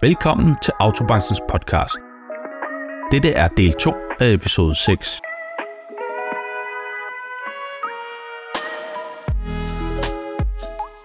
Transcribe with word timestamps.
Velkommen 0.00 0.56
til 0.62 0.72
Autobranchens 0.80 1.40
podcast. 1.48 1.94
Dette 3.10 3.30
er 3.30 3.48
del 3.48 3.72
2 3.72 3.92
af 4.20 4.32
episode 4.32 4.74
6. 4.74 5.20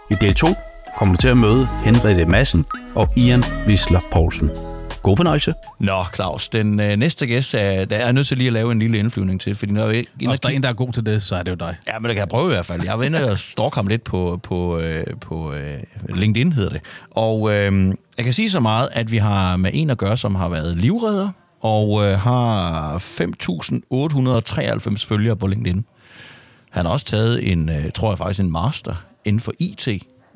I 0.10 0.14
del 0.22 0.34
2 0.34 0.48
kommer 0.98 1.16
du 1.16 1.22
til 1.22 1.28
at 1.28 1.38
møde 1.38 1.68
Henriette 1.68 2.26
Madsen 2.26 2.66
og 2.96 3.08
Ian 3.18 3.44
Wisler 3.68 4.02
Poulsen. 4.12 4.50
God 5.10 5.18
fornøjelse. 5.18 5.54
Nå, 5.80 6.04
Claus, 6.16 6.50
den 6.50 6.80
øh, 6.80 6.96
næste 6.96 7.28
gæst 7.28 7.54
er, 7.54 7.86
der 7.86 7.96
er 7.96 8.04
jeg 8.04 8.14
nødt 8.14 8.28
til 8.28 8.38
lige 8.38 8.48
at 8.48 8.54
lave 8.54 8.72
en 8.72 8.80
lille 8.80 8.98
indflyvning 8.98 9.42
til, 9.42 9.56
fordi 9.56 9.72
når 9.72 9.90
jeg, 9.90 10.06
Og 10.22 10.30
hvis 10.30 10.40
der 10.40 10.50
er 10.50 10.54
en, 10.54 10.64
der 10.64 10.70
er 10.70 10.74
god 10.74 10.94
til 10.94 11.06
det, 11.06 11.24
så 11.24 11.36
er 11.36 11.44
det 11.44 11.52
jo 11.52 11.56
dig. 11.56 11.76
Ja, 11.88 12.00
men 12.00 12.10
det 12.10 12.16
kan 12.16 12.20
jeg 12.20 12.30
prøve 12.30 12.46
i 12.46 12.54
hvert 12.54 12.66
fald. 12.66 12.84
Jeg 12.84 13.00
været 13.00 13.06
inde 13.06 13.32
og 13.32 13.40
stalk 13.40 13.76
ham 13.76 13.88
lidt 13.88 14.04
på, 14.04 14.40
på, 14.44 14.80
øh, 14.80 15.06
på 15.22 15.54
øh, 15.54 15.78
LinkedIn, 16.10 16.54
hedder 16.54 16.70
det. 16.70 16.82
Og 17.12 17.54
øh, 17.54 17.94
jeg 18.18 18.26
kan 18.26 18.34
sige 18.34 18.50
så 18.50 18.60
meget, 18.60 18.90
at 18.92 19.12
vi 19.12 19.18
har 19.18 19.58
med 19.58 19.72
en 19.74 19.90
at 19.90 19.98
gøre, 19.98 20.18
som 20.18 20.36
har 20.36 20.50
været 20.50 20.78
livredder, 20.78 21.30
og 21.62 22.06
øh, 22.06 22.20
har 22.20 22.98
5.893 22.98 25.08
følgere 25.08 25.36
på 25.36 25.48
LinkedIn. 25.48 25.86
Han 26.70 26.86
har 26.86 26.92
også 26.92 27.06
taget 27.06 27.52
en, 27.52 27.70
øh, 27.70 27.92
tror 27.92 28.12
jeg 28.12 28.18
faktisk, 28.18 28.40
en 28.40 28.52
master 28.52 28.96
inden 29.26 29.40
for 29.40 29.54
IT. 29.60 29.88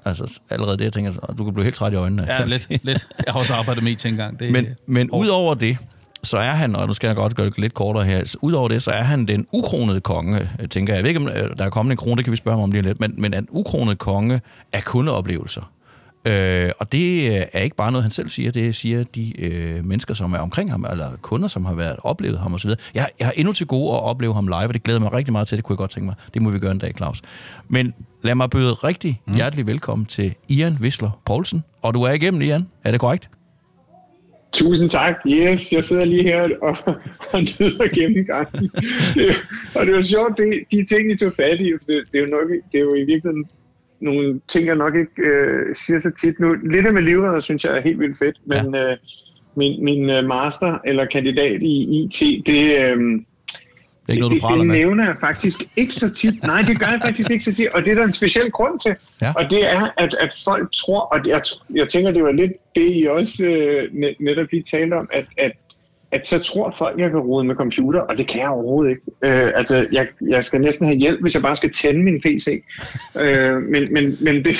Altså 0.05 0.39
allerede 0.49 0.77
det, 0.77 0.83
jeg 0.83 0.93
tænker, 0.93 1.11
du 1.11 1.43
kan 1.43 1.53
blive 1.53 1.63
helt 1.63 1.75
træt 1.75 1.93
i 1.93 1.95
øjnene. 1.95 2.25
Ja, 2.27 2.45
lidt, 2.45 2.67
lidt. 2.69 3.07
Jeg 3.25 3.33
har 3.33 3.39
også 3.39 3.53
arbejdet 3.53 3.83
med 3.83 3.91
IT 3.91 4.05
engang. 4.05 4.39
Det, 4.39 4.51
Men, 4.51 4.67
men 4.87 5.11
udover 5.11 5.53
det, 5.53 5.77
så 6.23 6.37
er 6.37 6.51
han, 6.51 6.75
og 6.75 6.87
nu 6.87 6.93
skal 6.93 7.07
jeg 7.07 7.15
godt 7.15 7.35
gøre 7.35 7.45
det 7.45 7.57
lidt 7.57 7.73
kortere 7.73 8.05
her, 8.05 8.35
udover 8.41 8.67
det, 8.67 8.83
så 8.83 8.91
er 8.91 9.03
han 9.03 9.25
den 9.25 9.47
ukronede 9.51 10.01
konge, 10.01 10.49
tænker 10.69 10.93
jeg. 10.93 10.97
Jeg 10.97 11.03
ved 11.03 11.09
ikke, 11.09 11.19
om 11.19 11.49
øh, 11.49 11.57
der 11.57 11.65
er 11.65 11.69
kommet 11.69 11.91
en 11.91 11.97
krone, 11.97 12.15
det 12.15 12.25
kan 12.25 12.31
vi 12.31 12.37
spørge 12.37 12.57
ham 12.57 12.63
om 12.63 12.71
lige 12.71 12.81
lidt, 12.81 12.99
men, 12.99 13.13
men 13.17 13.33
en 13.33 13.47
ukronede 13.51 13.95
konge 13.95 14.41
af 14.73 14.83
kundeoplevelser. 14.83 15.71
Øh, 16.25 16.71
og 16.79 16.91
det 16.91 17.37
er 17.53 17.59
ikke 17.59 17.75
bare 17.75 17.91
noget, 17.91 18.03
han 18.03 18.11
selv 18.11 18.29
siger, 18.29 18.51
det 18.51 18.75
siger 18.75 19.03
de 19.03 19.41
øh, 19.41 19.85
mennesker, 19.85 20.13
som 20.13 20.33
er 20.33 20.37
omkring 20.37 20.71
ham, 20.71 20.85
eller 20.91 21.09
kunder, 21.21 21.47
som 21.47 21.65
har 21.65 21.73
været 21.73 21.95
oplevet 22.03 22.39
ham 22.39 22.53
osv. 22.53 22.69
Jeg, 22.93 23.07
jeg 23.19 23.27
har 23.27 23.33
endnu 23.37 23.53
til 23.53 23.67
gode 23.67 23.93
at 23.93 24.03
opleve 24.03 24.33
ham 24.33 24.47
live, 24.47 24.55
og 24.57 24.73
det 24.73 24.83
glæder 24.83 24.99
mig 24.99 25.13
rigtig 25.13 25.31
meget 25.31 25.47
til, 25.47 25.57
det 25.57 25.65
kunne 25.65 25.73
jeg 25.73 25.77
godt 25.77 25.91
tænke 25.91 26.05
mig. 26.05 26.15
Det 26.33 26.41
må 26.41 26.49
vi 26.49 26.59
gøre 26.59 26.71
en 26.71 26.77
dag, 26.77 26.93
Claus. 26.97 27.21
Men 27.69 27.93
lad 28.23 28.35
mig 28.35 28.49
byde 28.49 28.73
rigtig 28.73 29.21
mm. 29.27 29.35
hjertelig 29.35 29.67
velkommen 29.67 30.05
til 30.05 30.35
Ian 30.49 30.77
Wisler 30.81 31.21
Poulsen. 31.25 31.63
Og 31.81 31.93
du 31.93 32.01
er 32.01 32.11
igennem, 32.11 32.41
Ian. 32.41 32.67
Er 32.83 32.91
det 32.91 32.99
korrekt? 32.99 33.29
Tusind 34.53 34.89
tak. 34.89 35.15
Yes, 35.27 35.71
jeg 35.71 35.83
sidder 35.83 36.05
lige 36.05 36.23
her 36.23 36.49
og, 36.61 36.77
og 37.33 37.39
nyder 37.41 37.95
gennemgangen. 37.95 38.71
Det, 39.15 39.35
og 39.75 39.85
det 39.85 39.93
var 39.93 40.01
sjovt, 40.01 40.37
det, 40.37 40.63
de 40.71 40.85
ting, 40.85 41.11
I 41.11 41.15
tog 41.17 41.33
fat 41.35 41.61
i, 41.61 41.65
det, 41.65 41.81
det, 42.11 42.17
er 42.17 42.19
jo 42.19 42.25
nok, 42.25 42.49
det 42.71 42.77
er 42.77 42.83
jo 42.83 42.95
i 42.95 43.05
virkeligheden 43.05 43.45
nogle 43.99 44.39
ting, 44.47 44.67
jeg 44.67 44.75
nok 44.75 44.95
ikke 44.95 45.21
øh, 45.21 45.75
siger 45.85 45.99
så 45.99 46.11
tit 46.21 46.39
nu. 46.39 46.53
Lidt 46.53 46.93
med 46.93 47.01
livredder, 47.01 47.39
synes 47.39 47.63
jeg 47.63 47.77
er 47.77 47.81
helt 47.81 47.99
vildt 47.99 48.17
fedt, 48.17 48.37
men 48.45 48.75
ja. 48.75 48.91
øh, 48.91 48.97
min, 49.55 49.85
min 49.85 50.09
øh, 50.09 50.25
master 50.25 50.77
eller 50.85 51.05
kandidat 51.05 51.61
i 51.61 52.03
IT, 52.03 52.45
det... 52.45 52.63
Øh, 52.85 53.21
det 54.07 54.09
er 54.09 54.13
ikke 54.13 54.21
noget, 54.21 54.41
du 54.41 54.47
det, 54.47 54.59
det 54.59 54.67
nævner 54.67 55.05
jeg 55.05 55.15
faktisk 55.19 55.63
ikke 55.77 55.93
så 55.93 56.13
tit. 56.13 56.43
Nej, 56.43 56.61
det 56.61 56.79
gør 56.79 56.87
jeg 56.87 57.01
faktisk 57.01 57.31
ikke 57.31 57.43
så 57.43 57.55
tit, 57.55 57.67
og 57.67 57.83
det 57.83 57.91
er 57.91 57.95
der 57.95 58.03
en 58.03 58.13
speciel 58.13 58.51
grund 58.51 58.79
til. 58.79 58.95
Ja. 59.21 59.33
Og 59.35 59.49
det 59.49 59.71
er, 59.71 59.93
at, 59.97 60.15
at 60.19 60.35
folk 60.43 60.73
tror, 60.73 60.99
og 60.99 61.19
jeg, 61.27 61.41
jeg 61.75 61.89
tænker, 61.89 62.11
det 62.11 62.23
var 62.23 62.31
lidt 62.31 62.51
det, 62.75 62.95
I 62.95 63.07
også 63.09 63.45
øh, 63.45 64.13
netop 64.19 64.47
lige 64.51 64.63
talte 64.71 64.93
om, 64.93 65.09
at, 65.13 65.25
at, 65.37 65.51
at 66.11 66.27
så 66.27 66.39
tror 66.39 66.75
folk, 66.77 66.99
jeg 66.99 67.09
kan 67.09 67.19
rode 67.19 67.43
med 67.43 67.55
computer, 67.55 67.99
og 67.99 68.17
det 68.17 68.27
kan 68.27 68.39
jeg 68.39 68.49
overhovedet 68.49 68.89
ikke. 68.89 69.01
Øh, 69.23 69.51
altså, 69.55 69.87
jeg, 69.91 70.07
jeg 70.29 70.45
skal 70.45 70.61
næsten 70.61 70.85
have 70.85 70.97
hjælp, 70.97 71.21
hvis 71.21 71.33
jeg 71.33 71.41
bare 71.41 71.57
skal 71.57 71.73
tænde 71.73 72.03
min 72.03 72.21
PC. 72.21 72.63
øh, 73.21 73.61
men 73.61 73.93
men, 73.93 74.17
men 74.21 74.35
det, 74.45 74.55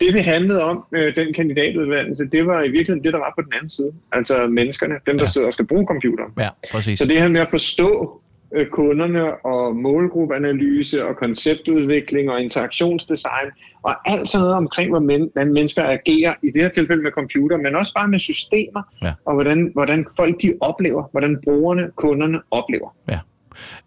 det, 0.00 0.14
det 0.14 0.24
handlede 0.24 0.62
om, 0.62 0.84
øh, 0.94 1.16
den 1.16 1.34
kandidatuddannelse, 1.34 2.24
det 2.32 2.46
var 2.46 2.62
i 2.62 2.68
virkeligheden 2.68 3.04
det, 3.04 3.12
der 3.12 3.18
var 3.18 3.32
på 3.38 3.42
den 3.42 3.52
anden 3.54 3.70
side. 3.70 3.92
Altså 4.12 4.46
menneskerne, 4.46 4.94
dem, 5.06 5.18
der 5.18 5.24
ja. 5.24 5.28
sidder 5.28 5.46
og 5.46 5.52
skal 5.52 5.66
bruge 5.66 5.86
computer. 5.86 6.24
Ja, 6.38 6.48
præcis. 6.72 6.98
Så 6.98 7.06
det 7.06 7.20
her 7.20 7.28
med 7.28 7.40
at 7.40 7.50
forstå 7.50 8.20
øh, 8.54 8.66
kunderne 8.66 9.44
og 9.46 9.76
målgruppeanalyse 9.76 11.06
og 11.06 11.16
konceptudvikling 11.16 12.30
og 12.30 12.40
interaktionsdesign 12.40 13.48
og 13.82 14.10
alt 14.12 14.30
sådan 14.30 14.42
noget 14.42 14.56
omkring, 14.56 14.90
hvordan 14.90 15.52
mennesker 15.52 15.82
agerer, 15.84 16.34
i 16.42 16.50
det 16.54 16.62
her 16.62 16.68
tilfælde 16.68 17.02
med 17.02 17.10
computer, 17.10 17.56
men 17.56 17.76
også 17.76 17.92
bare 17.96 18.08
med 18.08 18.18
systemer, 18.18 18.82
ja. 19.02 19.12
og 19.26 19.34
hvordan, 19.34 19.70
hvordan 19.74 20.06
folk 20.16 20.42
de 20.42 20.52
oplever, 20.60 21.04
hvordan 21.12 21.38
brugerne, 21.44 21.90
kunderne 21.96 22.38
oplever. 22.50 22.94
Ja. 23.08 23.18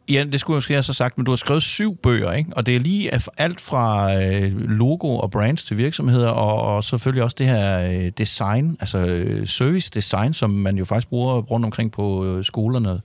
Ja, 0.10 0.24
det 0.32 0.40
skulle 0.40 0.56
jeg 0.56 0.58
måske 0.58 0.74
have 0.74 0.84
så 0.84 0.94
sagt, 0.94 1.18
men 1.18 1.26
du 1.26 1.32
har 1.32 1.36
skrevet 1.36 1.64
syv 1.64 1.96
bøger, 1.96 2.32
ikke? 2.32 2.50
og 2.56 2.66
det 2.66 2.76
er 2.76 2.80
lige 2.80 3.12
alt 3.38 3.62
fra 3.62 4.14
øh, 4.16 4.70
logo 4.70 5.18
og 5.18 5.32
brands 5.32 5.66
til 5.66 5.78
virksomheder, 5.78 6.30
og, 6.30 6.76
og 6.76 6.84
selvfølgelig 6.84 7.24
også 7.24 7.36
det 7.40 7.46
her 7.46 7.90
øh, 7.90 8.12
design, 8.18 8.78
altså 8.80 9.26
service 9.46 9.92
design, 9.94 10.34
som 10.34 10.50
man 10.50 10.78
jo 10.78 10.86
faktisk 10.86 11.10
bruger 11.10 11.42
rundt 11.42 11.66
omkring 11.66 11.92
på 11.92 12.38
skolerne, 12.44 13.02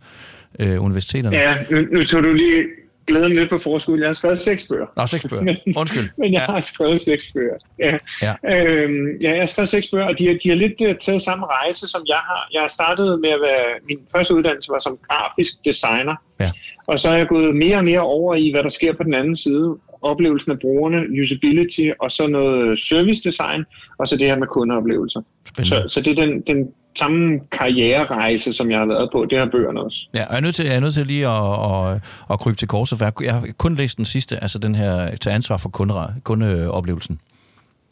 øh, 0.60 0.84
universiteterne. 0.84 1.36
Ja, 1.36 1.54
nu, 1.70 1.80
nu 1.92 2.04
tog 2.04 2.22
du 2.22 2.32
lige 2.32 2.64
glæden 3.06 3.32
lidt 3.32 3.50
på 3.50 3.58
forskud. 3.58 3.98
Jeg 3.98 4.08
har 4.08 4.14
skrevet 4.14 4.40
seks 4.40 4.66
bøger. 4.68 4.86
Nå, 4.96 5.06
seks 5.06 5.26
bøger. 5.28 5.54
Undskyld. 5.76 6.08
men 6.18 6.32
jeg 6.32 6.44
ja. 6.48 6.52
har 6.52 6.60
skrevet 6.60 7.02
seks 7.02 7.24
bøger. 7.34 7.56
Ja. 7.78 7.96
Ja. 8.22 8.34
Øhm, 8.54 9.06
ja, 9.22 9.30
jeg 9.30 9.40
har 9.40 9.46
skrevet 9.46 9.68
seks 9.68 9.88
bøger, 9.88 10.04
og 10.04 10.18
de 10.18 10.26
har, 10.26 10.34
de 10.42 10.48
har 10.48 10.56
lidt 10.56 10.80
uh, 10.80 10.94
taget 11.00 11.22
samme 11.22 11.46
rejse, 11.46 11.88
som 11.88 12.02
jeg 12.06 12.16
har. 12.16 12.48
Jeg 12.52 12.60
har 12.60 12.68
startet 12.68 13.20
med 13.20 13.30
at 13.30 13.40
være... 13.40 13.66
Min 13.88 13.98
første 14.16 14.34
uddannelse 14.34 14.70
var 14.70 14.78
som 14.78 14.98
grafisk 15.08 15.52
designer. 15.64 16.14
Ja. 16.40 16.50
Og 16.86 17.00
så 17.00 17.10
er 17.10 17.16
jeg 17.16 17.28
gået 17.28 17.56
mere 17.56 17.76
og 17.76 17.84
mere 17.84 18.00
over 18.00 18.34
i, 18.34 18.50
hvad 18.50 18.62
der 18.62 18.68
sker 18.68 18.92
på 18.92 19.02
den 19.02 19.14
anden 19.14 19.36
side. 19.36 19.76
Oplevelsen 20.02 20.52
af 20.52 20.58
brugerne, 20.58 21.22
usability, 21.22 21.88
og 22.00 22.10
så 22.10 22.26
noget 22.26 22.78
service 22.78 23.22
design, 23.22 23.64
og 23.98 24.08
så 24.08 24.16
det 24.16 24.26
her 24.26 24.38
med 24.38 24.46
kundeoplevelser. 24.46 25.20
Så, 25.64 25.84
så 25.88 26.00
det 26.00 26.18
er 26.18 26.26
den, 26.26 26.40
den 26.40 26.68
samme 26.98 27.40
karriererejse, 27.52 28.52
som 28.52 28.70
jeg 28.70 28.78
har 28.78 28.86
været 28.86 29.08
på. 29.12 29.26
Det 29.30 29.38
har 29.38 29.46
bøgerne 29.46 29.80
også. 29.80 30.08
Ja, 30.14 30.24
og 30.24 30.30
jeg 30.30 30.36
er 30.36 30.40
nødt 30.40 30.54
til, 30.54 30.64
jeg 30.64 30.74
er 30.74 30.80
nødt 30.80 30.94
til 30.94 31.06
lige 31.06 31.28
at, 31.28 31.92
at, 31.94 32.00
at 32.30 32.40
krybe 32.40 32.56
til 32.56 32.68
korset, 32.68 32.98
for 32.98 33.22
jeg 33.22 33.34
har 33.34 33.46
kun 33.58 33.74
læst 33.74 33.96
den 33.96 34.04
sidste, 34.04 34.42
altså 34.42 34.58
den 34.58 34.74
her 34.74 35.16
til 35.16 35.30
ansvar 35.30 35.56
for 35.56 35.68
kunde, 35.68 36.14
kundeoplevelsen. 36.24 37.20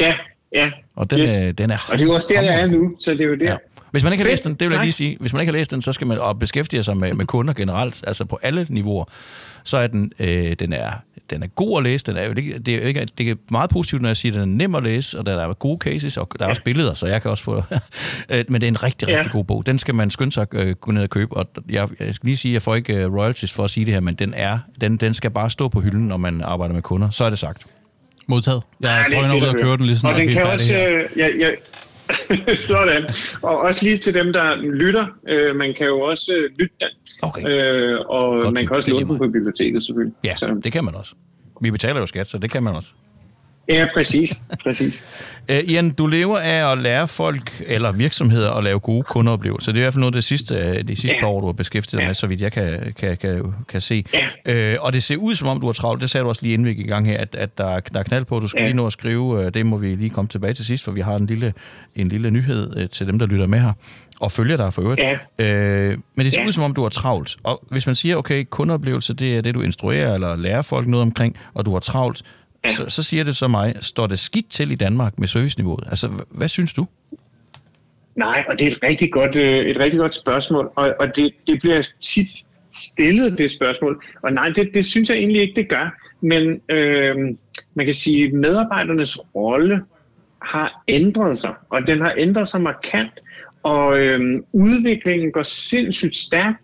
Ja, 0.01 0.15
ja. 0.55 0.71
Og 0.97 1.11
den, 1.11 1.21
yes. 1.21 1.37
er, 1.37 1.53
den 1.53 1.71
er... 1.71 1.89
Og 1.93 1.99
det 1.99 2.09
er 2.09 2.15
også 2.15 2.27
der, 2.31 2.43
jeg 2.43 2.61
er 2.61 2.67
nu, 2.67 2.97
så 3.01 3.11
det 3.11 3.21
er 3.21 3.27
jo 3.27 3.35
der. 3.35 3.45
Ja. 3.45 3.57
Hvis 3.91 4.05
man 4.05 4.13
ikke 4.13 4.25
har 4.25 4.31
læst 4.31 4.45
den, 4.45 4.55
det 4.55 4.61
vil 4.61 4.73
jeg 4.73 4.83
lige 4.83 4.93
sige, 4.93 5.17
hvis 5.21 5.33
man 5.33 5.41
ikke 5.41 5.53
har 5.53 5.59
læst 5.59 5.71
den, 5.71 5.83
så 5.83 5.93
skal 5.93 6.07
man 6.07 6.19
og 6.19 6.39
beskæftige 6.39 6.83
sig 6.83 6.97
med, 6.97 7.15
med 7.15 7.27
kunder 7.27 7.55
generelt, 7.55 8.05
altså 8.07 8.25
på 8.25 8.39
alle 8.43 8.67
niveauer, 8.69 9.05
så 9.65 9.77
er 9.77 9.87
den, 9.87 10.13
øh, 10.19 10.53
den 10.53 10.73
er 10.73 10.91
den 11.31 11.43
er 11.43 11.47
god 11.47 11.79
at 11.79 11.85
læse. 11.85 12.07
Den 12.07 12.17
er 12.17 12.27
jo, 12.27 12.33
det, 12.33 12.67
det, 12.67 12.75
er 12.75 12.89
ikke, 12.89 13.07
det 13.19 13.31
er 13.31 13.35
meget 13.51 13.71
positivt, 13.71 14.03
når 14.03 14.09
jeg 14.09 14.17
siger, 14.17 14.33
at 14.33 14.41
den 14.41 14.53
er 14.53 14.57
nem 14.57 14.75
at 14.75 14.83
læse, 14.83 15.19
og 15.19 15.27
der 15.27 15.33
er 15.33 15.53
gode 15.53 15.79
cases, 15.81 16.17
og 16.17 16.29
der 16.39 16.45
er 16.45 16.49
ja. 16.49 16.51
også 16.51 16.63
billeder, 16.63 16.95
så 16.95 17.07
jeg 17.07 17.23
kan 17.23 17.31
også 17.31 17.45
få 17.45 17.57
øh, 18.31 18.45
Men 18.49 18.61
det 18.61 18.63
er 18.63 18.69
en 18.69 18.83
rigtig, 18.83 19.09
rigtig 19.09 19.27
ja. 19.27 19.33
god 19.33 19.45
bog. 19.45 19.67
Den 19.67 19.79
skal 19.79 19.95
man 19.95 20.11
skynde 20.11 20.33
sig 20.33 20.47
at 20.53 20.67
øh, 20.67 20.75
gå 20.75 20.91
ned 20.91 21.03
og 21.03 21.11
købe. 21.11 21.37
Og 21.37 21.47
jeg, 21.71 21.89
jeg 22.01 22.15
skal 22.15 22.27
lige 22.27 22.37
sige, 22.37 22.53
at 22.53 22.55
jeg 22.55 22.63
får 22.63 22.75
ikke 22.75 23.07
royalties 23.07 23.53
for 23.53 23.65
at 23.65 23.71
sige 23.71 23.87
det 23.87 23.95
her, 23.95 24.01
men 24.01 24.15
den, 24.15 24.35
er, 24.35 24.59
den, 24.81 24.97
den 24.97 25.15
skal 25.15 25.31
bare 25.31 25.51
stå 25.51 25.69
på 25.69 25.81
hylden, 25.81 26.09
når 26.09 26.17
man 26.17 26.43
arbejder 26.43 26.75
med 26.75 26.83
kunder. 26.83 27.11
Så 27.11 27.25
er 27.25 27.31
det 27.31 27.39
sagt. 27.39 27.67
Modtaget. 28.27 28.63
Jeg 28.81 29.07
ja, 29.11 29.17
drøner 29.17 29.35
ud 29.35 29.43
og 29.43 29.55
kører 29.55 29.77
den 29.77 29.87
lige 29.87 29.99
sådan, 29.99 30.15
og 30.15 30.21
den 30.21 30.33
kan 30.33 30.47
også, 30.47 30.75
øh, 30.75 31.05
ja, 31.17 31.29
ja, 31.39 31.51
sådan. 32.69 33.03
Og 33.43 33.59
også 33.59 33.85
lige 33.85 33.99
til 33.99 34.15
dem, 34.15 34.33
der 34.33 34.57
lytter. 34.57 35.07
Øh, 35.29 35.57
man 35.57 35.75
kan 35.75 35.87
jo 35.87 36.01
også 36.01 36.33
øh, 36.33 36.51
lytte 36.59 36.75
den. 36.81 36.89
Okay. 37.23 37.49
Øh, 37.49 38.01
og 38.01 38.43
Godt 38.43 38.55
man 38.55 38.67
kan 38.67 38.77
også 38.77 38.91
låne 38.91 39.09
den 39.09 39.19
på 39.19 39.29
biblioteket, 39.29 39.85
selvfølgelig. 39.85 40.15
Ja, 40.25 40.37
så. 40.37 40.61
det 40.65 40.73
kan 40.73 40.85
man 40.85 40.95
også. 40.95 41.15
Vi 41.63 41.71
betaler 41.71 42.01
jo 42.01 42.07
skat, 42.07 42.27
så 42.27 42.39
det 42.39 42.51
kan 42.51 42.63
man 42.63 42.75
også. 42.77 42.89
Ja, 43.71 43.87
præcis. 43.95 44.43
præcis. 44.63 45.07
uh, 45.51 45.57
Ian, 45.71 45.91
du 45.91 46.07
lever 46.07 46.39
af 46.39 46.73
at 46.73 46.79
lære 46.79 47.09
folk 47.09 47.63
eller 47.67 47.93
virksomheder 47.93 48.51
at 48.51 48.65
lave 48.65 48.79
gode 48.79 49.03
kundeoplevelser. 49.03 49.73
Det 49.73 49.79
er 49.79 49.83
i 49.83 49.85
hvert 49.85 49.95
fald 49.95 50.01
noget 50.01 50.13
af 50.13 50.17
det 50.17 50.25
sidste, 50.25 50.83
de 50.83 50.97
sidste 50.97 51.17
ja. 51.21 51.27
år, 51.27 51.41
du 51.41 51.47
har 51.47 51.53
beskæftiget 51.53 51.99
dig 51.99 52.03
ja. 52.03 52.09
med, 52.09 52.15
så 52.15 52.27
vidt 52.27 52.41
jeg 52.41 52.53
kan, 52.53 52.95
kan, 52.99 53.17
kan, 53.17 53.55
kan 53.69 53.81
se. 53.81 54.05
Ja. 54.47 54.75
Uh, 54.75 54.85
og 54.85 54.93
det 54.93 55.03
ser 55.03 55.17
ud, 55.17 55.35
som 55.35 55.49
om 55.49 55.61
du 55.61 55.67
har 55.67 55.73
travlt. 55.73 56.03
Det 56.03 56.11
sagde 56.11 56.25
du 56.25 56.29
også 56.29 56.43
lige 56.43 56.53
inden 56.53 56.67
vi 56.67 56.75
gik 56.75 56.87
i 56.87 56.89
gang 56.89 57.07
her, 57.07 57.19
at, 57.19 57.35
at 57.35 57.59
der, 57.59 57.81
der 57.81 57.99
er 57.99 58.03
knald 58.03 58.25
på. 58.25 58.39
Du 58.39 58.47
skal 58.47 58.61
ja. 58.61 58.67
lige 58.67 58.77
nå 58.77 58.87
at 58.87 58.93
skrive. 58.93 59.23
Uh, 59.23 59.49
det 59.55 59.67
må 59.67 59.77
vi 59.77 59.95
lige 59.95 60.11
komme 60.11 60.29
tilbage 60.29 60.55
til 60.55 60.65
sidst, 60.65 60.85
for 60.85 60.93
vi 60.93 61.01
har 61.01 61.17
en 61.17 61.27
lille, 61.27 61.53
en 61.97 62.09
lille 62.09 62.31
nyhed 62.31 62.89
til 62.89 63.07
dem, 63.07 63.19
der 63.19 63.27
lytter 63.27 63.47
med 63.47 63.59
her 63.59 63.73
og 64.21 64.33
følger 64.33 64.57
dig 64.57 64.73
for 64.73 64.83
øvrigt. 64.83 65.01
Ja. 65.01 65.19
Øh, 65.39 65.99
men 66.17 66.25
det 66.25 66.33
ser 66.33 66.41
ja. 66.41 66.49
ud 66.49 66.53
som 66.53 66.65
om, 66.65 66.75
du 66.75 66.83
har 66.83 66.89
travlt. 66.89 67.37
Og 67.43 67.65
hvis 67.71 67.87
man 67.87 67.95
siger, 67.95 68.17
okay, 68.17 68.45
kundeoplevelse, 68.51 69.15
det 69.15 69.37
er 69.37 69.41
det, 69.41 69.55
du 69.55 69.61
instruerer 69.61 70.15
eller 70.15 70.37
lærer 70.37 70.63
folk 70.63 70.87
noget 70.87 71.03
omkring, 71.03 71.37
og 71.55 71.67
du 71.67 71.73
har 71.73 71.81
travlt, 71.81 72.23
ja. 72.65 72.73
så, 72.73 72.85
så 72.89 73.03
siger 73.03 73.25
det 73.25 73.37
så 73.37 73.49
mig, 73.49 73.75
står 73.81 74.07
det 74.07 74.19
skidt 74.19 74.51
til 74.51 74.71
i 74.71 74.75
Danmark 74.75 75.19
med 75.19 75.29
serviceniveauet? 75.29 75.85
Altså, 75.87 76.25
hvad 76.31 76.49
synes 76.49 76.73
du? 76.73 76.87
Nej, 78.17 78.45
og 78.49 78.59
det 78.59 78.67
er 78.67 78.71
et 78.71 78.79
rigtig 78.83 79.13
godt, 79.13 79.37
øh, 79.37 79.67
et 79.67 79.79
rigtig 79.79 79.99
godt 79.99 80.15
spørgsmål, 80.15 80.71
og, 80.77 80.95
og 81.01 81.17
det, 81.17 81.35
det 81.47 81.61
bliver 81.61 81.83
tit 82.01 82.29
stillet, 82.73 83.39
det 83.39 83.51
spørgsmål. 83.51 84.05
Og 84.23 84.33
nej, 84.33 84.49
det, 84.49 84.71
det 84.75 84.87
synes 84.87 85.09
jeg 85.09 85.19
egentlig 85.19 85.43
ikke, 85.43 85.61
det 85.61 85.69
gør. 85.69 85.97
Men 86.21 86.61
øh, 86.69 87.17
man 87.75 87.87
kan 87.87 87.95
sige, 87.95 88.27
at 88.27 88.33
medarbejdernes 88.33 89.19
rolle 89.35 89.83
har 90.43 90.83
ændret 90.89 91.39
sig, 91.39 91.55
og 91.71 91.87
den 91.87 92.01
har 92.01 92.15
ændret 92.17 92.49
sig 92.49 92.61
markant. 92.61 93.13
Og 93.63 93.99
øhm, 94.01 94.45
udviklingen 94.53 95.33
går 95.33 95.43
sindssygt 95.43 96.17
stærkt, 96.17 96.59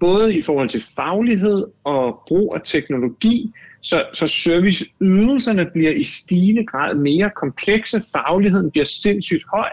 både 0.00 0.38
i 0.38 0.42
forhold 0.42 0.68
til 0.68 0.84
faglighed 0.96 1.66
og 1.84 2.22
brug 2.28 2.54
af 2.54 2.60
teknologi, 2.64 3.52
så, 3.80 4.04
så 4.12 4.28
serviceydelserne 4.28 5.66
bliver 5.72 5.90
i 5.90 6.04
stigende 6.04 6.66
grad 6.66 6.94
mere 6.94 7.30
komplekse, 7.36 8.02
fagligheden 8.12 8.70
bliver 8.70 8.84
sindssygt 8.84 9.44
høj, 9.54 9.68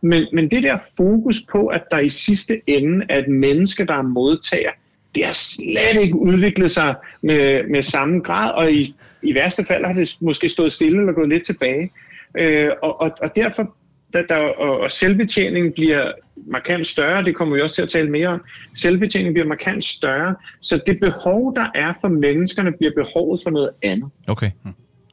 men, 0.00 0.26
men 0.32 0.50
det 0.50 0.62
der 0.62 0.78
fokus 0.96 1.42
på, 1.52 1.66
at 1.66 1.82
der 1.90 1.98
i 1.98 2.08
sidste 2.08 2.60
ende 2.66 3.06
er 3.08 3.18
et 3.18 3.28
menneske, 3.28 3.84
der 3.84 3.94
er 3.94 4.02
modtager, 4.02 4.70
det 5.14 5.24
har 5.24 5.32
slet 5.32 6.02
ikke 6.02 6.16
udviklet 6.16 6.70
sig 6.70 6.94
med, 7.22 7.68
med 7.68 7.82
samme 7.82 8.20
grad, 8.20 8.52
og 8.52 8.72
i, 8.72 8.94
i 9.22 9.34
værste 9.34 9.64
fald 9.64 9.84
har 9.84 9.92
det 9.92 10.16
måske 10.20 10.48
stået 10.48 10.72
stille 10.72 11.00
eller 11.00 11.12
gået 11.12 11.28
lidt 11.28 11.46
tilbage. 11.46 11.90
Øh, 12.38 12.70
og, 12.82 13.00
og, 13.00 13.10
og 13.22 13.36
derfor 13.36 13.76
der, 14.12 14.22
der, 14.28 14.36
og, 14.36 14.80
og 14.80 14.90
selvbetjening 14.90 15.74
bliver 15.74 16.12
markant 16.46 16.86
større, 16.86 17.24
det 17.24 17.36
kommer 17.36 17.54
vi 17.54 17.62
også 17.62 17.74
til 17.74 17.82
at 17.82 17.88
tale 17.88 18.10
mere 18.10 18.28
om. 18.28 18.40
Selvbetjening 18.76 19.34
bliver 19.34 19.46
markant 19.46 19.84
større, 19.84 20.34
så 20.60 20.80
det 20.86 21.00
behov, 21.00 21.54
der 21.56 21.66
er 21.74 21.92
for 22.00 22.08
menneskerne, 22.08 22.72
bliver 22.72 22.92
behovet 22.96 23.40
for 23.42 23.50
noget 23.50 23.70
andet. 23.82 24.10
Okay, 24.28 24.50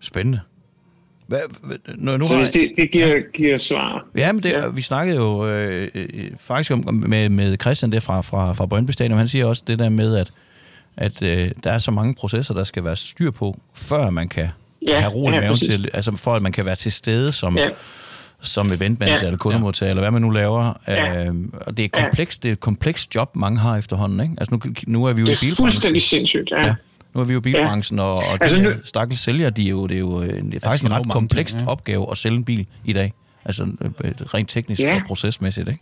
spændende. 0.02 0.40
Hvad, 1.28 1.40
nu, 1.96 2.18
nu 2.18 2.28
så 2.28 2.36
har... 2.36 2.46
det, 2.46 2.72
det 2.78 2.92
giver, 2.92 3.32
giver 3.34 3.58
svar. 3.58 4.06
Ja, 4.18 4.32
men 4.32 4.44
det, 4.44 4.50
ja. 4.50 4.70
vi 4.70 4.82
snakkede 4.82 5.18
jo 5.18 5.48
øh, 5.48 5.88
øh, 5.96 6.32
faktisk 6.40 6.72
om, 6.72 7.04
med, 7.08 7.30
med 7.30 7.58
Christian 7.62 7.92
der 7.92 8.00
fra, 8.00 8.22
fra, 8.22 8.54
fra 8.54 8.66
Brøndby 8.66 8.92
Stadion, 8.92 9.18
han 9.18 9.28
siger 9.28 9.46
også 9.46 9.64
det 9.68 9.80
der 9.80 9.90
med, 9.90 10.16
at, 10.16 10.32
at 10.98 11.22
øh, 11.22 11.52
der 11.64 11.72
er 11.72 11.78
så 11.78 11.92
mange 11.92 12.16
processer, 12.16 12.54
der 12.54 12.64
skal 12.64 12.84
være 12.84 12.96
styr 12.96 13.32
på, 13.32 13.60
før 13.74 14.10
man 14.10 14.30
kan 14.30 14.48
ja, 14.88 15.00
have 15.00 15.14
ro 15.14 15.30
i 15.30 15.34
ja, 15.34 15.42
maven 15.42 15.58
til, 15.58 15.90
altså 15.94 16.16
for 16.16 16.32
at 16.32 16.42
man 16.42 16.52
kan 16.52 16.66
være 16.66 16.76
til 16.76 16.92
stede 16.92 17.32
som, 17.32 17.58
ja 17.58 17.70
som 18.42 18.68
eventmanager 18.68 19.20
ja. 19.22 19.26
eller 19.26 19.38
kundemodtager, 19.38 19.88
ja. 19.88 19.92
eller 19.92 20.02
hvad 20.02 20.12
man 20.12 20.22
nu 20.22 20.30
laver. 20.30 20.80
Ja. 20.88 21.26
Øh, 21.26 21.36
og 21.52 21.78
det 21.78 21.86
er 21.86 21.90
komplekst, 22.04 22.44
det 22.44 22.50
er 22.50 22.54
et 22.54 22.60
komplekst 22.60 23.16
job, 23.16 23.36
mange 23.36 23.60
har 23.60 23.78
efterhånden. 23.78 24.20
Ikke? 24.20 24.34
Altså 24.38 24.56
nu, 24.56 24.74
nu 24.88 25.06
er 25.06 25.14
vi 25.14 25.22
jo 25.22 25.26
det 25.26 25.34
er 25.34 25.38
i 25.38 25.40
bilbranchen. 25.40 25.66
fuldstændig 25.66 26.02
sindssygt, 26.02 26.52
ja. 26.52 26.66
ja. 26.66 26.76
Nu 27.14 27.22
er 27.22 27.26
vi 27.26 27.34
jo 27.34 27.40
i 27.40 27.42
bilbranchen, 27.42 28.00
ja. 28.00 28.06
og, 28.06 28.16
og 28.16 28.38
altså, 28.42 28.58
de 28.58 28.64
nu... 28.64 28.72
stakkels 28.84 29.20
sælgere, 29.20 29.50
de 29.50 29.66
er 29.66 29.70
jo, 29.70 29.88
det 29.88 29.96
er 29.96 30.00
jo 30.00 30.24
det 30.24 30.56
er 30.56 30.60
faktisk 30.60 30.84
en 30.84 30.92
ret 30.92 31.10
kompleks 31.10 31.56
ja. 31.60 31.68
opgave 31.68 32.12
at 32.12 32.18
sælge 32.18 32.38
en 32.38 32.44
bil 32.44 32.66
i 32.86 32.94
dag. 32.94 33.14
Altså 33.46 33.64
øh, 33.64 34.12
rent 34.34 34.50
teknisk 34.50 34.82
ja. 34.82 34.96
og 34.96 35.02
procesmæssigt, 35.08 35.68
ikke? 35.68 35.82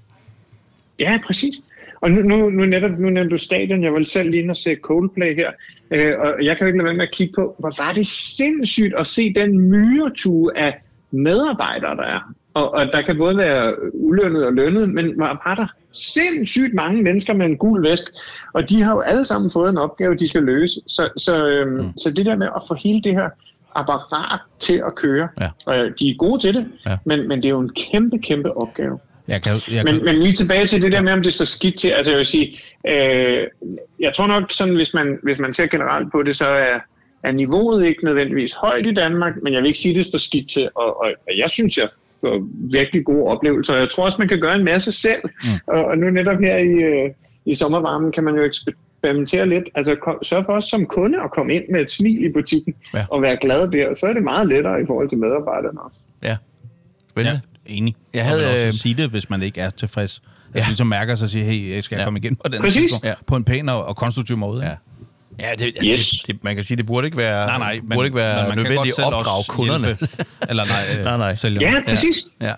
Ja, 1.00 1.20
præcis. 1.26 1.56
Og 2.02 2.12
nu, 2.12 2.22
nu, 2.22 2.50
nu, 2.50 2.66
netop, 2.66 2.92
nu 3.00 3.10
nævnte 3.10 3.30
du 3.30 3.38
stadion, 3.38 3.84
jeg 3.84 3.94
vil 3.94 4.06
selv 4.06 4.30
lige 4.30 4.44
ind 4.44 4.50
og 4.50 4.58
se 4.58 4.76
Coldplay 4.76 5.36
her, 5.36 5.52
øh, 5.92 6.14
og 6.20 6.46
jeg 6.46 6.58
kan 6.58 6.66
jo 6.66 6.68
ikke 6.68 6.78
lade 6.78 6.86
være 6.86 6.94
med 6.94 7.08
at 7.08 7.12
kigge 7.12 7.34
på, 7.36 7.56
hvor 7.60 7.84
var 7.84 7.94
det 7.94 8.08
sindssygt 8.08 8.96
at 8.98 9.08
se 9.08 9.34
den 9.34 9.70
myretue 9.70 10.58
af 10.58 10.74
medarbejdere, 11.12 11.96
der 11.96 12.04
er. 12.04 12.34
Og, 12.56 12.74
og 12.74 12.86
der 12.86 13.02
kan 13.02 13.18
både 13.18 13.38
være 13.38 13.94
ulønnet 13.94 14.46
og 14.46 14.54
lønnet, 14.54 14.90
men 14.90 15.14
var 15.18 15.56
der 15.58 15.68
sindssygt 15.92 16.74
mange 16.74 17.04
mennesker 17.04 17.34
med 17.34 17.46
en 17.46 17.58
gul 17.58 17.84
vest, 17.84 18.12
og 18.54 18.70
de 18.70 18.82
har 18.82 18.94
jo 18.94 19.00
alle 19.00 19.26
sammen 19.26 19.52
fået 19.52 19.70
en 19.70 19.78
opgave, 19.78 20.16
de 20.16 20.30
skal 20.30 20.44
løse. 20.44 20.82
Så, 20.88 21.10
så, 21.18 21.48
øhm, 21.48 21.72
mm. 21.72 21.98
så 21.98 22.12
det 22.12 22.26
der 22.26 22.36
med 22.36 22.48
at 22.56 22.62
få 22.68 22.74
hele 22.74 23.02
det 23.02 23.12
her 23.12 23.30
apparat 23.76 24.40
til 24.60 24.84
at 24.88 24.96
køre, 24.96 25.28
ja. 25.42 25.50
og 25.66 25.76
de 26.00 26.10
er 26.10 26.16
gode 26.18 26.42
til 26.42 26.54
det, 26.54 26.66
ja. 26.86 26.98
men, 27.06 27.28
men 27.28 27.38
det 27.38 27.46
er 27.46 27.50
jo 27.50 27.60
en 27.60 27.74
kæmpe, 27.74 28.18
kæmpe 28.18 28.58
opgave. 28.58 29.00
Jeg 29.28 29.42
kan, 29.42 29.54
jeg 29.72 29.86
kan... 29.86 29.96
Men, 29.96 30.06
men 30.06 30.16
lige 30.16 30.34
tilbage 30.34 30.68
til 30.68 30.82
det 30.82 30.92
der 30.92 31.02
med, 31.02 31.14
om 31.14 31.24
det 31.24 31.34
står 31.34 31.46
skidt 31.46 31.80
til. 31.80 31.90
Altså 31.90 32.12
jeg 32.12 32.18
vil 32.18 32.26
sige, 32.26 32.60
øh, 32.88 33.48
jeg 34.00 34.14
tror 34.16 34.28
nok 34.28 34.44
sådan, 34.50 34.76
hvis 34.76 34.94
man, 34.94 35.20
hvis 35.24 35.40
man 35.40 35.54
ser 35.54 35.68
generelt 35.68 36.12
på 36.12 36.24
det, 36.24 36.36
så 36.36 36.48
er 36.48 36.80
er 37.28 37.32
niveauet 37.32 37.86
ikke 37.86 38.06
nødvendigvis 38.06 38.54
højt 38.54 38.86
i 38.86 38.94
Danmark, 38.94 39.34
men 39.44 39.54
jeg 39.54 39.62
vil 39.62 39.68
ikke 39.68 39.80
sige, 39.80 39.92
at 39.92 39.98
det 39.98 40.06
står 40.06 40.18
skidt 40.18 40.50
til, 40.50 40.70
og, 40.76 41.02
og 41.02 41.12
jeg 41.38 41.50
synes, 41.50 41.78
jeg 41.78 41.90
får 42.22 42.48
virkelig 42.72 43.06
gode 43.06 43.24
oplevelser. 43.24 43.76
Jeg 43.76 43.90
tror 43.90 44.06
også, 44.06 44.18
man 44.20 44.28
kan 44.28 44.40
gøre 44.40 44.56
en 44.56 44.64
masse 44.64 44.92
selv, 44.92 45.22
mm. 45.24 45.50
og, 45.68 45.86
og 45.86 45.98
nu 45.98 46.10
netop 46.10 46.40
her 46.40 46.58
i, 46.58 46.70
øh, 46.70 47.10
i 47.46 47.56
sommervarmen 47.56 48.12
kan 48.12 48.24
man 48.24 48.36
jo 48.36 48.44
eksperimentere 48.44 49.50
lidt. 49.50 49.64
Altså 49.76 50.18
sørg 50.24 50.46
for 50.46 50.54
os 50.54 50.66
som 50.66 50.86
kunde 50.86 51.22
at 51.22 51.32
komme 51.32 51.54
ind 51.56 51.64
med 51.72 51.82
et 51.82 51.92
smil 51.92 52.26
i 52.26 52.34
butikken 52.34 52.76
ja. 52.94 53.06
og 53.10 53.22
være 53.22 53.38
glad 53.42 53.72
der, 53.72 53.90
og 53.90 53.98
så 53.98 54.06
er 54.06 54.14
det 54.14 54.24
meget 54.24 54.48
lettere 54.48 54.82
i 54.82 54.86
forhold 54.88 55.10
til 55.10 55.18
medarbejderne 55.18 55.82
også. 55.82 55.98
Ja, 56.24 56.38
Ja, 57.18 57.40
enig. 57.66 57.96
Jeg 58.14 58.26
havde 58.26 58.52
også 58.52 58.68
øh, 58.68 58.74
sige 58.74 58.96
det, 58.96 59.10
hvis 59.10 59.30
man 59.30 59.42
ikke 59.42 59.62
er 59.62 59.70
tilfreds. 59.70 60.22
Ja. 60.24 60.60
Altså 60.60 60.70
ligesom 60.70 60.88
mærker 60.88 61.16
sig 61.16 61.26
og 61.26 61.30
siger, 61.30 61.46
hey, 61.46 61.76
jeg 61.76 61.84
skal 61.84 61.98
ja. 61.98 62.04
komme 62.04 62.20
igen 62.20 62.36
på 62.36 62.50
den 62.52 62.62
Præcis. 62.62 62.92
Ja. 63.04 63.14
På 63.28 63.36
en 63.36 63.44
pæn 63.44 63.70
og, 63.70 63.86
og 63.86 63.96
konstruktiv 63.96 64.38
måde. 64.38 64.66
Ja. 64.66 64.76
Ja, 65.40 65.52
det, 65.58 65.66
altså, 65.66 65.92
yes. 65.92 66.10
det, 66.10 66.28
det, 66.28 66.44
man 66.44 66.56
kan 66.56 66.64
sige, 66.64 66.78
det 66.78 66.86
burde 66.86 67.08
ikke 67.08 67.18
være, 67.18 67.46
nej, 67.46 67.58
nej, 67.58 67.80
men, 67.84 67.90
burde 67.90 68.06
ikke 68.08 68.18
være 68.18 68.48
men 68.48 68.58
nødvendigt 68.58 69.00
at 69.00 69.06
opdrage 69.14 69.44
kunderne. 69.48 69.98
Eller 70.50 70.66
nej, 70.66 70.98
øh, 70.98 71.04
nej, 71.10 71.18
nej. 71.18 71.36
Sælgerne. 71.36 71.76
Ja, 71.76 71.82
præcis. 71.88 72.16
Ja. 72.42 72.48
ja. 72.48 72.54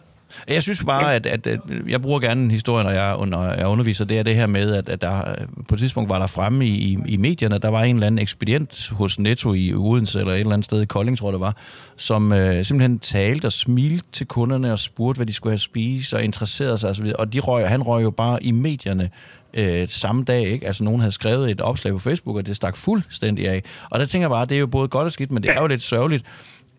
Jeg 0.47 0.63
synes 0.63 0.83
bare, 0.85 1.15
at, 1.15 1.25
at, 1.25 1.47
at 1.47 1.59
jeg 1.87 2.01
bruger 2.01 2.19
gerne 2.19 2.43
en 2.43 2.51
historie, 2.51 2.83
når 2.83 2.91
jeg, 2.91 3.17
når 3.27 3.43
jeg 3.43 3.67
underviser, 3.67 4.05
det 4.05 4.19
er 4.19 4.23
det 4.23 4.35
her 4.35 4.47
med, 4.47 4.73
at, 4.73 4.89
at 4.89 5.01
der 5.01 5.35
på 5.69 5.75
et 5.75 5.79
tidspunkt 5.79 6.09
var 6.09 6.19
der 6.19 6.27
fremme 6.27 6.67
i, 6.67 6.69
i, 6.69 6.97
i 7.07 7.17
medierne, 7.17 7.57
der 7.57 7.67
var 7.67 7.83
en 7.83 7.95
eller 7.95 8.07
anden 8.07 8.19
ekspedient 8.19 8.89
hos 8.89 9.19
Netto 9.19 9.53
i 9.53 9.73
Odense, 9.73 10.19
eller 10.19 10.33
et 10.33 10.39
eller 10.39 10.53
andet 10.53 10.65
sted 10.65 10.81
i 10.81 10.85
Kolding, 10.85 11.17
tror 11.17 11.27
jeg 11.27 11.33
det 11.33 11.39
var, 11.39 11.55
som 11.97 12.33
øh, 12.33 12.65
simpelthen 12.65 12.99
talte 12.99 13.45
og 13.45 13.51
smilte 13.51 14.05
til 14.11 14.27
kunderne 14.27 14.73
og 14.73 14.79
spurgte, 14.79 15.17
hvad 15.17 15.25
de 15.25 15.33
skulle 15.33 15.51
have 15.51 15.59
spise, 15.59 16.15
og 16.15 16.23
interesserede 16.23 16.77
sig 16.77 16.89
osv., 16.89 17.11
og 17.19 17.33
de 17.33 17.39
røg, 17.39 17.69
han 17.69 17.83
røg 17.83 18.03
jo 18.03 18.11
bare 18.11 18.43
i 18.43 18.51
medierne 18.51 19.09
øh, 19.53 19.87
samme 19.89 20.23
dag. 20.23 20.43
Ikke? 20.43 20.67
Altså, 20.67 20.83
nogen 20.83 21.01
havde 21.01 21.11
skrevet 21.11 21.51
et 21.51 21.61
opslag 21.61 21.93
på 21.93 21.99
Facebook, 21.99 22.35
og 22.35 22.45
det 22.45 22.55
stak 22.55 22.77
fuldstændig 22.77 23.47
af. 23.49 23.63
Og 23.91 23.99
der 23.99 24.05
tænker 24.05 24.23
jeg 24.23 24.29
bare, 24.29 24.45
det 24.45 24.55
er 24.55 24.59
jo 24.59 24.67
både 24.67 24.87
godt 24.87 25.05
og 25.05 25.11
skidt, 25.11 25.31
men 25.31 25.43
det 25.43 25.51
er 25.51 25.61
jo 25.61 25.67
lidt 25.67 25.81
sørgeligt, 25.81 26.25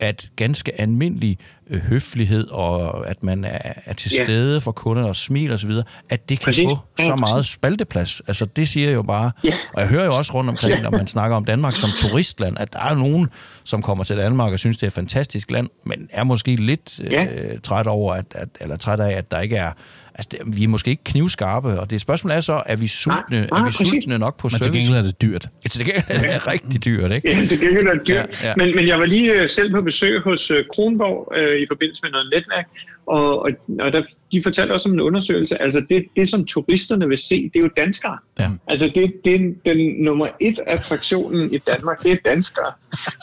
at 0.00 0.30
ganske 0.36 0.80
almindelig 0.80 1.38
øh, 1.70 1.80
høflighed, 1.80 2.50
og 2.50 3.08
at 3.08 3.22
man 3.22 3.44
er, 3.44 3.72
er 3.84 3.94
til 3.94 4.10
stede 4.10 4.52
ja. 4.52 4.58
for 4.58 4.72
kunderne 4.72 5.08
og 5.08 5.16
smiler 5.16 5.54
osv., 5.54 5.70
at 6.08 6.28
det 6.28 6.40
kan 6.40 6.44
Præcis. 6.44 6.64
få 6.64 6.78
så 6.98 7.16
meget 7.16 7.46
spalteplads. 7.46 8.22
Altså 8.26 8.44
det 8.44 8.68
siger 8.68 8.90
jo 8.90 9.02
bare, 9.02 9.30
ja. 9.44 9.50
og 9.72 9.80
jeg 9.80 9.88
hører 9.88 10.04
jo 10.04 10.16
også 10.16 10.34
rundt 10.34 10.50
omkring, 10.50 10.82
når 10.82 10.90
man 10.90 11.06
snakker 11.06 11.36
om 11.36 11.44
Danmark 11.44 11.76
som 11.76 11.90
turistland, 11.96 12.58
at 12.58 12.72
der 12.72 12.80
er 12.80 12.94
nogen, 12.94 13.28
som 13.64 13.82
kommer 13.82 14.04
til 14.04 14.16
Danmark 14.16 14.52
og 14.52 14.58
synes, 14.58 14.76
det 14.76 14.82
er 14.82 14.86
et 14.86 14.92
fantastisk 14.92 15.50
land, 15.50 15.68
men 15.84 16.08
er 16.10 16.24
måske 16.24 16.56
lidt 16.56 17.00
ja. 17.10 17.24
øh, 17.24 17.60
træt 17.60 17.86
over, 17.86 18.14
at, 18.14 18.26
at, 18.30 18.48
eller 18.60 18.76
træt 18.76 19.00
af, 19.00 19.12
at 19.12 19.30
der 19.30 19.40
ikke 19.40 19.56
er 19.56 19.72
Altså, 20.18 20.28
det, 20.30 20.56
vi 20.58 20.64
er 20.64 20.68
måske 20.68 20.90
ikke 20.90 21.04
knivskarpe, 21.04 21.80
og 21.80 21.90
det 21.90 22.00
spørgsmål 22.00 22.30
er 22.30 22.40
så, 22.40 22.62
er 22.66 22.76
vi 22.76 22.86
sultne, 22.86 23.20
nej, 23.30 23.46
nej, 23.50 23.60
er 23.60 23.64
vi 23.64 23.72
sultne 23.72 24.18
nok 24.18 24.36
på 24.36 24.48
service? 24.48 24.70
Men 24.70 24.72
til 24.72 24.82
gengæld 24.82 24.98
er 24.98 25.02
det 25.02 25.22
dyrt. 25.22 25.48
Ja, 25.64 25.68
til 25.68 25.84
gengæld 25.84 26.04
er 26.08 26.32
det 26.32 26.46
rigtig 26.46 26.84
dyrt, 26.84 27.12
ikke? 27.12 27.28
Ja, 27.28 27.46
til 27.46 27.60
gengæld 27.60 27.86
er 27.86 27.92
det 27.92 28.08
dyrt. 28.08 28.26
Ja, 28.42 28.48
ja. 28.48 28.54
Men, 28.56 28.76
men 28.76 28.86
jeg 28.86 28.98
var 28.98 29.04
lige 29.04 29.42
øh, 29.42 29.48
selv 29.48 29.70
på 29.70 29.82
besøg 29.82 30.20
hos 30.20 30.50
øh, 30.50 30.64
Kronborg 30.74 31.32
øh, 31.36 31.57
i 31.62 31.66
forbindelse 31.68 32.02
med 32.02 32.10
noget 32.10 32.30
netværk, 32.34 32.66
og, 33.06 33.42
og, 33.42 33.50
og 33.80 33.92
der, 33.92 34.02
de 34.32 34.42
fortalte 34.42 34.72
også 34.72 34.88
om 34.88 34.94
en 34.94 35.00
undersøgelse, 35.00 35.62
altså 35.62 35.84
det, 35.88 36.06
det 36.16 36.30
som 36.30 36.44
turisterne 36.44 37.08
vil 37.08 37.18
se, 37.18 37.50
det 37.52 37.56
er 37.56 37.60
jo 37.60 37.70
danskere. 37.76 38.18
Ja. 38.38 38.50
Altså 38.66 38.92
det, 38.94 39.24
det 39.24 39.34
er 39.34 39.74
den 39.74 40.04
nummer 40.04 40.26
et 40.40 40.58
attraktionen 40.66 41.54
i 41.54 41.58
Danmark, 41.58 42.02
det 42.02 42.12
er 42.12 42.16
danskere. 42.24 42.72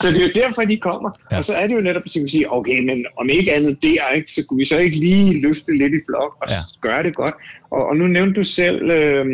Så 0.00 0.08
det 0.08 0.18
er 0.18 0.22
jo 0.22 0.30
derfor, 0.34 0.62
de 0.62 0.76
kommer. 0.76 1.10
Ja. 1.32 1.38
Og 1.38 1.44
så 1.44 1.54
er 1.54 1.66
det 1.66 1.74
jo 1.74 1.80
netop, 1.80 2.02
at 2.06 2.10
vi 2.14 2.30
sige, 2.30 2.52
okay, 2.52 2.80
men 2.80 3.06
om 3.18 3.28
ikke 3.28 3.52
andet 3.52 3.82
der, 3.82 4.14
ikke, 4.14 4.32
så 4.32 4.44
kunne 4.48 4.58
vi 4.58 4.64
så 4.64 4.78
ikke 4.78 4.96
lige 4.96 5.40
løfte 5.40 5.78
lidt 5.78 5.94
i 5.94 6.00
blok 6.06 6.36
og 6.42 6.48
ja. 6.50 6.60
gøre 6.80 7.02
det 7.02 7.14
godt. 7.14 7.34
Og, 7.70 7.86
og 7.86 7.96
nu 7.96 8.06
nævnte 8.06 8.40
du 8.40 8.44
selv 8.44 8.90
øh, 8.90 9.26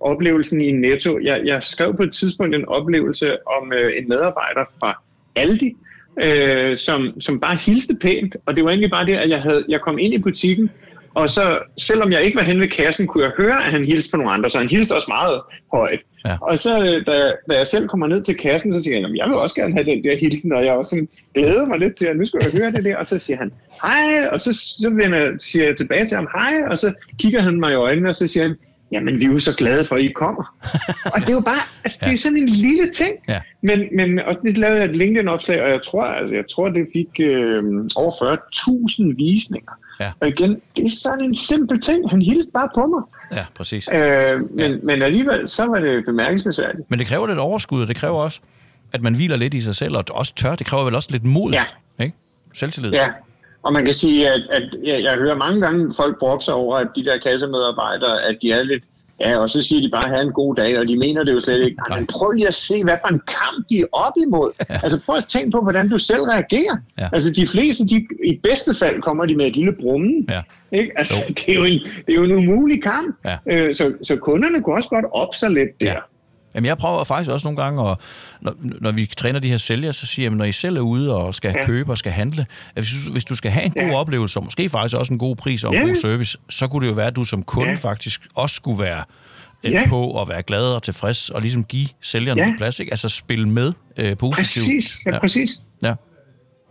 oplevelsen 0.00 0.60
i 0.60 0.72
Netto. 0.72 1.18
Jeg, 1.18 1.42
jeg 1.44 1.62
skrev 1.62 1.96
på 1.96 2.02
et 2.02 2.12
tidspunkt 2.12 2.54
en 2.54 2.68
oplevelse 2.68 3.36
om 3.46 3.72
øh, 3.72 3.98
en 3.98 4.08
medarbejder 4.08 4.64
fra 4.80 5.02
Aldi, 5.36 5.76
øh, 6.20 6.78
som, 6.78 7.20
som 7.20 7.40
bare 7.40 7.56
hilste 7.56 7.96
pænt, 8.00 8.36
og 8.46 8.56
det 8.56 8.64
var 8.64 8.70
egentlig 8.70 8.90
bare 8.90 9.06
det, 9.06 9.16
at 9.16 9.30
jeg, 9.30 9.42
havde, 9.42 9.64
jeg 9.68 9.80
kom 9.80 9.98
ind 9.98 10.14
i 10.14 10.18
butikken, 10.18 10.70
og 11.14 11.30
så, 11.30 11.58
selvom 11.78 12.12
jeg 12.12 12.22
ikke 12.22 12.36
var 12.36 12.42
hen 12.42 12.60
ved 12.60 12.68
kassen, 12.68 13.06
kunne 13.06 13.24
jeg 13.24 13.32
høre, 13.36 13.64
at 13.64 13.72
han 13.72 13.84
hilste 13.84 14.10
på 14.10 14.16
nogle 14.16 14.32
andre, 14.32 14.50
så 14.50 14.58
han 14.58 14.68
hilste 14.68 14.92
også 14.92 15.08
meget 15.08 15.40
højt. 15.72 16.00
Ja. 16.26 16.36
Og 16.40 16.58
så, 16.58 17.02
da, 17.06 17.32
da 17.50 17.58
jeg 17.58 17.66
selv 17.66 17.88
kommer 17.88 18.06
ned 18.06 18.22
til 18.22 18.36
kassen, 18.36 18.72
så 18.72 18.82
siger 18.82 19.00
jeg, 19.00 19.16
jeg 19.16 19.28
vil 19.28 19.36
også 19.36 19.54
gerne 19.54 19.74
have 19.74 19.84
den 19.84 20.04
der 20.04 20.16
hilsen, 20.16 20.52
og 20.52 20.64
jeg 20.64 20.72
også 20.72 20.90
sådan 20.90 21.08
glæder 21.34 21.66
mig 21.66 21.78
lidt 21.78 21.96
til, 21.96 22.06
at 22.06 22.16
nu 22.16 22.26
skal 22.26 22.40
jeg 22.42 22.60
høre 22.60 22.72
det 22.72 22.84
der, 22.84 22.96
og 22.96 23.06
så 23.06 23.18
siger 23.18 23.36
han, 23.36 23.52
hej, 23.82 24.28
og 24.32 24.40
så, 24.40 24.52
så 24.54 24.90
vender, 24.90 25.38
siger 25.38 25.64
jeg 25.64 25.76
tilbage 25.76 26.06
til 26.08 26.16
ham, 26.16 26.28
hej, 26.34 26.62
og 26.70 26.78
så 26.78 26.92
kigger 27.18 27.40
han 27.40 27.60
mig 27.60 27.72
i 27.72 27.74
øjnene, 27.74 28.08
og 28.08 28.14
så 28.14 28.26
siger 28.26 28.42
han, 28.42 28.56
jamen 28.94 29.20
vi 29.20 29.24
er 29.24 29.32
jo 29.32 29.38
så 29.38 29.54
glade 29.54 29.84
for, 29.84 29.96
at 29.96 30.02
I 30.02 30.08
kommer. 30.08 30.54
og 31.14 31.20
det 31.20 31.28
er 31.28 31.32
jo 31.32 31.40
bare, 31.40 31.62
altså 31.84 31.98
det 32.04 32.12
er 32.12 32.18
sådan 32.18 32.38
en 32.38 32.48
lille 32.48 32.90
ting. 32.90 33.12
Ja. 33.28 33.40
Men, 33.62 33.80
men 33.96 34.18
og 34.18 34.36
det 34.42 34.58
lavede 34.58 34.78
jeg 34.80 34.90
et 34.90 34.96
LinkedIn-opslag, 34.96 35.62
og 35.62 35.70
jeg 35.70 35.80
tror, 35.82 36.02
altså, 36.02 36.34
jeg 36.34 36.44
tror 36.54 36.68
det 36.68 36.86
fik 36.92 37.08
øh, 37.20 37.62
over 37.96 38.12
40.000 38.12 39.16
visninger. 39.16 39.72
Ja. 40.00 40.12
Og 40.20 40.28
igen, 40.28 40.60
det 40.76 40.84
er 40.84 40.90
sådan 40.90 41.24
en 41.24 41.34
simpel 41.34 41.80
ting. 41.80 42.10
Han 42.10 42.22
hilste 42.22 42.52
bare 42.52 42.68
på 42.74 42.86
mig. 42.86 43.02
Ja, 43.32 43.44
præcis. 43.54 43.88
Øh, 43.92 44.00
men, 44.50 44.70
ja. 44.72 44.76
men 44.82 45.02
alligevel, 45.02 45.48
så 45.48 45.66
var 45.66 45.80
det 45.80 46.04
bemærkelsesværdigt. 46.04 46.90
Men 46.90 46.98
det 46.98 47.06
kræver 47.06 47.26
lidt 47.26 47.38
overskud, 47.38 47.82
og 47.82 47.88
det 47.88 47.96
kræver 47.96 48.18
også, 48.18 48.40
at 48.92 49.02
man 49.02 49.14
hviler 49.14 49.36
lidt 49.36 49.54
i 49.54 49.60
sig 49.60 49.76
selv, 49.76 49.96
og 49.96 50.04
også 50.10 50.34
tør. 50.34 50.54
Det 50.54 50.66
kræver 50.66 50.84
vel 50.84 50.94
også 50.94 51.08
lidt 51.12 51.24
mod, 51.24 51.52
ja. 51.52 51.64
ikke? 51.98 52.16
Selvtillid. 52.52 52.92
Ja, 52.92 53.08
og 53.64 53.72
man 53.72 53.84
kan 53.84 53.94
sige, 53.94 54.30
at, 54.30 54.42
at 54.50 54.62
jeg, 54.84 55.02
jeg 55.02 55.14
hører 55.14 55.36
mange 55.36 55.60
gange 55.60 55.94
folk 55.96 56.18
brokke 56.18 56.44
sig 56.44 56.54
over, 56.54 56.76
at 56.76 56.88
de 56.96 57.04
der 57.04 57.18
kassemedarbejdere, 57.18 58.22
at 58.22 58.38
de 58.42 58.52
er 58.52 58.62
lidt 58.62 58.84
Ja, 59.20 59.38
og 59.38 59.50
så 59.50 59.62
siger 59.62 59.82
de 59.82 59.90
bare, 59.90 60.08
have 60.08 60.22
en 60.22 60.32
god 60.32 60.54
dag, 60.54 60.78
og 60.78 60.88
de 60.88 60.98
mener 60.98 61.24
det 61.24 61.32
jo 61.32 61.40
slet 61.40 61.64
ikke. 61.64 61.76
Men 61.96 62.06
prøv 62.06 62.30
lige 62.30 62.48
at 62.48 62.54
se, 62.54 62.84
hvad 62.84 62.96
for 63.06 63.14
en 63.14 63.20
kamp 63.20 63.68
de 63.70 63.80
er 63.80 63.84
op 63.92 64.12
imod. 64.26 64.50
Ja. 64.70 64.74
Altså 64.82 65.00
prøv 65.06 65.16
at 65.16 65.24
tænke 65.24 65.50
på, 65.50 65.60
hvordan 65.60 65.88
du 65.88 65.98
selv 65.98 66.22
reagerer. 66.22 66.76
Ja. 66.98 67.08
Altså 67.12 67.30
de 67.30 67.48
fleste, 67.48 67.84
de, 67.84 68.06
i 68.24 68.40
bedste 68.42 68.74
fald 68.78 69.02
kommer 69.02 69.26
de 69.26 69.36
med 69.36 69.46
et 69.46 69.56
lille 69.56 69.74
brummen. 69.80 70.26
Ja. 70.30 70.42
Ikke? 70.72 70.92
Altså, 70.96 71.14
det, 71.28 71.48
er 71.48 71.54
jo 71.54 71.64
en, 71.64 71.80
det 72.06 72.12
er 72.12 72.14
jo 72.14 72.22
en 72.22 72.32
umulig 72.32 72.82
kamp. 72.82 73.16
Ja. 73.24 73.36
Øh, 73.46 73.74
så, 73.74 73.92
så 74.02 74.16
kunderne 74.16 74.62
kunne 74.62 74.76
også 74.76 74.88
godt 74.88 75.04
op 75.12 75.34
sig 75.34 75.50
lidt 75.50 75.80
der. 75.80 75.86
Ja. 75.86 75.98
Jamen, 76.54 76.66
jeg 76.66 76.78
prøver 76.78 77.04
faktisk 77.04 77.30
også 77.30 77.46
nogle 77.46 77.62
gange, 77.62 77.82
og 77.82 77.98
når, 78.40 78.54
når 78.60 78.92
vi 78.92 79.10
træner 79.16 79.40
de 79.40 79.48
her 79.48 79.56
sælgere, 79.56 79.92
så 79.92 80.06
siger 80.06 80.30
jeg, 80.30 80.36
når 80.36 80.44
I 80.44 80.52
selv 80.52 80.76
er 80.76 80.80
ude 80.80 81.16
og 81.16 81.34
skal 81.34 81.54
ja. 81.56 81.66
købe 81.66 81.92
og 81.92 81.98
skal 81.98 82.12
handle, 82.12 82.46
at 82.74 82.82
hvis, 82.82 83.06
hvis 83.12 83.24
du 83.24 83.34
skal 83.34 83.50
have 83.50 83.64
en 83.64 83.72
god 83.72 83.82
ja. 83.82 83.94
oplevelse, 83.94 84.38
og 84.38 84.44
måske 84.44 84.68
faktisk 84.68 84.96
også 84.96 85.12
en 85.12 85.18
god 85.18 85.36
pris 85.36 85.64
og 85.64 85.74
en 85.74 85.80
ja. 85.80 85.86
god 85.86 85.94
service, 85.94 86.38
så 86.50 86.68
kunne 86.68 86.84
det 86.86 86.90
jo 86.90 86.96
være, 86.96 87.06
at 87.06 87.16
du 87.16 87.24
som 87.24 87.42
kunde 87.42 87.70
ja. 87.70 87.76
faktisk 87.76 88.20
også 88.34 88.56
skulle 88.56 88.82
være 88.82 89.04
øh, 89.64 89.72
ja. 89.72 89.88
på 89.88 90.04
og 90.04 90.28
være 90.28 90.42
glad 90.42 90.64
og 90.74 90.82
tilfreds, 90.82 91.30
og 91.30 91.40
ligesom 91.40 91.64
give 91.64 91.88
sælgeren 92.00 92.38
ja. 92.38 92.54
plads, 92.58 92.80
ikke? 92.80 92.92
Altså 92.92 93.08
spille 93.08 93.48
med 93.48 93.72
øh, 93.96 94.16
positivt. 94.16 94.64
Præcis, 94.64 94.98
ja, 95.06 95.12
ja. 95.12 95.18
præcis. 95.18 95.50
Ja. 95.82 95.94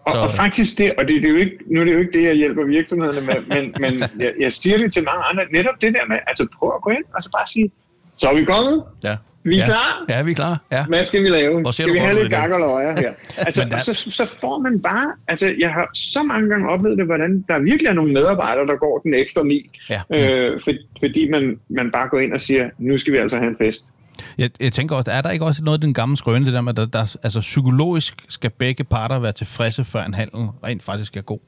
Og, 0.05 0.11
så... 0.11 0.17
og 0.17 0.31
faktisk 0.31 0.77
det, 0.77 0.93
og 0.97 1.07
det, 1.07 1.21
det 1.21 1.25
er 1.25 1.29
jo 1.29 1.37
ikke, 1.37 1.57
nu 1.71 1.79
er 1.79 1.85
det 1.85 1.93
jo 1.93 1.99
ikke 1.99 2.11
det, 2.19 2.23
jeg 2.23 2.35
hjælper 2.35 2.65
virksomhederne 2.65 3.21
med, 3.21 3.35
men, 3.55 3.73
men 3.81 4.03
jeg, 4.19 4.33
jeg 4.39 4.53
siger 4.53 4.77
det 4.77 4.93
til 4.93 5.03
mange 5.03 5.23
andre, 5.23 5.43
netop 5.51 5.75
det 5.81 5.93
der 5.93 6.05
med, 6.07 6.17
altså 6.27 6.47
prøv 6.59 6.71
at 6.75 6.81
gå 6.81 6.89
ind, 6.89 7.03
og 7.15 7.23
så 7.23 7.29
bare 7.29 7.47
sige, 7.47 7.71
så 8.15 8.29
er 8.29 8.35
vi 8.35 8.45
kommet. 8.45 8.83
Ja. 9.03 9.15
Vi 9.43 9.55
er 9.55 9.57
ja. 9.57 9.65
klar. 9.65 10.05
Ja, 10.09 10.23
vi 10.23 10.31
er 10.31 10.35
klar. 10.35 10.61
Ja. 10.71 10.85
Hvad 10.85 11.05
skal 11.05 11.23
vi 11.23 11.29
lave? 11.29 11.73
Skal 11.73 11.93
vi 11.93 11.97
have 11.97 12.19
lidt 12.21 12.29
gak 12.29 12.51
og 12.51 12.59
løjer 12.59 12.99
her? 12.99 13.13
Altså, 13.37 13.65
der... 13.71 13.79
så, 13.79 13.93
så 13.93 14.25
får 14.41 14.59
man 14.59 14.81
bare... 14.81 15.11
Altså, 15.27 15.55
jeg 15.59 15.71
har 15.73 15.89
så 15.93 16.23
mange 16.23 16.49
gange 16.49 16.69
oplevet 16.69 16.97
det, 16.97 17.05
hvordan 17.05 17.45
der 17.47 17.59
virkelig 17.59 17.87
er 17.87 17.93
nogle 17.93 18.13
medarbejdere, 18.13 18.67
der 18.67 18.75
går 18.75 18.99
den 18.99 19.13
ekstra 19.13 19.43
mil. 19.43 19.63
Ja. 19.89 20.01
Øh, 20.11 20.61
for, 20.63 20.71
fordi 20.99 21.29
man, 21.29 21.59
man 21.69 21.91
bare 21.91 22.07
går 22.07 22.19
ind 22.19 22.33
og 22.33 22.41
siger, 22.41 22.69
nu 22.77 22.97
skal 22.97 23.13
vi 23.13 23.17
altså 23.17 23.37
have 23.37 23.49
en 23.49 23.57
fest. 23.61 23.81
Jeg, 24.37 24.49
jeg 24.59 24.73
tænker 24.73 24.95
også, 24.95 25.11
er 25.11 25.21
der 25.21 25.31
ikke 25.31 25.45
også 25.45 25.63
noget 25.63 25.81
den 25.81 25.93
gamle 25.93 26.17
skrøne, 26.17 26.45
det 26.45 26.53
der 26.53 26.61
med, 26.61 26.69
at 26.69 26.77
der, 26.77 26.85
der, 26.85 27.15
altså 27.23 27.39
psykologisk 27.39 28.15
skal 28.29 28.49
begge 28.49 28.83
parter 28.83 29.19
være 29.19 29.31
tilfredse, 29.31 29.85
før 29.85 30.03
en 30.03 30.13
handel 30.13 30.39
rent 30.63 30.83
faktisk 30.83 31.17
er 31.17 31.21
god? 31.21 31.39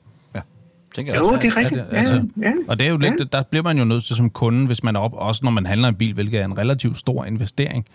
Tænker 0.96 1.14
jeg 1.14 1.22
jo, 1.22 1.28
også. 1.28 1.42
det 1.42 1.48
er 1.48 1.58
rigtigt. 1.58 1.82
Ja, 1.92 1.98
altså, 1.98 2.28
ja, 2.42 2.52
og 2.68 2.80
det 2.80 2.88
er 2.88 2.92
jo 2.92 2.98
lidt, 2.98 3.20
ja. 3.20 3.38
der 3.38 3.44
bliver 3.44 3.64
man 3.64 3.78
jo 3.78 3.86
nødt 3.86 4.04
til 4.04 4.16
som 4.16 4.30
kunde, 4.30 4.68
hvis 4.68 4.84
man 4.84 4.96
er 4.96 5.00
op, 5.00 5.14
også 5.14 5.42
når 5.44 5.52
man 5.52 5.66
handler 5.66 5.88
en 5.88 5.96
bil, 5.96 6.14
hvilket 6.14 6.42
er 6.42 6.46
en 6.46 6.58
relativt 6.58 6.98
stor 6.98 7.26
investering, 7.26 7.86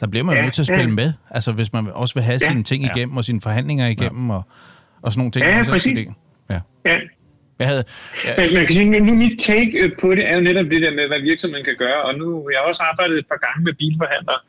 der 0.00 0.06
bliver 0.06 0.24
man 0.24 0.34
jo 0.34 0.38
ja, 0.38 0.44
nødt 0.44 0.54
til 0.54 0.62
at 0.62 0.66
spille 0.66 0.82
ja. 0.82 0.90
med. 0.90 1.12
Altså 1.30 1.52
hvis 1.52 1.72
man 1.72 1.86
også 1.92 2.14
vil 2.14 2.22
have 2.22 2.38
ja. 2.42 2.48
sine 2.48 2.62
ting 2.62 2.84
igennem, 2.84 3.16
og 3.16 3.24
sine 3.24 3.40
forhandlinger 3.40 3.86
igennem, 3.86 4.28
ja. 4.28 4.34
og, 4.34 4.42
og 5.02 5.12
sådan 5.12 5.20
nogle 5.20 5.32
ting. 5.32 5.44
Ja, 5.44 5.58
også 5.58 5.70
præcis. 5.70 5.98
Det. 5.98 6.14
Ja. 6.50 6.60
ja. 6.84 6.98
Jeg 7.58 7.66
havde, 7.66 7.84
ja. 8.24 8.32
Men 8.38 8.54
man 8.54 8.66
kan 8.66 8.74
sige, 8.74 9.00
nu 9.00 9.14
mit 9.14 9.40
take 9.40 9.92
på 10.00 10.14
det 10.14 10.30
er 10.30 10.34
jo 10.34 10.40
netop 10.40 10.66
det 10.66 10.82
der 10.82 10.90
med, 10.90 11.06
hvad 11.06 11.20
virksomheden 11.20 11.64
kan 11.64 11.76
gøre, 11.78 12.02
og 12.02 12.18
nu 12.18 12.48
jeg 12.52 12.58
har 12.60 12.66
også 12.68 12.82
arbejdet 12.90 13.18
et 13.18 13.26
par 13.32 13.40
gange 13.46 13.64
med 13.64 13.72
bilforhandlere, 13.72 14.40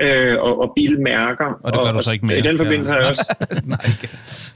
øh, 0.00 0.40
og, 0.40 0.60
og 0.60 0.72
bilmærker. 0.76 1.60
Og 1.62 1.72
det 1.72 1.80
gør 1.80 1.88
og, 1.88 1.94
du 1.94 2.02
så 2.02 2.12
ikke 2.12 2.26
mere. 2.26 2.38
I 2.38 2.40
den 2.40 2.58
forbindelse 2.58 2.92
ja. 2.92 2.98
har 2.98 3.04
jeg 3.04 3.10
også... 3.10 3.34
Nej, 3.64 3.78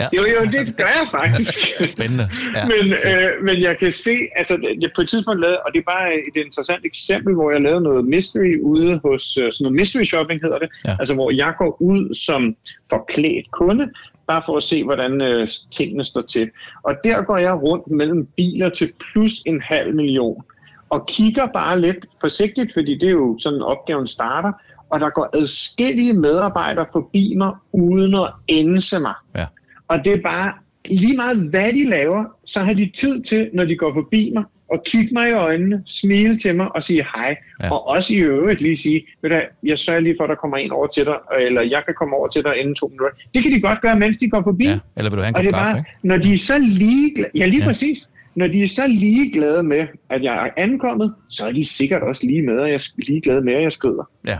ja. 0.00 0.08
Jo, 0.16 0.22
jo, 0.22 0.44
det 0.44 0.76
gør 0.76 0.84
jeg 0.84 1.06
faktisk. 1.10 1.58
Spændende. 1.96 2.28
Ja. 2.54 2.66
men, 2.66 2.92
øh, 2.92 3.44
men 3.44 3.62
jeg 3.62 3.78
kan 3.78 3.92
se, 3.92 4.16
altså 4.36 4.76
jeg 4.80 4.90
på 4.94 5.00
et 5.00 5.08
tidspunkt 5.08 5.40
lavede, 5.40 5.58
og 5.58 5.72
det 5.72 5.78
er 5.78 5.84
bare 5.86 6.08
et 6.14 6.44
interessant 6.44 6.84
eksempel, 6.84 7.34
hvor 7.34 7.50
jeg 7.50 7.62
lavede 7.62 7.80
noget 7.80 8.04
mystery 8.04 8.60
ude 8.62 9.00
hos, 9.04 9.36
øh, 9.36 9.52
sådan 9.52 9.64
noget 9.64 9.80
mystery 9.80 10.04
shopping 10.04 10.40
hedder 10.42 10.58
det, 10.58 10.68
ja. 10.84 10.96
altså 11.00 11.14
hvor 11.14 11.30
jeg 11.30 11.54
går 11.58 11.82
ud 11.82 12.14
som 12.14 12.56
forklædt 12.90 13.50
kunde, 13.50 13.88
bare 14.26 14.42
for 14.46 14.56
at 14.56 14.62
se, 14.62 14.84
hvordan 14.84 15.20
øh, 15.20 15.48
tingene 15.70 16.04
står 16.04 16.20
til. 16.20 16.50
Og 16.82 16.94
der 17.04 17.22
går 17.22 17.36
jeg 17.36 17.62
rundt 17.62 17.90
mellem 17.90 18.28
biler 18.36 18.68
til 18.68 18.92
plus 19.12 19.32
en 19.46 19.60
halv 19.60 19.94
million, 19.94 20.42
og 20.90 21.06
kigger 21.06 21.46
bare 21.46 21.80
lidt 21.80 22.06
forsigtigt, 22.20 22.74
fordi 22.74 22.98
det 22.98 23.06
er 23.06 23.12
jo 23.12 23.38
sådan, 23.40 23.62
opgaven 23.62 24.06
starter, 24.06 24.52
og 24.90 25.00
der 25.00 25.10
går 25.10 25.36
adskillige 25.36 26.12
medarbejdere 26.12 26.86
forbi 26.92 27.34
mig, 27.36 27.52
uden 27.72 28.14
at 28.14 28.32
ense 28.48 29.00
mig. 29.00 29.14
Ja. 29.36 29.46
Og 29.88 30.04
det 30.04 30.12
er 30.12 30.22
bare 30.22 30.52
lige 30.84 31.16
meget, 31.16 31.38
hvad 31.50 31.72
de 31.72 31.84
laver, 31.84 32.24
så 32.44 32.60
har 32.60 32.74
de 32.74 32.90
tid 32.94 33.22
til, 33.22 33.50
når 33.54 33.64
de 33.64 33.76
går 33.76 33.94
forbi 33.94 34.30
mig, 34.34 34.44
at 34.72 34.84
kigge 34.84 35.14
mig 35.14 35.30
i 35.30 35.32
øjnene, 35.32 35.82
smile 35.86 36.38
til 36.38 36.56
mig 36.56 36.76
og 36.76 36.82
sige 36.82 37.06
hej. 37.16 37.36
Ja. 37.62 37.72
Og 37.72 37.88
også 37.88 38.14
i 38.14 38.16
øvrigt 38.16 38.60
lige 38.60 38.76
sige, 38.76 39.06
ved 39.22 39.30
du, 39.30 39.40
jeg 39.62 39.78
sørger 39.78 40.00
lige 40.00 40.14
for, 40.18 40.24
at 40.24 40.30
der 40.30 40.34
kommer 40.34 40.56
en 40.56 40.70
over 40.70 40.86
til 40.86 41.04
dig, 41.04 41.16
eller 41.40 41.62
jeg 41.62 41.82
kan 41.86 41.94
komme 41.98 42.16
over 42.16 42.28
til 42.28 42.42
dig 42.44 42.56
inden 42.56 42.74
to 42.74 42.88
minutter. 42.88 43.16
Det 43.34 43.42
kan 43.42 43.52
de 43.52 43.60
godt 43.60 43.80
gøre, 43.80 43.98
mens 43.98 44.16
de 44.16 44.30
går 44.30 44.42
forbi. 44.42 44.66
Ja. 44.66 44.78
Eller 44.96 45.10
vil 45.10 45.16
du 45.16 45.22
have 45.22 45.28
en 45.28 45.34
kop 45.34 45.42
kaffe, 45.44 45.72
bare, 45.72 45.84
Når 46.02 46.16
de 46.16 46.32
er 46.32 46.38
så 46.38 46.58
ligeglade, 46.58 47.30
ja 47.34 47.46
lige 47.46 47.60
ja. 47.60 47.66
præcis, 47.66 48.08
når 48.34 48.46
de 48.46 48.62
er 48.62 48.68
så 48.68 48.86
ligeglade 48.86 49.62
med, 49.62 49.86
at 50.10 50.22
jeg 50.22 50.46
er 50.46 50.50
ankommet, 50.62 51.14
så 51.28 51.46
er 51.46 51.52
de 51.52 51.64
sikkert 51.64 52.02
også 52.02 52.26
lige 52.26 52.42
med, 52.42 52.60
at 52.60 52.68
jeg 52.68 52.74
er 52.74 52.88
ligeglade 52.98 53.40
med, 53.40 53.54
at 53.54 53.62
jeg 53.62 53.72
skrider. 53.72 54.10
Ja. 54.26 54.38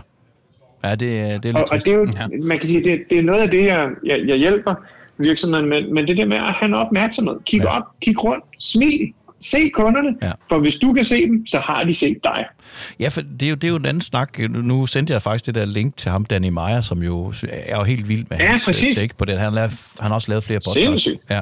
Ja, 0.87 0.91
det, 0.91 0.99
det 0.99 1.09
er 1.09 1.39
lidt 1.43 1.55
og, 1.55 1.65
og 1.71 1.83
det 1.83 1.93
er 1.93 1.97
jo, 1.97 2.07
ja. 2.19 2.27
man 2.43 2.57
kan 2.59 2.67
sige, 2.67 2.83
det, 2.83 3.03
det 3.09 3.19
er 3.19 3.23
noget 3.23 3.41
af 3.41 3.51
det, 3.51 3.65
jeg, 3.65 3.89
jeg, 4.05 4.23
jeg 4.27 4.37
hjælper 4.37 4.75
virksomheden 5.17 5.69
med, 5.69 5.87
men 5.87 6.07
det 6.07 6.17
der 6.17 6.25
med 6.25 6.37
at 6.37 6.53
have 6.53 6.67
en 6.67 6.73
opmærksomhed. 6.73 7.35
Kig 7.45 7.61
ja. 7.61 7.77
op, 7.77 7.83
kig 8.01 8.23
rundt, 8.23 8.45
smil, 8.59 9.13
se 9.41 9.69
kunderne, 9.73 10.15
ja. 10.21 10.31
for 10.49 10.59
hvis 10.59 10.75
du 10.75 10.93
kan 10.93 11.05
se 11.05 11.27
dem, 11.27 11.47
så 11.47 11.59
har 11.59 11.83
de 11.83 11.95
set 11.95 12.17
dig. 12.23 12.45
Ja, 12.99 13.07
for 13.07 13.21
det 13.21 13.45
er 13.45 13.49
jo, 13.49 13.55
det 13.55 13.63
er 13.63 13.67
jo 13.67 13.75
en 13.75 13.85
anden 13.85 14.01
snak. 14.01 14.39
Nu 14.49 14.85
sendte 14.85 15.13
jeg 15.13 15.21
faktisk 15.21 15.45
det 15.45 15.55
der 15.55 15.65
link 15.65 15.97
til 15.97 16.11
ham, 16.11 16.25
Danny 16.25 16.49
Meyer, 16.49 16.81
som 16.81 17.03
jo 17.03 17.33
er 17.49 17.77
jo 17.77 17.83
helt 17.83 18.09
vild 18.09 18.25
med 18.29 18.37
ja, 18.37 18.45
hans 18.45 18.65
præcis. 18.65 18.95
take 18.95 19.13
på 19.17 19.25
det. 19.25 19.39
Han, 19.39 19.53
lavet, 19.53 19.71
han 19.99 20.07
har 20.11 20.15
også 20.15 20.31
lavet 20.31 20.43
flere 20.43 20.59
podcasts. 20.65 21.07
Ja. 21.29 21.41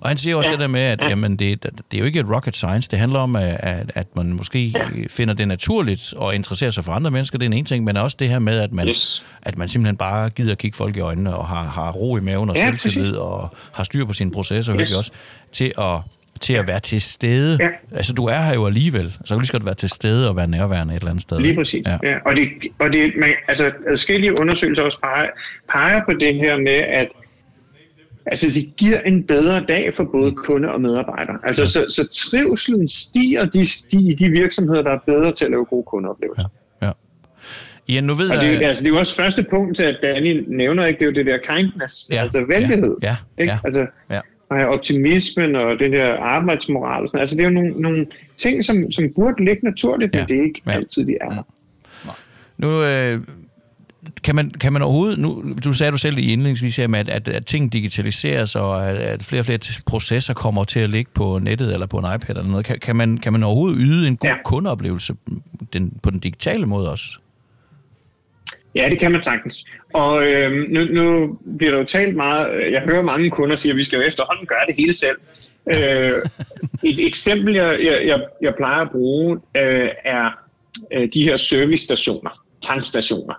Og 0.00 0.08
han 0.08 0.16
siger 0.16 0.36
også 0.36 0.48
ja. 0.48 0.52
det 0.52 0.60
der 0.60 0.66
med, 0.68 0.80
at 0.80 1.00
ja. 1.02 1.08
jamen, 1.08 1.36
det, 1.36 1.62
det 1.62 1.72
er 1.94 1.98
jo 1.98 2.04
ikke 2.04 2.20
et 2.20 2.30
rocket 2.30 2.56
science. 2.56 2.90
Det 2.90 2.98
handler 2.98 3.18
om, 3.18 3.36
at, 3.36 3.92
at 3.94 4.16
man 4.16 4.32
måske 4.32 4.66
ja. 4.66 4.86
finder 5.08 5.34
det 5.34 5.48
naturligt 5.48 6.14
og 6.16 6.34
interesserer 6.34 6.70
sig 6.70 6.84
for 6.84 6.92
andre 6.92 7.10
mennesker. 7.10 7.38
Det 7.38 7.52
er 7.52 7.56
en 7.56 7.64
ting, 7.64 7.84
men 7.84 7.96
også 7.96 8.16
det 8.20 8.28
her 8.28 8.38
med, 8.38 8.58
at 8.58 8.72
man, 8.72 8.88
yes. 8.88 9.22
at 9.42 9.58
man 9.58 9.68
simpelthen 9.68 9.96
bare 9.96 10.30
gider 10.30 10.52
at 10.52 10.58
kigge 10.58 10.76
folk 10.76 10.96
i 10.96 11.00
øjnene 11.00 11.36
og 11.36 11.46
har, 11.46 11.64
har 11.64 11.92
ro 11.92 12.16
i 12.16 12.20
maven 12.20 12.50
og 12.50 12.56
ja, 12.56 12.66
selvtillid 12.66 13.04
præcis. 13.04 13.18
og 13.18 13.54
har 13.72 13.84
styr 13.84 14.04
på 14.04 14.12
sine 14.12 14.30
processer, 14.30 14.80
yes. 14.80 14.92
også, 14.92 15.10
til 15.52 15.72
at 15.78 15.98
til 16.40 16.52
at 16.52 16.68
være 16.68 16.80
til 16.80 17.00
stede. 17.00 17.58
Ja. 17.60 17.68
Altså, 17.92 18.12
du 18.12 18.24
er 18.26 18.40
her 18.40 18.54
jo 18.54 18.66
alligevel, 18.66 19.10
så 19.10 19.18
kan 19.28 19.34
du 19.34 19.38
lige 19.38 19.46
så 19.46 19.52
godt 19.52 19.64
være 19.64 19.74
til 19.74 19.88
stede 19.88 20.28
og 20.28 20.36
være 20.36 20.46
nærværende 20.46 20.94
et 20.94 21.00
eller 21.00 21.10
andet 21.10 21.22
sted. 21.22 21.40
Lige 21.40 21.54
præcis, 21.54 21.86
ja. 21.86 21.98
ja. 22.02 22.18
Og, 22.24 22.36
det, 22.36 22.48
og 22.78 22.92
det, 22.92 23.12
man, 23.16 23.30
altså, 23.48 23.72
adskillige 23.86 24.40
undersøgelser 24.40 24.82
også 24.82 24.98
peger, 25.02 25.28
peger 25.72 26.04
på 26.04 26.12
det 26.12 26.34
her 26.34 26.56
med, 26.56 26.72
at 26.72 27.08
altså, 28.26 28.46
det 28.54 28.72
giver 28.76 29.00
en 29.00 29.22
bedre 29.22 29.64
dag 29.68 29.94
for 29.94 30.04
både 30.04 30.30
mm. 30.30 30.36
kunde 30.36 30.72
og 30.72 30.80
medarbejdere. 30.80 31.38
Altså, 31.44 31.62
ja. 31.62 31.68
så, 31.68 31.86
så 31.88 32.08
trivselen 32.30 32.88
stiger 32.88 33.44
de, 33.44 33.64
de, 33.92 34.16
de 34.18 34.28
virksomheder, 34.28 34.82
der 34.82 34.90
er 34.90 34.98
bedre 35.06 35.32
til 35.32 35.44
at 35.44 35.50
lave 35.50 35.64
gode 35.64 35.84
kundeoplevelser. 35.86 36.48
Ja. 36.82 36.90
Ja, 37.88 38.00
nu 38.00 38.14
ved 38.14 38.30
og 38.30 38.36
det, 38.36 38.62
altså, 38.62 38.82
det 38.82 38.88
er 38.88 38.92
jo 38.92 38.98
også 38.98 39.16
første 39.16 39.46
punkt 39.50 39.80
at 39.80 39.98
Danny 40.02 40.44
nævner, 40.48 40.86
ikke? 40.86 40.98
det 40.98 41.04
er 41.04 41.10
jo 41.10 41.14
det 41.14 41.26
der 41.26 41.54
kindness, 41.54 42.08
ja. 42.12 42.22
altså 42.22 42.44
venlighed. 42.48 42.96
Ja, 43.02 43.08
ja, 43.08 43.42
ikke? 43.42 43.52
ja. 43.52 43.58
Altså, 43.64 43.86
ja 44.10 44.20
og 44.50 44.56
optimismen 44.56 45.56
og 45.56 45.78
den 45.78 45.92
der 45.92 46.16
arbejdsmoral. 46.16 47.02
Og 47.02 47.08
sådan. 47.08 47.20
Altså, 47.20 47.36
det 47.36 47.42
er 47.42 47.48
jo 47.48 47.54
nogle, 47.54 47.70
nogle 47.70 48.06
ting, 48.36 48.64
som, 48.64 48.92
som 48.92 49.04
burde 49.14 49.44
ligge 49.44 49.64
naturligt, 49.64 50.14
men 50.14 50.20
ja. 50.20 50.26
det 50.26 50.38
er 50.38 50.44
ikke 50.44 50.62
ja. 50.66 50.72
altid, 50.72 51.06
de 51.06 51.16
er. 51.20 51.34
Ja. 51.34 52.10
Nu, 52.58 52.82
øh, 52.82 53.20
kan 54.24 54.34
man, 54.34 54.50
kan 54.50 54.72
man 54.72 54.82
overhovedet, 54.82 55.18
nu, 55.18 55.54
du 55.64 55.72
sagde 55.72 55.92
du 55.92 55.98
selv 55.98 56.18
i 56.18 56.32
indledningsvis, 56.32 56.78
at, 56.78 57.08
at, 57.08 57.28
at 57.28 57.46
ting 57.46 57.72
digitaliseres, 57.72 58.56
og 58.56 58.88
at, 58.90 58.96
at 58.96 59.22
flere 59.22 59.40
og 59.40 59.46
flere 59.46 59.58
processer 59.86 60.34
kommer 60.34 60.64
til 60.64 60.80
at 60.80 60.90
ligge 60.90 61.10
på 61.14 61.38
nettet 61.38 61.72
eller 61.72 61.86
på 61.86 61.98
en 61.98 62.04
iPad 62.14 62.36
eller 62.36 62.50
noget. 62.50 62.66
Kan, 62.66 62.78
kan, 62.78 62.96
man, 62.96 63.18
kan 63.18 63.32
man 63.32 63.42
overhovedet 63.42 63.78
yde 63.80 64.08
en 64.08 64.16
god 64.16 64.28
ja. 64.28 64.36
kundeoplevelse 64.44 65.14
den, 65.72 65.98
på 66.02 66.10
den 66.10 66.18
digitale 66.18 66.66
måde 66.66 66.90
også? 66.90 67.18
Ja, 68.76 68.88
det 68.90 68.98
kan 68.98 69.12
man 69.12 69.22
sagtens. 69.22 69.64
Og 69.94 70.26
øh, 70.26 70.52
nu, 70.68 70.84
nu 70.84 71.38
bliver 71.58 71.72
der 71.72 71.78
jo 71.78 71.84
talt 71.84 72.16
meget, 72.16 72.72
jeg 72.72 72.82
hører 72.82 73.02
mange 73.02 73.30
kunder 73.30 73.56
sige, 73.56 73.72
at 73.72 73.76
vi 73.76 73.84
skal 73.84 73.96
jo 73.96 74.02
efterhånden 74.02 74.46
gøre 74.46 74.66
det 74.66 74.74
hele 74.78 74.92
selv. 74.92 75.16
øh, 75.70 76.22
et 76.82 77.06
eksempel, 77.06 77.54
jeg, 77.54 77.80
jeg, 78.06 78.20
jeg 78.42 78.54
plejer 78.56 78.80
at 78.80 78.90
bruge, 78.90 79.38
øh, 79.56 79.88
er 80.04 80.30
øh, 80.92 81.08
de 81.14 81.22
her 81.22 81.36
servicestationer, 81.36 82.30
tankstationer. 82.62 83.34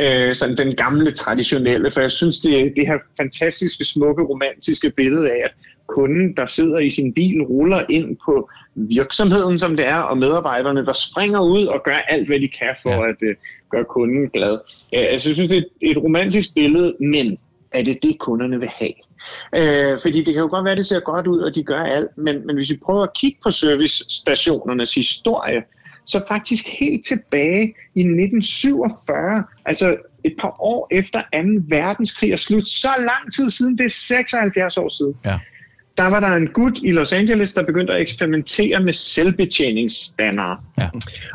Øh, 0.00 0.34
sådan 0.34 0.56
den 0.56 0.76
gamle, 0.76 1.12
traditionelle, 1.12 1.90
for 1.90 2.00
jeg 2.00 2.10
synes, 2.10 2.40
det, 2.40 2.72
det 2.76 2.86
her 2.86 2.98
fantastiske, 3.16 3.84
smukke, 3.84 4.22
romantiske 4.22 4.90
billede 4.90 5.30
af, 5.30 5.40
at 5.44 5.52
kunden, 5.94 6.36
der 6.36 6.46
sidder 6.46 6.78
i 6.78 6.90
sin 6.90 7.14
bil, 7.14 7.42
ruller 7.42 7.84
ind 7.88 8.16
på 8.24 8.50
virksomheden, 8.74 9.58
som 9.58 9.76
det 9.76 9.86
er, 9.88 9.98
og 9.98 10.18
medarbejderne, 10.18 10.86
der 10.86 10.92
springer 10.92 11.40
ud 11.40 11.66
og 11.66 11.82
gør 11.84 11.96
alt, 11.96 12.26
hvad 12.26 12.40
de 12.40 12.48
kan 12.48 12.74
for 12.82 12.90
ja. 12.90 13.08
at 13.08 13.16
uh, 13.22 13.34
gøre 13.70 13.84
kunden 13.84 14.28
glad. 14.28 14.58
Altså, 14.92 15.28
jeg 15.28 15.34
synes, 15.34 15.50
det 15.50 15.58
er 15.58 15.62
et, 15.80 15.96
romantisk 15.96 16.54
billede, 16.54 16.96
men 17.00 17.38
er 17.72 17.82
det 17.82 17.98
det, 18.02 18.18
kunderne 18.18 18.58
vil 18.58 18.68
have? 18.68 18.92
Uh, 19.56 20.02
fordi 20.02 20.18
det 20.24 20.34
kan 20.34 20.42
jo 20.42 20.48
godt 20.48 20.64
være, 20.64 20.72
at 20.72 20.78
det 20.78 20.86
ser 20.86 21.00
godt 21.00 21.26
ud, 21.26 21.40
og 21.40 21.54
de 21.54 21.62
gør 21.62 21.80
alt, 21.80 22.10
men, 22.16 22.46
men 22.46 22.56
hvis 22.56 22.70
vi 22.70 22.78
prøver 22.84 23.02
at 23.02 23.14
kigge 23.14 23.38
på 23.42 23.50
servicestationernes 23.50 24.94
historie, 24.94 25.62
så 26.06 26.24
faktisk 26.28 26.64
helt 26.80 27.06
tilbage 27.06 27.74
i 27.94 28.00
1947, 28.00 29.44
altså 29.64 29.96
et 30.24 30.34
par 30.40 30.56
år 30.60 30.88
efter 30.90 31.20
2. 31.20 31.26
verdenskrig 31.68 32.32
er 32.32 32.36
slut, 32.36 32.68
så 32.68 32.88
lang 32.98 33.34
tid 33.36 33.50
siden, 33.50 33.78
det 33.78 33.84
er 33.84 33.90
76 33.90 34.76
år 34.76 34.88
siden, 34.88 35.14
ja 35.24 35.38
der 36.00 36.06
var 36.06 36.20
der 36.20 36.28
en 36.28 36.46
gut 36.46 36.78
i 36.82 36.90
Los 36.92 37.12
Angeles, 37.12 37.52
der 37.52 37.62
begyndte 37.62 37.92
at 37.92 38.00
eksperimentere 38.00 38.80
med 38.80 38.92
selvbetjeningsstandere. 38.92 40.56
Ja. 40.78 40.88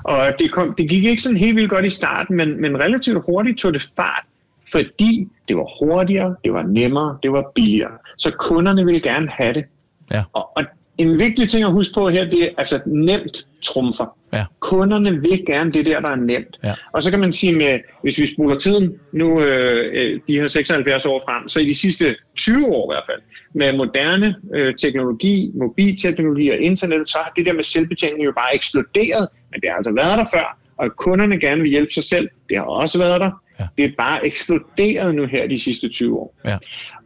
Og 0.04 0.34
det, 0.40 0.52
kom, 0.52 0.74
det 0.78 0.90
gik 0.90 1.04
ikke 1.04 1.24
sådan 1.24 1.38
helt 1.38 1.56
vildt 1.56 1.70
godt 1.70 1.86
i 1.86 1.90
starten, 1.90 2.38
men, 2.38 2.62
men 2.62 2.80
relativt 2.80 3.24
hurtigt 3.26 3.60
tog 3.60 3.74
det 3.74 3.88
fart, 3.96 4.24
fordi 4.72 5.28
det 5.48 5.58
var 5.58 5.86
hurtigere, 5.86 6.36
det 6.44 6.54
var 6.54 6.64
nemmere, 6.64 7.18
det 7.24 7.32
var 7.32 7.52
billigere. 7.56 7.92
Så 8.18 8.32
kunderne 8.32 8.86
ville 8.86 9.00
gerne 9.00 9.30
have 9.30 9.54
det. 9.54 9.66
Ja. 10.12 10.24
Og, 10.34 10.58
og 10.58 10.64
en 10.98 11.20
vigtig 11.20 11.50
ting 11.50 11.64
at 11.64 11.72
huske 11.72 11.94
på 11.94 12.10
her, 12.10 12.30
det 12.30 12.44
er 12.44 12.50
altså 12.58 12.80
nemt 12.86 13.46
trumfer. 13.64 14.16
Ja. 14.36 14.46
kunderne 14.60 15.22
vil 15.22 15.46
gerne 15.46 15.72
det 15.72 15.86
der, 15.86 16.00
der 16.00 16.10
er 16.10 16.16
nemt. 16.16 16.60
Ja. 16.64 16.74
Og 16.92 17.04
så 17.04 17.12
kan 17.12 17.20
man 17.20 17.34
sige, 17.34 17.56
med, 17.58 17.80
hvis 18.02 18.20
vi 18.20 18.28
spoler 18.28 18.60
tiden 18.60 18.94
nu 19.12 19.42
øh, 19.42 19.92
øh, 19.94 20.20
de 20.28 20.40
her 20.40 20.48
76 20.48 21.06
år 21.06 21.22
frem, 21.28 21.50
så 21.50 21.60
i 21.60 21.66
de 21.66 21.76
sidste 21.76 22.16
20 22.36 22.68
år 22.68 22.92
i 22.92 22.94
hvert 22.94 23.04
fald, 23.10 23.22
med 23.54 23.78
moderne 23.78 24.36
øh, 24.54 24.76
teknologi, 24.76 25.52
mobilteknologi 25.56 26.50
og 26.50 26.58
internet, 26.58 27.10
så 27.10 27.18
har 27.18 27.34
det 27.36 27.46
der 27.46 27.54
med 27.54 27.64
selvbetjening 27.64 28.26
jo 28.26 28.34
bare 28.38 28.56
eksploderet, 28.56 29.28
men 29.52 29.62
det 29.62 29.70
har 29.70 29.78
altså 29.78 29.92
været 29.92 30.18
der 30.18 30.26
før, 30.34 30.58
og 30.78 30.86
at 30.86 30.96
kunderne 30.96 31.40
gerne 31.40 31.62
vil 31.62 31.70
hjælpe 31.72 31.94
sig 31.94 32.04
selv, 32.04 32.30
det 32.50 32.58
har 32.58 32.64
også 32.64 32.98
været 32.98 33.22
der. 33.22 33.32
Ja. 33.60 33.68
Det 33.78 33.86
er 33.86 33.92
bare 33.98 34.26
eksploderet 34.26 35.16
nu 35.16 35.26
her 35.26 35.48
de 35.48 35.60
sidste 35.60 35.90
20 35.90 36.20
år. 36.20 36.36
Ja. 36.46 36.58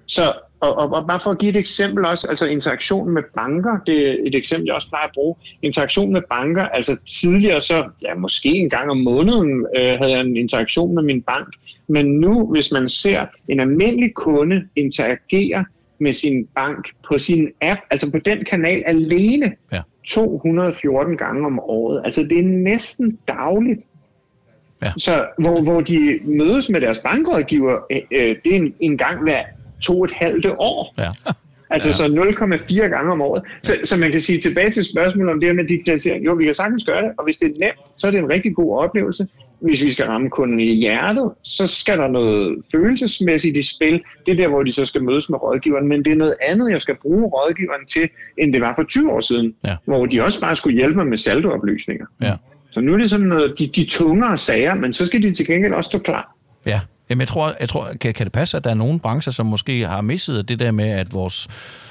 Så, 0.08 0.34
og, 0.60 0.78
og, 0.78 0.94
og 0.94 1.08
bare 1.08 1.20
for 1.20 1.32
at 1.32 1.38
give 1.40 1.50
et 1.50 1.56
eksempel 1.56 2.06
også, 2.06 2.28
altså 2.28 2.46
interaktion 2.46 3.10
med 3.10 3.24
banker, 3.36 3.80
det 3.86 4.10
er 4.10 4.16
et 4.26 4.36
eksempel, 4.36 4.66
jeg 4.66 4.76
også 4.76 4.88
plejer 4.90 5.06
at 5.06 5.12
bruge. 5.14 5.36
Interaktion 5.62 6.14
med 6.14 6.22
banker, 6.30 6.64
altså 6.64 6.98
tidligere 7.22 7.62
så, 7.62 7.90
ja 8.02 8.16
måske 8.16 8.50
en 8.50 8.70
gang 8.70 8.92
om 8.92 8.98
måneden 8.98 9.66
øh, 9.78 9.98
havde 9.98 10.12
jeg 10.12 10.22
en 10.22 10.38
interaktion 10.38 10.96
med 10.96 11.04
min 11.04 11.22
bank, 11.22 11.48
men 11.88 12.06
nu, 12.06 12.52
hvis 12.52 12.72
man 12.72 12.90
ser 12.90 13.26
en 13.48 13.60
almindelig 13.60 14.14
kunde 14.14 14.64
interagere 14.76 15.66
med 16.00 16.14
sin 16.14 16.48
bank 16.56 16.88
på 17.08 17.18
sin 17.18 17.48
app, 17.62 17.82
altså 17.92 18.12
på 18.12 18.20
den 18.26 18.46
kanal 18.46 18.84
alene, 18.86 19.56
Ja. 19.72 19.82
214 20.08 21.18
gange 21.18 21.46
om 21.46 21.60
året. 21.60 22.02
Altså 22.06 22.22
det 22.24 22.40
er 22.40 22.44
næsten 22.44 23.18
dagligt. 23.28 23.80
Ja. 24.82 24.92
Så 24.98 25.26
hvor, 25.38 25.64
hvor 25.64 25.82
de 25.82 26.20
mødes 26.24 26.70
med 26.70 26.82
deres 26.82 27.00
bankrådgiver, 27.00 27.80
øh, 27.92 27.98
øh, 28.12 28.36
det 28.44 28.56
er 28.56 28.58
en, 28.58 28.74
en 28.80 28.98
gang 28.98 29.24
hver 29.24 29.44
to 29.82 30.04
et 30.04 30.12
halvt 30.12 30.46
år. 30.46 30.94
Ja. 30.98 31.12
Altså 31.72 31.94
så 31.94 32.04
0,4 32.04 32.76
gange 32.76 33.12
om 33.12 33.22
året. 33.22 33.44
Så, 33.64 33.74
så 33.84 33.98
man 33.98 34.12
kan 34.12 34.22
sige 34.22 34.42
tilbage 34.42 34.70
til 34.70 34.86
spørgsmålet 34.86 35.34
om 35.34 35.40
det 35.40 35.50
her 35.50 35.54
med 35.54 35.68
digitalisering. 35.68 36.26
Jo, 36.26 36.34
vi 36.34 36.46
kan 36.46 36.54
sagtens 36.54 36.84
gøre 36.84 37.02
det, 37.02 37.12
og 37.18 37.24
hvis 37.24 37.38
det 37.38 37.46
er 37.46 37.60
nemt, 37.60 37.80
så 37.98 38.08
er 38.08 38.12
det 38.12 38.18
en 38.20 38.30
rigtig 38.30 38.56
god 38.56 38.78
oplevelse. 38.78 39.28
Hvis 39.62 39.84
vi 39.84 39.92
skal 39.92 40.06
ramme 40.06 40.30
kunden 40.30 40.60
i 40.60 40.74
hjertet, 40.74 41.32
så 41.44 41.68
skal 41.68 41.98
der 41.98 42.08
noget 42.08 42.58
følelsesmæssigt 42.72 43.58
i 43.58 43.64
spil. 43.64 44.02
Det 44.26 44.32
er 44.32 44.36
der, 44.36 44.48
hvor 44.48 44.64
de 44.64 44.72
så 44.72 44.86
skal 44.86 45.04
mødes 45.04 45.30
med 45.30 45.44
rådgiveren. 45.44 45.88
Men 45.88 46.06
det 46.06 46.12
er 46.12 46.16
noget 46.16 46.36
andet, 46.42 46.72
jeg 46.72 46.82
skal 46.82 46.96
bruge 47.02 47.26
rådgiveren 47.26 47.86
til, 47.86 48.10
end 48.38 48.54
det 48.54 48.62
var 48.62 48.74
for 48.76 48.84
20 48.84 49.12
år 49.12 49.22
siden. 49.22 49.54
Ja. 49.66 49.76
Hvor 49.86 50.06
de 50.06 50.24
også 50.24 50.42
bare 50.42 50.56
skulle 50.56 50.76
hjælpe 50.76 50.96
mig 50.96 51.08
med 51.08 51.18
saldooplysninger. 51.18 52.06
Ja. 52.22 52.34
Så 52.72 52.82
nu 52.82 52.94
er 52.94 52.98
det 52.98 53.10
sådan 53.10 53.26
noget, 53.26 53.60
de, 53.60 53.68
de 53.68 53.86
tungere 53.86 54.38
sager, 54.38 54.76
men 54.76 54.94
så 54.94 55.06
skal 55.06 55.24
de 55.24 55.32
til 55.32 55.46
gengæld 55.46 55.74
også 55.74 55.88
stå 55.88 55.98
klar. 56.00 56.36
Ja. 56.66 56.80
Jamen, 57.10 57.20
jeg 57.20 57.28
tror, 57.28 57.54
jeg 57.60 57.70
tror 57.70 57.88
kan, 58.02 58.14
kan 58.14 58.26
det 58.26 58.34
passe, 58.34 58.58
at 58.58 58.64
der 58.64 58.70
er 58.70 58.74
nogle 58.74 59.00
brancher, 59.00 59.34
som 59.34 59.46
måske 59.46 59.88
har 59.88 60.02
misset 60.02 60.50
det 60.50 60.60
der 60.60 60.72
med, 60.72 60.90
at 60.90 61.14
vores 61.14 61.48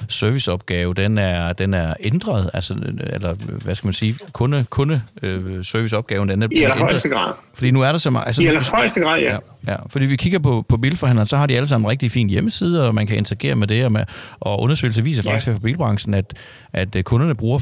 serviceopgave, 0.07 0.93
den 0.93 1.17
er, 1.17 1.53
den 1.53 1.73
er 1.73 1.93
ændret, 1.99 2.49
altså, 2.53 2.73
eller 2.99 3.33
hvad 3.63 3.75
skal 3.75 3.87
man 3.87 3.93
sige, 3.93 4.15
kunde, 4.33 4.65
kunde 4.69 5.01
øh, 5.23 5.63
serviceopgaven, 5.65 6.29
den 6.29 6.41
er 6.41 6.45
I 6.45 6.47
blevet 6.47 6.71
ændret. 6.75 7.03
grad. 7.11 7.33
Fordi 7.53 7.71
nu 7.71 7.81
er 7.81 7.91
der 7.91 7.99
så 7.99 8.09
meget... 8.09 8.25
Altså, 8.27 8.41
I 8.41 8.45
allerhøjeste 8.45 8.99
grad, 9.01 9.19
ja. 9.19 9.31
Ja, 9.33 9.71
ja, 9.71 9.75
fordi 9.89 10.05
vi 10.05 10.15
kigger 10.15 10.39
på, 10.39 10.65
på 10.69 10.77
bilforhandleren, 10.77 11.27
så 11.27 11.37
har 11.37 11.45
de 11.45 11.55
alle 11.55 11.67
sammen 11.67 11.85
en 11.85 11.91
rigtig 11.91 12.11
fin 12.11 12.29
hjemmeside, 12.29 12.87
og 12.87 12.95
man 12.95 13.07
kan 13.07 13.17
interagere 13.17 13.55
med 13.55 13.67
det, 13.67 13.85
og, 13.85 13.91
med, 13.91 14.03
og 14.39 14.61
undersøgelser 14.61 15.01
viser 15.01 15.23
Ja. 15.25 15.31
faktisk 15.31 15.51
for 15.51 15.59
bilbranchen, 15.59 16.13
at, 16.13 16.33
at 16.73 16.95
øh, 16.95 17.03
kunderne 17.03 17.35
bruger 17.35 17.59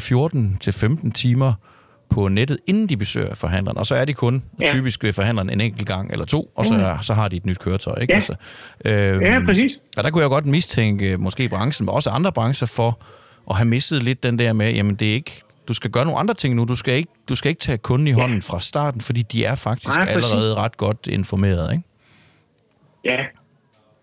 14-15 1.08 1.12
timer 1.12 1.54
på 2.10 2.28
nettet, 2.28 2.58
inden 2.68 2.90
de 2.90 2.98
besøger 2.98 3.36
forhandleren. 3.36 3.78
Og 3.78 3.86
så 3.86 3.96
er 3.96 4.06
de 4.06 4.14
kun 4.14 4.44
ja. 4.62 4.66
Ja. 4.66 4.74
typisk 4.74 5.04
ved 5.04 5.14
forhandleren 5.14 5.50
en 5.50 5.62
enkelt 5.62 5.88
gang 5.88 6.12
eller 6.12 6.26
to, 6.26 6.52
og 6.56 6.66
så, 6.66 6.98
så 7.02 7.14
har 7.14 7.28
de 7.28 7.36
et 7.36 7.46
nyt 7.46 7.60
køretøj. 7.60 7.98
Ikke? 8.02 8.14
Ja. 8.14 8.16
Altså, 8.16 8.36
øhm, 8.86 9.22
Ja, 9.22 9.42
præcis. 9.46 9.72
Og 9.98 10.04
der 10.04 10.10
kunne 10.10 10.22
jeg 10.22 10.30
godt 10.30 10.46
mistænke 10.46 11.12
øh, 11.12 11.20
måske 11.20 11.50
branchen, 11.50 11.86
men 11.86 11.96
også 11.96 12.10
andre 12.10 12.32
brancher 12.32 12.68
for 12.68 13.00
at 13.50 13.56
have 13.56 13.68
mistet 13.68 14.04
lidt 14.04 14.24
den 14.24 14.40
der 14.40 14.54
med, 14.54 14.74
jamen 14.74 14.96
det 14.96 15.10
er 15.10 15.14
ikke, 15.14 15.42
du 15.68 15.74
skal 15.74 15.92
gøre 15.92 16.06
nogle 16.06 16.20
andre 16.20 16.34
ting 16.34 16.56
nu. 16.56 16.66
Du 16.66 16.76
skal 16.76 16.94
ikke, 16.94 17.12
du 17.30 17.36
skal 17.36 17.50
ikke 17.50 17.60
tage 17.60 17.78
kunden 17.78 18.08
i 18.08 18.12
hånden 18.12 18.42
fra 18.42 18.60
starten, 18.60 19.02
fordi 19.02 19.22
de 19.22 19.46
er 19.46 19.56
faktisk 19.56 19.96
Nej, 19.98 20.08
allerede 20.10 20.56
ret 20.56 20.78
godt 20.78 21.08
informeret. 21.08 21.72
Ikke? 21.72 21.84
Ja. 23.06 23.26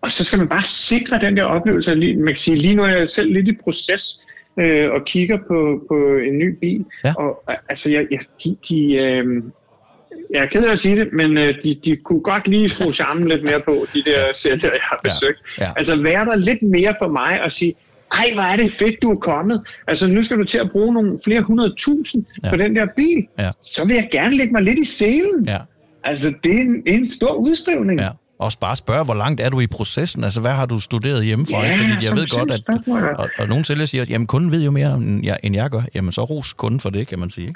Og 0.01 0.11
så 0.11 0.23
skal 0.23 0.39
man 0.39 0.47
bare 0.47 0.63
sikre 0.63 1.19
den 1.19 1.37
der 1.37 1.43
oplevelse. 1.43 1.95
Man 1.95 2.27
kan 2.27 2.37
sige, 2.37 2.57
lige 2.57 2.75
nu 2.75 2.83
er 2.83 2.87
jeg 2.87 3.09
selv 3.09 3.33
lidt 3.33 3.47
i 3.47 3.51
proces 3.63 4.19
øh, 4.59 4.91
og 4.91 5.05
kigger 5.05 5.37
på, 5.47 5.81
på 5.87 5.95
en 6.17 6.37
ny 6.37 6.57
bil. 6.61 6.85
Ja. 7.05 7.13
Og 7.17 7.43
altså, 7.69 7.89
jeg, 7.89 8.07
jeg, 8.11 8.19
de, 8.43 8.55
de, 8.69 8.93
øh, 8.95 9.43
jeg 10.33 10.43
er 10.43 10.45
ked 10.45 10.63
af 10.65 10.71
at 10.71 10.79
sige 10.79 10.95
det, 10.95 11.09
men 11.13 11.37
øh, 11.37 11.55
de, 11.63 11.79
de 11.85 11.95
kunne 11.95 12.19
godt 12.19 12.47
lige 12.47 12.69
skrue 12.69 12.93
sammen 12.93 13.27
lidt 13.27 13.43
mere 13.43 13.61
på, 13.65 13.85
de 13.93 14.03
der 14.05 14.23
sælgere, 14.33 14.71
jeg 14.71 14.81
har 14.81 14.99
Ja. 15.05 15.09
besøgt. 15.09 15.39
Ja. 15.59 15.71
Altså, 15.75 16.03
være 16.03 16.25
der 16.25 16.35
lidt 16.35 16.61
mere 16.63 16.95
for 17.01 17.07
mig 17.07 17.43
og 17.43 17.51
sige, 17.51 17.73
ej, 18.11 18.31
hvor 18.33 18.41
er 18.41 18.55
det 18.55 18.71
fedt, 18.71 19.01
du 19.01 19.11
er 19.11 19.15
kommet. 19.15 19.67
Altså, 19.87 20.07
nu 20.07 20.21
skal 20.21 20.37
du 20.37 20.43
til 20.43 20.57
at 20.57 20.71
bruge 20.71 20.93
nogle 20.93 21.17
flere 21.25 21.41
hundrede 21.41 21.73
tusind 21.77 22.25
Ja. 22.43 22.47
ja. 22.47 22.51
på 22.51 22.57
den 22.57 22.75
der 22.75 22.87
bil. 22.97 23.27
Ja. 23.39 23.51
Så 23.61 23.85
vil 23.87 23.95
jeg 23.95 24.07
gerne 24.11 24.37
lægge 24.37 24.53
mig 24.53 24.61
lidt 24.63 24.79
i 24.79 24.85
selen. 24.85 25.45
Ja. 25.47 25.57
Altså, 26.03 26.33
det 26.43 26.51
er 26.51 26.61
en, 26.61 26.83
en 26.85 27.07
stor 27.09 27.33
udskrivning. 27.33 27.99
Ja. 27.99 28.09
Også 28.39 28.59
bare 28.59 28.75
spørge, 28.75 29.05
hvor 29.05 29.13
langt 29.13 29.41
er 29.41 29.49
du 29.49 29.59
i 29.59 29.67
processen? 29.67 30.23
Altså, 30.23 30.41
hvad 30.41 30.51
har 30.51 30.65
du 30.65 30.79
studeret 30.79 31.25
hjemmefra? 31.25 31.65
Ja? 31.65 31.71
Fordi 31.71 32.05
jeg 32.05 32.15
ved 32.15 32.39
godt, 32.39 32.51
at... 32.51 32.61
ja. 32.87 33.13
Og, 33.13 33.29
og 33.37 33.47
nogle 33.47 33.65
sælgere 33.65 33.87
siger, 33.87 34.05
jamen, 34.09 34.27
kunden 34.27 34.51
ved 34.51 34.63
jo 34.63 34.71
mere, 34.71 34.93
end 34.93 35.25
jeg, 35.25 35.37
end 35.43 35.55
jeg 35.55 35.69
gør. 35.69 35.81
Jamen, 35.95 36.11
så 36.11 36.23
ros 36.23 36.53
kunden 36.53 36.79
for 36.79 36.89
det, 36.89 37.07
kan 37.07 37.19
man 37.19 37.29
sige. 37.29 37.55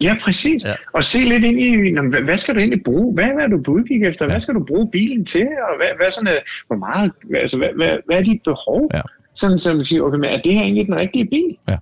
Ja, 0.00 0.16
præcis. 0.22 0.64
Ja. 0.64 0.68
Ja. 0.68 0.74
Og 0.92 1.04
se 1.04 1.18
lidt 1.18 1.44
ind 1.44 1.60
i, 1.60 1.98
hvad, 2.24 2.38
skal 2.38 2.54
du 2.54 2.60
egentlig 2.60 2.82
bruge? 2.84 3.14
Hvad, 3.14 3.24
er 3.24 3.46
du 3.46 3.62
på 3.62 3.70
udkig 3.70 4.04
efter? 4.04 4.26
Hvad 4.26 4.40
skal 4.40 4.54
du 4.54 4.64
bruge 4.64 4.90
bilen 4.90 5.24
til? 5.24 5.48
Og 5.70 5.76
hvad, 5.76 5.88
hvad, 5.96 6.12
sådan, 6.12 6.28
øh, 6.28 6.40
hvor 6.66 6.76
meget, 6.76 7.12
altså, 7.34 7.56
hvad, 7.56 7.68
hvad, 7.76 7.96
hvad 8.06 8.18
er 8.18 8.22
dit 8.22 8.40
behov? 8.44 8.90
Ja. 8.94 9.00
Sådan, 9.34 9.58
så 9.58 9.74
man 9.74 9.84
siger, 9.84 10.02
okay, 10.02 10.18
men 10.18 10.30
er 10.30 10.40
det 10.40 10.54
her 10.54 10.62
egentlig 10.62 10.86
den 10.86 10.96
rigtige 10.96 11.24
bil? 11.26 11.56
Ja. 11.68 11.76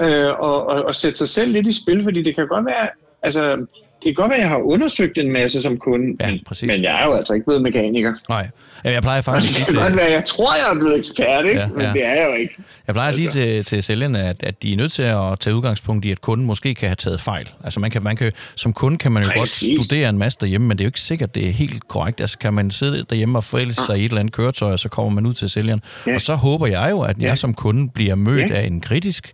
Øh, 0.00 0.40
og, 0.40 0.66
og, 0.66 0.82
og 0.84 0.94
sætte 0.94 1.18
sig 1.18 1.28
selv 1.28 1.52
lidt 1.52 1.66
i 1.66 1.72
spil, 1.82 2.02
fordi 2.02 2.22
det 2.22 2.34
kan 2.34 2.48
godt 2.48 2.66
være, 2.66 2.88
altså, 3.22 3.66
det 4.02 4.04
kan 4.04 4.14
godt 4.14 4.28
være, 4.30 4.36
at 4.38 4.42
jeg 4.42 4.48
har 4.48 4.58
undersøgt 4.58 5.18
en 5.18 5.32
masse 5.32 5.62
som 5.62 5.78
kunde, 5.78 6.16
Ja, 6.20 6.30
men, 6.30 6.40
præcis. 6.46 6.66
men 6.66 6.82
jeg 6.82 7.02
er 7.02 7.06
jo 7.06 7.12
altså 7.12 7.34
ikke 7.34 7.46
blevet 7.46 7.62
mekaniker. 7.62 8.12
Nej. 8.28 8.48
Jamen, 8.84 8.94
Jeg 8.94 9.02
plejer 9.02 9.20
faktisk 9.20 9.50
at 9.60 9.66
sige 9.66 9.66
til, 9.66 9.96
være, 9.96 10.10
jeg 10.12 10.24
tror, 10.26 10.54
jeg 10.54 10.64
er 10.74 10.78
blevet 10.78 10.98
ekspert, 10.98 11.44
ikke? 11.44 11.56
Ja, 11.60 11.66
Ja, 11.66 11.72
men 11.72 11.82
ja. 11.82 11.92
det 11.92 12.06
er 12.06 12.14
jeg 12.14 12.26
jo 12.30 12.34
ikke. 12.34 12.54
jeg 12.86 12.94
plejer 12.94 13.08
at 13.08 13.14
sige 13.14 13.26
Altså. 13.26 13.40
til, 13.40 13.64
til 13.64 13.82
sælgerne, 13.82 14.22
at, 14.22 14.36
at 14.42 14.62
de 14.62 14.72
er 14.72 14.76
nødt 14.76 14.92
til 14.92 15.02
at 15.02 15.40
tage 15.40 15.56
udgangspunkt 15.56 16.04
i, 16.04 16.10
at 16.10 16.20
kunden 16.20 16.46
måske 16.46 16.74
kan 16.74 16.88
have 16.88 16.96
taget 16.96 17.20
fejl. 17.20 17.48
Altså 17.64 17.80
man 17.80 17.90
kan, 17.90 18.02
man 18.02 18.16
kan, 18.16 18.32
som 18.54 18.72
kunde 18.72 18.98
kan 18.98 19.12
man 19.12 19.22
jo 19.22 19.30
Præcis. 19.40 19.68
godt 19.76 19.84
studere 19.86 20.08
en 20.08 20.18
masse 20.18 20.38
derhjemme, 20.40 20.66
men 20.68 20.78
det 20.78 20.84
er 20.84 20.86
jo 20.86 20.88
ikke 20.88 21.00
sikkert, 21.00 21.34
det 21.34 21.46
er 21.48 21.50
helt 21.52 21.88
korrekt. 21.88 22.20
Altså 22.20 22.38
kan 22.38 22.54
man 22.54 22.70
sidde 22.70 23.04
derhjemme 23.10 23.38
og 23.38 23.44
forælde 23.44 23.74
sig 23.74 23.98
i 23.98 24.04
et 24.04 24.08
eller 24.08 24.20
andet 24.20 24.32
køretøj, 24.34 24.72
og 24.72 24.78
så 24.78 24.88
kommer 24.88 25.10
man 25.12 25.26
ud 25.26 25.34
til 25.34 25.50
sælgeren. 25.50 25.80
Ja. 26.06 26.14
Og 26.14 26.20
så 26.20 26.34
håber 26.34 26.66
jeg 26.66 26.88
jo, 26.90 27.00
at 27.00 27.16
jeg 27.18 27.28
Ja. 27.28 27.34
som 27.34 27.54
kunde 27.54 27.88
bliver 27.94 28.14
mødt 28.14 28.50
Ja. 28.50 28.54
af 28.54 28.66
en 28.66 28.80
kritisk, 28.80 29.30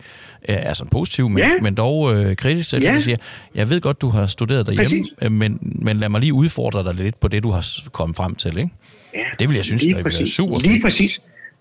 altså 0.48 0.84
en 0.84 0.90
positiv, 0.90 1.28
men, 1.28 1.38
Ja. 1.38 1.48
men 1.62 1.74
dog 1.74 2.14
øh, 2.14 2.36
kritisk 2.36 2.70
sælger, 2.70 2.92
Ja. 2.92 2.98
siger, 2.98 3.16
jeg 3.54 3.70
ved 3.70 3.80
godt, 3.80 4.00
du 4.00 4.08
har 4.10 4.26
studeret 4.26 4.66
derhjemme, 4.66 5.06
Præcis. 5.18 5.30
men, 5.30 5.58
men 5.62 5.96
lad 5.96 6.08
mig 6.08 6.20
lige 6.20 6.32
udfordre 6.34 6.84
dig 6.84 6.94
lidt 6.94 7.20
på 7.20 7.28
det, 7.28 7.42
du 7.42 7.50
har 7.50 7.66
kommet 7.92 8.16
frem 8.16 8.34
til. 8.34 8.58
Ikke? 8.58 8.70
Ja, 9.14 9.24
Det 9.38 9.48
vil 9.48 9.54
jeg 9.54 9.64
synes, 9.64 9.82
der 9.86 10.02
præcis. 10.02 10.28
super 10.28 10.60
Lige 10.60 10.82
præcis. 10.82 11.20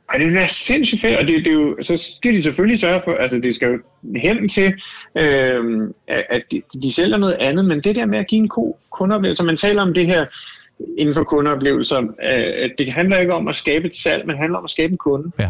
Og 0.09 0.19
det 0.19 0.27
vil 0.27 0.35
være 0.35 0.49
sindssygt 0.49 1.01
fedt, 1.01 1.17
og 1.17 1.27
det, 1.27 1.45
det 1.45 1.47
er 1.47 1.53
jo, 1.53 1.77
så 1.81 1.97
skal 1.97 2.33
de 2.33 2.43
selvfølgelig 2.43 2.79
sørge 2.79 3.01
for, 3.05 3.13
altså 3.13 3.37
det 3.37 3.55
skal 3.55 3.67
jo 3.67 3.79
hen 4.15 4.49
til, 4.49 4.73
øh, 5.17 5.89
at 6.07 6.43
de, 6.51 6.61
de 6.83 6.93
sælger 6.93 7.17
noget 7.17 7.33
andet, 7.33 7.65
men 7.65 7.81
det 7.81 7.95
der 7.95 8.05
med 8.05 8.19
at 8.19 8.27
give 8.27 8.39
en 8.39 8.47
god 8.47 8.73
kundeoplevelse, 8.91 9.43
man 9.43 9.57
taler 9.57 9.81
om 9.81 9.93
det 9.93 10.07
her 10.07 10.25
inden 10.97 11.15
for 11.15 11.23
kundeoplevelser, 11.23 11.99
øh, 11.99 12.07
at 12.63 12.71
det 12.77 12.91
handler 12.91 13.17
ikke 13.17 13.33
om 13.33 13.47
at 13.47 13.55
skabe 13.55 13.87
et 13.87 13.95
salg, 13.95 14.27
men 14.27 14.37
handler 14.37 14.57
om 14.57 14.63
at 14.63 14.69
skabe 14.69 14.91
en 14.91 14.97
kunde. 14.97 15.31
Ja. 15.39 15.49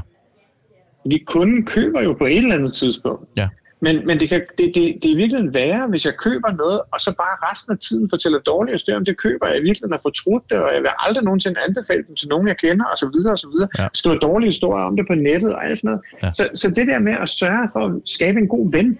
Fordi 1.01 1.23
kunden 1.27 1.65
køber 1.65 2.01
jo 2.01 2.13
på 2.13 2.25
et 2.25 2.37
eller 2.37 2.55
andet 2.55 2.73
tidspunkt. 2.73 3.29
Ja. 3.37 3.47
Men, 3.85 3.95
men 4.07 4.19
det, 4.19 4.29
kan, 4.29 4.41
det, 4.57 4.65
det, 4.75 4.81
det 5.01 5.05
er 5.09 5.13
i 5.17 5.21
virkeligheden 5.23 5.53
værre, 5.53 5.87
hvis 5.87 6.05
jeg 6.05 6.15
køber 6.25 6.51
noget, 6.63 6.79
og 6.93 6.99
så 7.05 7.11
bare 7.23 7.35
resten 7.51 7.71
af 7.75 7.79
tiden 7.87 8.09
fortæller 8.09 8.39
dårlige 8.39 8.73
historier 8.73 8.97
om 8.97 9.05
det 9.05 9.17
køber, 9.17 9.47
jeg 9.47 9.57
i 9.57 9.65
virkeligheden 9.67 9.91
har 9.97 10.03
fortrudt 10.09 10.43
det, 10.49 10.57
og 10.57 10.69
jeg 10.75 10.81
vil 10.81 10.89
aldrig 11.05 11.23
nogensinde 11.23 11.59
anbefale 11.67 12.03
dem 12.07 12.15
til 12.15 12.27
nogen, 12.27 12.47
jeg 12.47 12.57
kender, 12.57 12.85
og 12.85 12.97
så 12.97 13.07
videre, 13.13 13.33
og 13.33 13.39
så 13.39 13.47
videre. 13.53 13.69
Ja. 13.79 13.87
Stå 13.93 14.09
dårlige 14.15 14.47
historier 14.53 14.83
om 14.83 14.95
det 14.97 15.05
på 15.09 15.15
nettet 15.15 15.55
og 15.55 15.65
alt 15.65 15.77
sådan 15.79 15.87
noget. 15.87 16.01
Ja. 16.23 16.29
Så, 16.33 16.43
så 16.61 16.67
det 16.77 16.87
der 16.87 16.99
med 16.99 17.15
at 17.25 17.29
sørge 17.29 17.69
for 17.73 17.81
at 17.87 17.91
skabe 18.05 18.37
en 18.39 18.47
god 18.47 18.71
ven, 18.77 18.99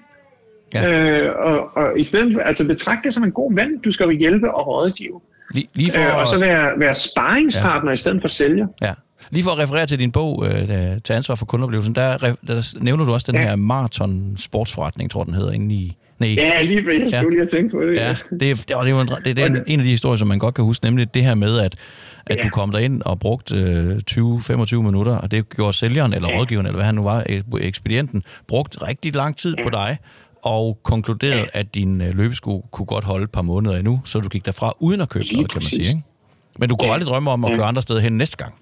Ja. 0.74 0.82
øh, 1.20 1.36
og, 1.50 1.78
og 1.78 2.00
i 2.00 2.04
stedet 2.04 2.42
altså 2.44 2.68
betragte 2.68 3.04
det 3.04 3.14
som 3.14 3.24
en 3.24 3.32
god 3.32 3.56
ven, 3.56 3.78
du 3.86 3.92
skal 3.92 4.04
jo 4.04 4.10
hjælpe 4.10 4.54
og 4.54 4.68
rådgive. 4.68 5.22
Lige, 5.54 5.68
lige 5.74 5.92
for, 5.92 6.02
Øh, 6.02 6.18
og 6.18 6.28
så 6.28 6.38
være, 6.40 6.80
være 6.80 6.94
sparringspartner 6.94 7.92
ja. 7.92 7.94
i 7.94 7.98
stedet 7.98 8.22
for 8.22 8.28
sælger. 8.28 8.68
Ja. 8.82 8.94
Lige 9.32 9.44
for 9.44 9.52
at 9.52 9.60
referere 9.60 9.86
til 9.86 10.00
din 10.00 10.12
bog, 10.12 10.46
øh, 10.48 10.68
til 11.04 11.14
ansvar 11.14 11.36
for 11.36 11.46
kundeoplevelsen, 11.46 11.96
der, 11.96 12.18
der 12.18 12.76
nævner 12.82 13.06
du 13.06 13.14
også 13.14 13.32
den 13.32 13.42
Ja. 13.42 13.48
her 13.48 13.56
maraton 13.56 14.36
sportsforretning, 14.38 15.12
tror 15.12 15.24
den 15.24 15.34
hedder, 15.34 15.52
inde 15.52 15.76
i... 15.76 15.98
Nej, 16.20 16.30
Ja, 16.34 16.62
lige 16.64 16.84
jeg 16.88 17.08
Ja. 17.12 17.22
skulle 17.22 17.30
lige 17.38 17.40
have 17.40 17.50
tænkt 17.62 17.72
på 17.72 17.82
det. 17.82 17.96
ja. 17.96 18.16
Det, 18.40 18.52
er, 18.52 18.56
det, 18.56 18.72
er, 18.72 18.80
det 18.80 18.88
er, 18.88 18.90
jo 18.90 19.00
en, 19.00 19.10
det 19.26 19.40
er 19.40 19.48
den, 19.48 19.64
en 19.68 19.80
af 19.80 19.84
de 19.84 19.90
historier, 19.90 20.16
som 20.18 20.28
man 20.28 20.40
godt 20.40 20.56
kan 20.56 20.64
huske, 20.66 20.86
nemlig 20.86 21.14
det 21.14 21.24
her 21.24 21.36
med, 21.36 21.60
at, 21.60 21.76
at 22.26 22.38
Ja. 22.38 22.44
du 22.44 22.50
kom 22.50 22.72
derind 22.72 23.02
og 23.02 23.20
brugte 23.20 23.56
øh, 23.56 24.00
20-25 24.12 24.76
minutter, 24.76 25.16
og 25.18 25.32
det 25.32 25.50
gjorde 25.50 25.74
sælgeren, 25.74 26.14
eller 26.14 26.30
Ja. 26.30 26.38
rådgiveren, 26.40 26.66
eller 26.66 26.78
hvad 26.78 26.86
han 26.86 26.96
nu 26.96 27.04
var, 27.04 27.24
øh, 27.30 27.42
ekspedienten, 27.62 28.24
brugt 28.48 28.78
rigtig 28.88 29.16
lang 29.16 29.38
tid 29.38 29.56
på 29.64 29.70
dig, 29.70 29.98
og 30.44 30.80
konkluderede, 30.84 31.46
at 31.54 31.76
din 31.76 32.02
øh, 32.02 32.18
løbesko 32.18 32.66
kunne 32.72 32.86
godt 32.86 33.04
holde 33.04 33.24
et 33.24 33.32
par 33.32 33.42
måneder 33.42 33.78
endnu, 33.78 34.02
så 34.06 34.20
du 34.20 34.30
gik 34.30 34.46
derfra 34.46 34.74
uden 34.80 35.02
at 35.02 35.10
købe 35.10 35.26
noget, 35.34 35.52
kan 35.52 35.62
man 35.62 35.70
sige. 35.70 35.88
Ikke? 35.88 36.02
Men 36.60 36.70
du 36.70 36.76
kunne 36.76 36.88
Ja. 36.88 36.94
aldrig 36.94 37.08
drømme 37.10 37.32
om 37.32 37.46
at 37.46 37.52
Ja. 37.52 37.56
køre 37.56 37.66
andre 37.66 37.82
steder 37.82 38.00
hen 38.00 38.18
næste 38.18 38.38
gang. 38.38 38.54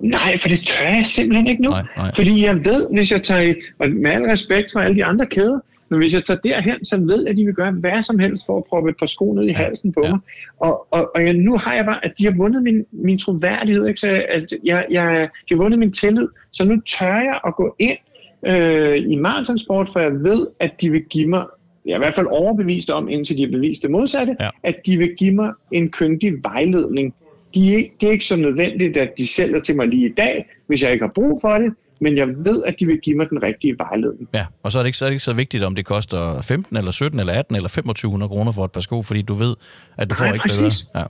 Nej, 0.00 0.38
for 0.38 0.48
det 0.48 0.58
tør 0.66 0.88
jeg 0.88 1.06
simpelthen 1.06 1.46
ikke 1.46 1.62
nu. 1.62 1.70
Nej, 1.70 1.82
nej. 1.96 2.14
Fordi 2.14 2.44
jeg 2.44 2.56
ved, 2.64 2.88
hvis 2.94 3.10
jeg 3.10 3.22
tager, 3.22 3.54
og 3.80 3.90
med 3.90 4.10
al 4.10 4.22
respekt 4.22 4.72
for 4.72 4.80
alle 4.80 4.96
de 4.96 5.04
andre 5.04 5.26
kæder, 5.26 5.58
Men 5.92 5.98
hvis 5.98 6.14
jeg 6.14 6.24
tager 6.24 6.40
derhen, 6.44 6.84
så 6.84 6.96
ved 6.96 7.20
jeg, 7.22 7.30
at 7.30 7.36
de 7.36 7.44
vil 7.44 7.54
gøre 7.54 7.72
hvad 7.72 8.02
som 8.02 8.18
helst 8.18 8.42
for 8.46 8.56
at 8.58 8.64
proppe 8.68 8.90
et 8.90 8.96
par 8.98 9.06
sko 9.06 9.32
ned 9.32 9.44
i 9.48 9.52
halsen 9.52 9.92
på 9.92 10.00
ja. 10.04 10.10
mig. 10.10 10.18
Og, 10.60 10.86
og, 10.90 11.10
og 11.14 11.24
jeg, 11.26 11.32
nu 11.34 11.56
har 11.56 11.74
jeg 11.74 11.84
bare, 11.86 12.04
at 12.04 12.12
de 12.18 12.24
har 12.24 12.34
vundet 12.38 12.62
min, 12.62 12.84
min 12.92 13.18
troværdighed, 13.18 13.86
ikke? 13.86 14.00
Så 14.00 14.24
at 14.28 14.44
jeg, 14.64 14.86
jeg, 14.90 15.28
de 15.48 15.54
har 15.54 15.56
vundet 15.56 15.78
min 15.78 15.92
tillid, 15.92 16.28
så 16.52 16.64
nu 16.64 16.80
tør 16.98 17.14
jeg 17.14 17.40
at 17.46 17.54
gå 17.56 17.76
ind 17.78 17.98
øh, 18.46 18.98
i 19.12 19.16
maratonsport, 19.16 19.88
for 19.88 20.00
jeg 20.00 20.12
ved, 20.12 20.46
at 20.60 20.80
de 20.80 20.90
vil 20.90 21.02
give 21.10 21.26
mig 21.28 21.44
jeg 21.86 21.92
er 21.92 21.96
i 21.96 21.98
hvert 21.98 22.14
fald 22.14 22.26
overbevist 22.30 22.90
om, 22.90 23.08
indtil 23.08 23.36
de 23.36 23.42
har 23.44 23.50
bevist 23.50 23.82
det 23.82 23.90
modsatte, 23.90 24.36
Ja. 24.40 24.48
at 24.62 24.76
de 24.86 24.96
vil 24.96 25.10
give 25.18 25.34
mig 25.34 25.50
en 25.72 25.90
køndig 25.90 26.32
vejledning. 26.42 27.14
De 27.54 27.88
det 28.00 28.06
er 28.06 28.10
ikke 28.10 28.24
så 28.24 28.36
nødvendigt, 28.36 28.96
at 28.96 29.10
de 29.18 29.26
sælger 29.26 29.60
til 29.60 29.76
mig 29.76 29.88
lige 29.88 30.06
i 30.08 30.12
dag, 30.16 30.46
hvis 30.66 30.82
jeg 30.82 30.92
ikke 30.92 31.04
har 31.04 31.12
brug 31.14 31.38
for 31.40 31.58
det, 31.58 31.72
men 32.00 32.16
jeg 32.16 32.28
ved, 32.28 32.62
at 32.66 32.74
de 32.80 32.86
vil 32.86 32.98
give 33.00 33.16
mig 33.16 33.26
den 33.30 33.42
rigtige 33.42 33.76
vejledning. 33.78 34.28
Ja, 34.34 34.46
og 34.62 34.72
så 34.72 34.78
er, 34.78 34.82
det 34.82 34.88
ikke, 34.88 34.98
så 34.98 35.04
er 35.04 35.08
det 35.08 35.12
ikke 35.14 35.24
så 35.24 35.32
vigtigt, 35.32 35.62
om 35.64 35.74
det 35.74 35.84
koster 35.84 36.40
15 36.42 36.76
eller 36.76 36.90
17 36.90 37.20
eller 37.20 37.32
18 37.32 37.56
eller 37.56 37.68
2500 37.68 38.28
kroner 38.28 38.52
for 38.52 38.64
et 38.64 38.72
par 38.72 38.80
sko, 38.80 39.02
fordi 39.02 39.22
du 39.22 39.34
ved, 39.34 39.54
at 39.96 40.10
du 40.10 40.14
får 40.14 40.24
Nej, 40.24 40.34
ikke 40.34 40.42
præcis. 40.42 40.82
bedre. 40.82 41.00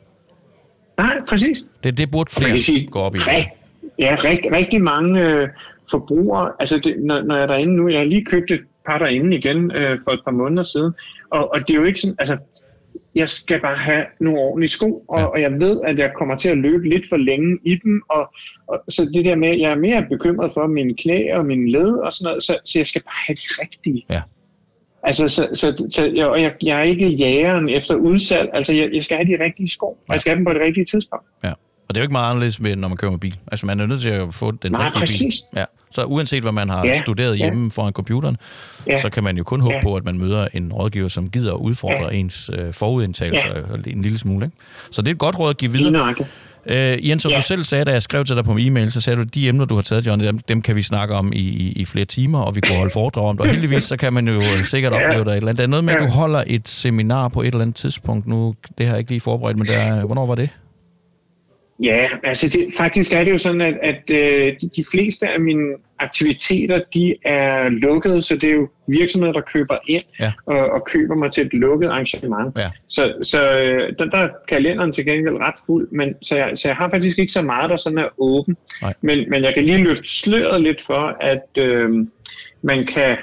Ja. 0.98 1.02
Nej, 1.02 1.20
præcis. 1.28 1.64
Det, 1.84 1.98
det 1.98 2.10
burde 2.10 2.30
flere 2.30 2.58
sige, 2.58 2.86
gå 2.86 2.98
op 2.98 3.14
i. 3.16 3.18
Ja, 3.98 4.16
rigt, 4.24 4.46
rigtig 4.52 4.82
mange 4.82 5.20
øh, 5.28 5.48
forbrugere, 5.90 6.52
altså 6.60 6.78
det, 6.78 6.94
når, 6.98 7.22
når 7.22 7.34
jeg 7.34 7.42
er 7.42 7.46
derinde 7.46 7.76
nu, 7.76 7.88
jeg 7.88 7.98
har 7.98 8.04
lige 8.06 8.24
købt 8.24 8.50
et 8.50 8.60
par 8.86 8.98
derinde 8.98 9.36
igen 9.36 9.70
øh, 9.76 9.98
for 10.04 10.10
et 10.10 10.20
par 10.24 10.32
måneder 10.32 10.64
siden, 10.64 10.92
og, 11.30 11.52
og 11.54 11.60
det 11.60 11.70
er 11.70 11.78
jo 11.78 11.84
ikke 11.84 12.00
sådan, 12.00 12.16
altså 12.18 12.36
jeg 13.14 13.28
skal 13.28 13.60
bare 13.60 13.76
have 13.76 14.04
nogle 14.20 14.38
ordentlige 14.40 14.70
sko, 14.70 15.04
og, 15.08 15.18
Ja. 15.18 15.22
ja. 15.22 15.26
og 15.26 15.40
jeg 15.40 15.52
ved, 15.52 15.80
at 15.84 15.98
jeg 15.98 16.12
kommer 16.18 16.36
til 16.36 16.48
at 16.48 16.58
løbe 16.58 16.88
lidt 16.88 17.04
for 17.08 17.16
længe 17.16 17.58
i 17.64 17.74
dem, 17.84 18.02
og, 18.10 18.32
og 18.68 18.84
så 18.88 19.10
det 19.14 19.24
der 19.24 19.34
med, 19.36 19.58
jeg 19.58 19.70
er 19.70 19.78
mere 19.78 20.06
bekymret 20.10 20.50
for 20.54 20.66
mine 20.66 20.94
knæ 20.96 21.34
og 21.34 21.46
mine 21.46 21.70
led 21.70 21.88
og 21.92 22.12
sådan 22.12 22.24
noget, 22.24 22.42
så, 22.42 22.56
så 22.64 22.78
jeg 22.78 22.86
skal 22.86 23.02
bare 23.02 23.20
have 23.26 23.34
de 23.34 23.62
rigtige. 23.62 24.04
Ja. 24.10 24.22
Altså, 25.02 25.28
så, 25.28 25.48
så, 25.54 25.86
så 25.90 26.12
jeg, 26.14 26.26
og 26.26 26.42
jeg, 26.42 26.54
jeg 26.62 26.78
er 26.78 26.82
ikke 26.82 27.08
jægeren 27.08 27.68
efter 27.68 27.94
udsalg, 27.94 28.50
altså 28.52 28.74
jeg, 28.74 28.90
jeg 28.94 29.04
skal 29.04 29.16
have 29.16 29.38
de 29.38 29.44
rigtige 29.44 29.68
sko, 29.68 29.86
og 29.86 29.98
jeg 30.12 30.20
skal 30.20 30.30
have 30.30 30.36
dem 30.36 30.44
på 30.44 30.52
det 30.52 30.60
rigtige 30.60 30.84
tidspunkt. 30.84 31.26
Ja. 31.44 31.50
Og 31.88 31.94
det 31.94 31.96
er 31.96 32.00
jo 32.00 32.04
ikke 32.04 32.12
meget 32.12 32.30
anderledes, 32.30 32.60
med, 32.60 32.76
når 32.76 32.88
man 32.88 32.96
kører 32.96 33.10
med 33.10 33.18
bil. 33.20 33.38
Altså, 33.52 33.66
man 33.66 33.80
er 33.80 33.86
nødt 33.86 34.00
til 34.00 34.10
at 34.10 34.34
få 34.34 34.50
den 34.50 34.72
Nej, 34.72 34.84
rigtige 34.86 35.00
præcis. 35.00 35.18
bil. 35.40 35.58
Ja. 35.60 35.64
Så 35.92 36.02
uanset 36.04 36.42
hvad 36.42 36.52
man 36.52 36.68
har 36.68 36.86
Ja, 36.86 36.98
studeret 37.00 37.38
ja. 37.38 37.44
hjemme 37.44 37.70
foran 37.70 37.92
computeren, 37.92 38.36
Ja. 38.86 39.00
så 39.00 39.10
kan 39.10 39.24
man 39.24 39.36
jo 39.36 39.44
kun 39.44 39.60
håbe 39.60 39.74
Ja. 39.74 39.82
på, 39.82 39.94
at 39.96 40.04
man 40.04 40.18
møder 40.18 40.48
en 40.54 40.72
rådgiver, 40.72 41.08
som 41.08 41.30
gider 41.30 41.52
at 41.52 41.58
udfordre 41.58 42.04
Ja. 42.10 42.16
ens 42.18 42.50
øh, 42.58 42.72
forudindtagelser 42.74 43.48
Ja. 43.56 43.90
en 43.90 44.02
lille 44.02 44.18
smule. 44.18 44.46
Ikke? 44.46 44.56
Så 44.90 45.02
det 45.02 45.08
er 45.08 45.12
et 45.12 45.18
godt 45.18 45.38
råd 45.38 45.50
at 45.50 45.56
give 45.56 45.72
videre. 45.72 45.90
nøjagtigt. 45.92 46.28
Øh, 46.66 47.08
Jens, 47.08 47.22
som 47.22 47.30
Ja. 47.30 47.36
du 47.36 47.42
selv 47.42 47.64
sagde, 47.64 47.84
da 47.84 47.92
jeg 47.92 48.02
skrev 48.02 48.24
til 48.24 48.36
dig 48.36 48.44
på 48.44 48.52
min 48.54 48.66
e-mail, 48.66 48.92
så 48.92 49.00
sagde 49.00 49.16
du, 49.16 49.22
at 49.22 49.34
de 49.34 49.48
emner, 49.48 49.64
du 49.64 49.74
har 49.74 49.82
taget, 49.82 50.06
John, 50.06 50.20
dem, 50.20 50.38
dem 50.38 50.62
kan 50.62 50.76
vi 50.76 50.82
snakke 50.82 51.14
om 51.14 51.32
i, 51.32 51.36
i, 51.38 51.72
i 51.72 51.84
flere 51.84 52.04
timer, 52.04 52.38
og 52.40 52.56
vi 52.56 52.60
kunne 52.60 52.76
holde 52.76 52.92
foredrag 52.92 53.24
om 53.24 53.36
det. 53.36 53.46
Og 53.46 53.50
heldigvis, 53.52 53.84
så 53.84 53.96
kan 53.96 54.12
man 54.12 54.28
jo 54.28 54.42
øh, 54.42 54.64
sikkert 54.64 54.92
Ja. 54.92 55.06
opleve 55.06 55.24
dig 55.24 55.30
et 55.30 55.36
eller 55.36 55.48
andet. 55.48 55.58
Der 55.58 55.64
er 55.64 55.68
noget 55.68 55.84
med, 55.84 55.94
at 55.94 56.00
du 56.00 56.06
holder 56.06 56.44
et 56.46 56.68
seminar 56.68 57.28
på 57.28 57.42
et 57.42 57.46
eller 57.46 57.60
andet 57.60 57.76
tidspunkt 57.76 58.26
nu. 58.26 58.54
Det 58.78 58.86
har 58.86 58.92
jeg 58.92 58.98
ikke 58.98 59.10
lige 59.10 59.20
forberedt, 59.20 59.58
men 59.58 59.66
der, 59.66 60.04
hvornår 60.06 60.26
var 60.26 60.34
det? 60.34 60.48
Ja, 61.82 62.08
altså 62.22 62.48
det, 62.48 62.66
faktisk 62.76 63.12
er 63.12 63.24
det 63.24 63.30
jo 63.32 63.38
sådan, 63.38 63.60
at, 63.60 63.78
at 63.82 64.10
øh, 64.10 64.56
de, 64.60 64.70
de 64.76 64.84
fleste 64.92 65.28
af 65.28 65.40
mine 65.40 65.74
aktiviteter, 65.98 66.80
de 66.94 67.14
er 67.24 67.68
lukkede, 67.68 68.22
så 68.22 68.34
det 68.34 68.50
er 68.50 68.54
jo 68.54 68.68
virksomheder, 68.88 69.32
der 69.32 69.40
køber 69.40 69.76
ind 69.88 70.04
Ja. 70.20 70.32
og, 70.46 70.70
og 70.70 70.84
køber 70.86 71.14
mig 71.14 71.32
til 71.32 71.46
et 71.46 71.52
lukket 71.52 71.88
arrangement. 71.88 72.58
Ja. 72.58 72.70
Så, 72.88 73.14
så 73.22 73.58
øh, 73.58 73.92
der, 73.98 74.04
der 74.04 74.18
er 74.18 74.28
kalenderen 74.48 74.92
til 74.92 75.04
gengæld 75.06 75.34
ret 75.36 75.54
fuld, 75.66 75.88
men, 75.92 76.14
så, 76.22 76.36
jeg, 76.36 76.52
så 76.54 76.68
jeg 76.68 76.76
har 76.76 76.90
faktisk 76.90 77.18
ikke 77.18 77.32
så 77.32 77.42
meget, 77.42 77.70
der 77.70 77.76
sådan 77.76 77.98
er 77.98 78.08
åben. 78.18 78.56
Nej. 78.82 78.94
Men, 79.00 79.30
men 79.30 79.44
jeg 79.44 79.54
kan 79.54 79.64
lige 79.64 79.84
løfte 79.84 80.08
sløret 80.08 80.60
lidt 80.62 80.82
for, 80.86 81.16
at 81.20 81.58
øh, 81.58 81.90
man 82.62 82.86
kan... 82.86 83.16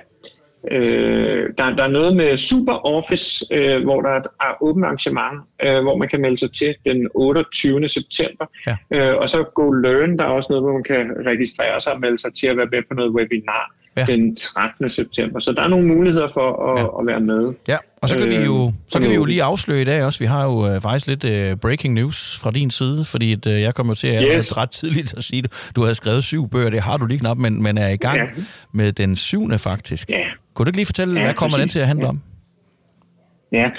Øh, 0.71 1.49
der, 1.57 1.75
der 1.75 1.83
er 1.83 1.87
noget 1.87 2.15
med 2.15 2.37
Super 2.37 2.85
Office, 2.85 3.45
øh, 3.51 3.83
hvor 3.83 4.01
der 4.01 4.09
er 4.09 4.17
et 4.17 4.25
åbent 4.61 4.85
arrangement, 4.85 5.41
øh, 5.65 5.81
hvor 5.81 5.97
man 5.97 6.07
kan 6.07 6.21
melde 6.21 6.37
sig 6.37 6.51
til 6.53 6.75
den 6.85 7.07
28. 7.15 7.89
september. 7.89 8.45
Ja. 8.67 8.75
Øh, 9.11 9.15
og 9.17 9.29
så 9.29 9.43
Go 9.55 9.71
Learn, 9.71 10.17
der 10.17 10.23
er 10.23 10.27
også 10.29 10.47
noget, 10.49 10.63
hvor 10.63 10.73
man 10.73 10.83
kan 10.83 11.11
registrere 11.25 11.81
sig 11.81 11.93
og 11.93 11.99
melde 11.99 12.19
sig 12.19 12.31
til 12.39 12.47
at 12.47 12.57
være 12.57 12.67
med 12.71 12.81
på 12.89 12.93
noget 12.93 13.11
webinar 13.11 13.73
Ja. 13.97 14.05
den 14.05 14.35
13. 14.35 14.89
september. 14.89 15.39
Så 15.39 15.51
der 15.51 15.61
er 15.61 15.67
nogle 15.67 15.87
muligheder 15.87 16.27
for 16.33 16.71
at, 16.73 16.79
Ja. 16.79 16.99
at 16.99 17.07
være 17.07 17.19
med. 17.19 17.53
Ja, 17.67 17.77
og 18.01 18.09
så 18.09 18.17
kan, 18.19 18.29
vi 18.29 18.35
jo, 18.35 18.67
Øh, 18.67 18.73
så 18.87 18.99
kan 18.99 19.09
vi 19.09 19.15
jo 19.15 19.25
lige 19.25 19.43
afsløre 19.43 19.81
i 19.81 19.83
dag 19.83 20.03
også, 20.03 20.19
vi 20.19 20.25
har 20.25 20.45
jo 20.45 20.67
øh, 20.67 20.81
faktisk 20.81 21.07
lidt 21.07 21.23
øh, 21.23 21.55
breaking 21.55 21.93
news 21.93 22.39
fra 22.43 22.51
din 22.51 22.71
side, 22.71 23.05
fordi 23.05 23.31
at, 23.33 23.47
øh, 23.47 23.61
jeg 23.61 23.75
kommer 23.75 23.93
til 23.93 24.07
at 24.07 24.23
Yes. 24.35 24.57
ret 24.57 24.71
tidligt 24.71 25.13
at 25.17 25.23
sige, 25.23 25.41
du, 25.41 25.47
du 25.75 25.83
har 25.83 25.93
skrevet 25.93 26.23
syv 26.23 26.49
bøger, 26.49 26.69
det 26.69 26.81
har 26.81 26.97
du 26.97 27.05
lige 27.05 27.19
knap, 27.19 27.37
men, 27.37 27.63
men 27.63 27.77
er 27.77 27.87
i 27.89 27.95
gang 27.95 28.17
Ja. 28.17 28.25
med 28.73 28.91
den 28.91 29.15
syvende 29.15 29.59
faktisk. 29.59 30.09
Ja. 30.09 30.25
Kunne 30.57 30.65
du 30.65 30.69
ikke 30.69 30.77
lige 30.77 30.85
fortælle, 30.85 31.19
Ja, 31.19 31.25
hvad 31.25 31.33
kommer 31.33 31.57
den 31.57 31.63
præcis. 31.63 31.73
til 31.73 31.79
at 31.79 31.87
handle 31.87 32.05
Ja. 32.05 32.09
om? 32.09 32.19
Ja, 33.51 33.71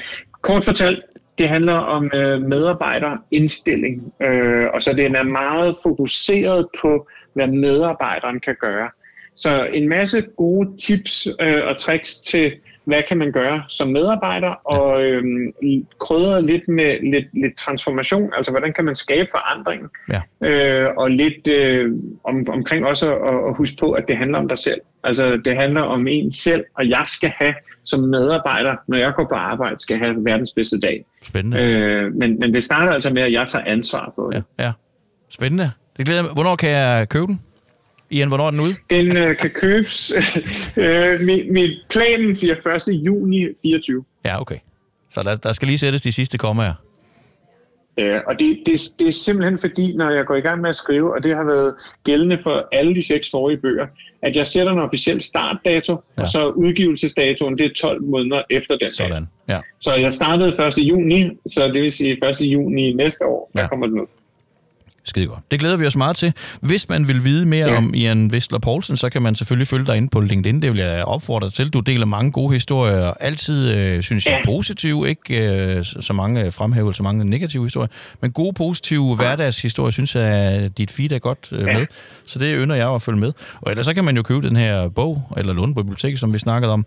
kort 0.43 0.65
fortalt, 0.65 1.01
det 1.39 1.49
handler 1.49 1.75
om 1.75 2.11
øh, 2.15 2.43
medarbejderindstilling, 2.43 4.13
øh, 4.23 4.67
og 4.75 4.83
så 4.83 4.93
den 4.93 5.15
er 5.15 5.23
meget 5.23 5.77
fokuseret 5.83 6.67
på, 6.81 7.09
hvad 7.35 7.47
medarbejderen 7.47 8.41
kan 8.41 8.57
gøre. 8.61 8.91
Så 9.37 9.67
en 9.73 9.89
masse 9.89 10.23
gode 10.37 10.77
tips 10.87 11.29
øh, 11.41 11.63
og 11.67 11.79
tricks 11.79 12.15
til, 12.19 12.53
hvad 12.85 13.03
kan 13.09 13.17
man 13.19 13.33
gøre 13.33 13.63
som 13.69 13.89
medarbejder, 13.89 14.49
og 14.65 15.03
øh, 15.05 15.23
krydret 16.01 16.45
lidt 16.45 16.69
med 16.69 17.11
lidt, 17.13 17.27
lidt 17.33 17.57
transformation, 17.59 18.31
altså 18.37 18.51
hvordan 18.53 18.73
kan 18.73 18.85
man 18.85 18.97
skabe 18.97 19.29
forandring, 19.31 19.83
Ja. 20.11 20.49
øh, 20.49 20.91
og 20.97 21.11
lidt 21.11 21.49
øh, 21.49 21.93
om, 22.25 22.47
omkring 22.49 22.87
også 22.87 23.15
at, 23.17 23.49
at 23.49 23.57
huske 23.57 23.77
på, 23.81 23.93
at 23.93 24.05
det 24.09 24.17
handler 24.17 24.39
om 24.39 24.49
dig 24.49 24.59
selv. 24.59 24.81
Altså 25.05 25.41
det 25.45 25.57
handler 25.57 25.83
om 25.83 26.07
en 26.07 26.33
selv, 26.33 26.65
og 26.75 26.89
jeg 26.89 27.03
skal 27.07 27.33
have 27.37 27.55
som 27.85 28.01
medarbejder, 28.01 28.77
når 28.89 28.99
jeg 28.99 29.13
går 29.15 29.25
på 29.25 29.35
arbejde, 29.35 29.81
skal 29.81 29.99
have 29.99 30.25
verdens 30.25 30.53
bedste 30.53 30.81
dag. 30.81 31.05
Spændende. 31.23 31.63
Øh, 31.63 32.15
men, 32.15 32.39
men 32.39 32.55
det 32.55 32.65
starter 32.65 32.93
altså 32.93 33.11
med, 33.11 33.23
at 33.23 33.33
jeg 33.33 33.49
tager 33.49 33.65
ansvar 33.65 34.13
for 34.15 34.31
det. 34.31 34.45
Ja, 34.59 34.65
ja. 34.65 34.73
Spændende. 35.31 35.71
Det 35.97 36.07
glæder 36.07 36.23
mig. 36.23 36.33
Hvornår 36.33 36.57
kan 36.57 36.71
jeg 36.71 37.09
købe 37.09 37.27
den? 37.27 37.41
Ian, 38.11 38.29
hvornår 38.29 38.47
er 38.47 38.51
den 38.51 38.61
ude? 38.61 38.75
Den 38.91 39.17
øh, 39.17 39.37
kan 39.37 39.51
købes. 39.51 40.13
øh, 40.77 41.21
mit, 41.21 41.53
mit 41.53 41.71
planen 41.91 42.37
siger 42.37 42.77
1. 42.89 43.07
juni 43.07 43.47
24. 43.63 44.05
Ja, 44.25 44.41
okay. 44.41 44.59
Så 45.11 45.23
der, 45.23 45.35
der 45.35 45.53
skal 45.53 45.69
lige 45.69 45.79
sættes 45.79 46.03
de 46.03 46.13
sidste 46.13 46.39
kommaer. 46.39 46.75
Øh, 47.99 48.21
og 48.27 48.39
det, 48.39 48.59
det, 48.67 48.81
det 48.99 49.09
er 49.09 49.13
simpelthen 49.13 49.59
fordi, 49.59 49.97
når 49.97 50.11
jeg 50.11 50.25
går 50.27 50.35
i 50.35 50.41
gang 50.41 50.61
med 50.61 50.71
at 50.71 50.77
skrive, 50.77 51.15
og 51.15 51.23
det 51.23 51.35
har 51.37 51.45
været 51.45 51.75
gældende 52.05 52.39
for 52.43 52.69
alle 52.73 52.95
de 52.95 53.07
seks 53.07 53.31
forrige 53.31 53.59
bøger, 53.59 53.87
at 54.23 54.37
jeg 54.37 54.47
sætter 54.47 54.73
en 54.73 54.79
officiel 54.79 55.21
startdato, 55.23 55.97
Ja. 56.19 56.23
og 56.23 56.29
så 56.29 56.49
udgivelsesdatoen, 56.49 57.59
det 57.59 57.67
er 57.67 57.71
12 57.81 58.03
måneder 58.03 58.43
efter 58.51 58.75
den 58.75 58.81
dag. 58.81 58.93
Sådan. 58.93 59.29
Ja. 59.49 59.61
Så 59.81 59.95
jeg 59.95 60.13
startede 60.13 60.67
1. 60.67 60.79
juni, 60.79 61.31
så 61.47 61.71
det 61.75 61.83
vil 61.83 61.93
sige 61.93 62.29
1. 62.29 62.41
juni 62.41 62.93
næste 62.93 63.27
år, 63.27 63.51
der 63.55 63.61
Ja. 63.63 63.69
kommer 63.69 63.87
den 63.87 64.01
ud. 64.01 64.07
Skide 65.09 65.27
godt. 65.27 65.41
Det 65.51 65.61
glæder 65.61 65.77
vi 65.77 65.87
os 65.87 65.97
meget 65.97 66.17
til. 66.17 66.33
Hvis 66.61 66.89
man 66.89 67.09
vil 67.09 67.25
vide 67.25 67.47
mere 67.47 67.67
ja. 67.67 67.73
Ja. 67.73 67.79
om 67.79 67.95
Ian 67.95 68.33
Vestler 68.33 68.59
Poulsen, 68.59 68.97
så 68.97 69.11
kan 69.11 69.23
man 69.23 69.35
selvfølgelig 69.35 69.67
følge 69.67 69.87
dig 69.87 69.97
inde 69.97 70.09
på 70.09 70.21
LinkedIn. 70.21 70.63
Det 70.63 70.71
vil 70.73 70.79
jeg 70.81 71.05
opfordre 71.05 71.47
dig 71.47 71.55
til. 71.55 71.71
Du 71.71 71.81
deler 71.81 72.07
mange 72.07 72.33
gode 72.33 72.53
historier. 72.53 73.13
Altid, 73.21 73.73
øh, 73.75 74.03
synes 74.03 74.27
jeg, 74.27 74.41
Ja. 74.45 74.45
positive. 74.51 75.09
Ikke 75.09 75.53
øh, 75.77 75.85
så 75.85 76.13
mange 76.13 76.51
fremhævelser, 76.51 77.03
mange 77.03 77.25
negative 77.25 77.63
historier. 77.65 77.89
Men 78.23 78.33
gode, 78.33 78.53
positive 78.53 79.17
hverdagshistorier, 79.17 79.91
synes 79.91 80.15
jeg, 80.15 80.25
at 80.25 80.79
dit 80.79 80.91
feed 80.91 81.13
er 81.13 81.19
godt 81.19 81.49
øh, 81.53 81.67
Ja. 81.67 81.79
med. 81.79 81.87
Så 82.27 82.39
det 82.39 82.55
ynder 82.59 82.77
jeg 82.77 82.95
at 82.95 83.03
følge 83.03 83.19
med. 83.21 83.33
Og 83.61 83.71
ellers 83.71 83.87
så 83.87 83.95
kan 83.95 84.05
man 84.05 84.17
jo 84.17 84.23
købe 84.23 84.49
den 84.49 84.57
her 84.57 84.89
bog, 84.89 85.23
eller 85.37 85.53
låne 85.53 85.75
på 85.75 85.83
biblioteket, 85.83 86.21
som 86.21 86.33
vi 86.35 86.39
snakkede 86.39 86.73
om. 86.73 86.87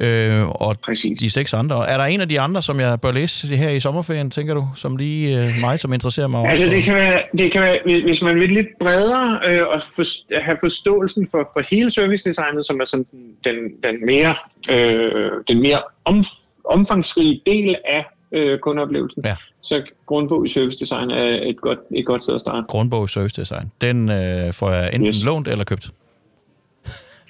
Øh, 0.00 0.46
og 0.48 0.76
Præcis. 0.84 1.18
de 1.20 1.30
seks 1.30 1.54
andre. 1.54 1.88
Er 1.88 1.96
der 1.96 2.04
en 2.04 2.20
af 2.20 2.28
de 2.28 2.40
andre, 2.40 2.62
som 2.62 2.80
jeg 2.80 3.00
bør 3.00 3.12
læse 3.12 3.56
her 3.56 3.70
i 3.70 3.80
sommerferien, 3.80 4.30
tænker 4.30 4.54
du? 4.54 4.64
Som 4.74 4.96
lige 4.96 5.44
øh, 5.46 5.60
mig, 5.60 5.80
som 5.80 5.92
interesserer 5.92 6.26
mig 6.26 6.48
Altså 6.48 6.64
også? 6.64 6.76
det 6.76 6.84
kan 6.84 6.94
være, 6.94 7.22
det 7.38 7.52
kan 7.52 7.60
være 7.62 7.78
hvis- 7.84 8.22
man 8.22 8.40
vil 8.40 8.52
lidt 8.52 8.66
bredere 8.80 9.40
øh, 9.46 9.66
og 9.66 9.82
for, 9.96 10.40
have 10.42 10.56
forståelsen 10.62 11.28
for, 11.30 11.50
for 11.56 11.62
hele 11.70 11.90
servicedesignet, 11.90 12.66
som 12.66 12.80
er 12.80 12.84
sådan 12.84 13.06
den, 13.44 13.54
den 13.84 14.06
mere, 14.06 14.34
øh, 14.70 15.30
den 15.48 15.60
mere 15.62 15.82
om, 16.04 16.22
omfangsrige 16.64 17.40
del 17.46 17.76
af 17.88 18.04
øh, 18.32 18.58
kundeoplevelsen, 18.58 19.22
Ja. 19.24 19.34
så 19.62 19.82
grundbog 20.06 20.46
i 20.46 20.48
service 20.48 20.78
design 20.78 21.10
er 21.10 21.40
et 21.46 21.60
godt, 21.60 21.78
et 21.96 22.06
godt 22.06 22.22
sted 22.22 22.34
at 22.34 22.40
starte. 22.40 22.64
grundbog 22.68 23.04
i 23.04 23.08
service 23.08 23.40
design. 23.40 23.72
Den 23.80 24.10
øh, 24.10 24.52
får 24.52 24.70
jeg 24.70 24.86
enten. 24.94 25.06
Yes. 25.08 25.22
lånt 25.24 25.48
eller 25.48 25.64
købt. 25.64 25.90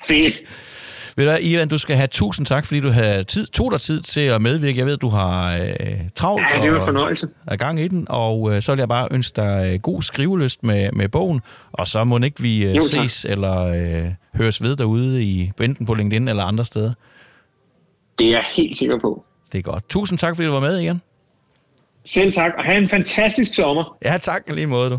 Fedt! 0.08 0.34
Ved 1.16 1.26
du 1.26 1.36
Ivan, 1.40 1.68
du 1.68 1.78
skal 1.78 1.96
have 1.96 2.06
tusind 2.06 2.46
tak, 2.46 2.66
fordi 2.66 2.80
du 2.80 2.88
havde 2.88 3.24
tid, 3.24 3.46
tog 3.46 3.72
dig 3.72 3.80
tid 3.80 4.00
til 4.00 4.20
at 4.20 4.42
medvirke. 4.42 4.78
Jeg 4.78 4.86
ved, 4.86 4.96
du 4.96 5.08
har 5.08 5.56
øh, 5.58 5.68
travlt 6.14 6.44
Ja, 6.54 6.62
det 6.62 6.72
var 6.72 6.78
og 6.78 6.86
fornøjelse. 6.86 7.28
er 7.46 7.56
gang 7.56 7.80
i 7.80 7.88
den, 7.88 8.06
og 8.10 8.54
øh, 8.54 8.62
så 8.62 8.72
vil 8.72 8.78
jeg 8.78 8.88
bare 8.88 9.08
ønske 9.10 9.36
dig 9.36 9.70
øh, 9.74 9.80
god 9.80 10.02
skrivelyst 10.02 10.62
med, 10.62 10.92
med 10.92 11.08
bogen, 11.08 11.40
og 11.72 11.86
så 11.86 12.04
må 12.04 12.18
ikke 12.18 12.42
vi 12.42 12.64
øh, 12.64 12.76
Jo, 12.76 12.82
tak. 12.82 13.10
ses 13.10 13.24
eller 13.24 13.64
øh, 13.66 14.10
høres 14.34 14.62
ved 14.62 14.76
derude, 14.76 15.22
i, 15.22 15.52
enten 15.60 15.86
på 15.86 15.94
LinkedIn 15.94 16.28
eller 16.28 16.44
andre 16.44 16.64
steder. 16.64 16.92
Det 18.18 18.26
er 18.26 18.30
jeg 18.30 18.44
helt 18.52 18.76
sikker 18.76 18.98
på. 18.98 19.24
Det 19.52 19.58
er 19.58 19.62
godt. 19.62 19.88
Tusind 19.88 20.18
tak, 20.18 20.36
fordi 20.36 20.46
du 20.46 20.52
var 20.52 20.60
med 20.60 20.78
igen. 20.78 21.02
Selv 22.04 22.32
tak, 22.32 22.52
og 22.58 22.64
have 22.64 22.78
en 22.78 22.88
fantastisk 22.88 23.54
sommer. 23.54 23.96
Ja, 24.04 24.18
tak 24.22 24.42
lige 24.48 24.66
måde, 24.66 24.90
du. 24.90 24.98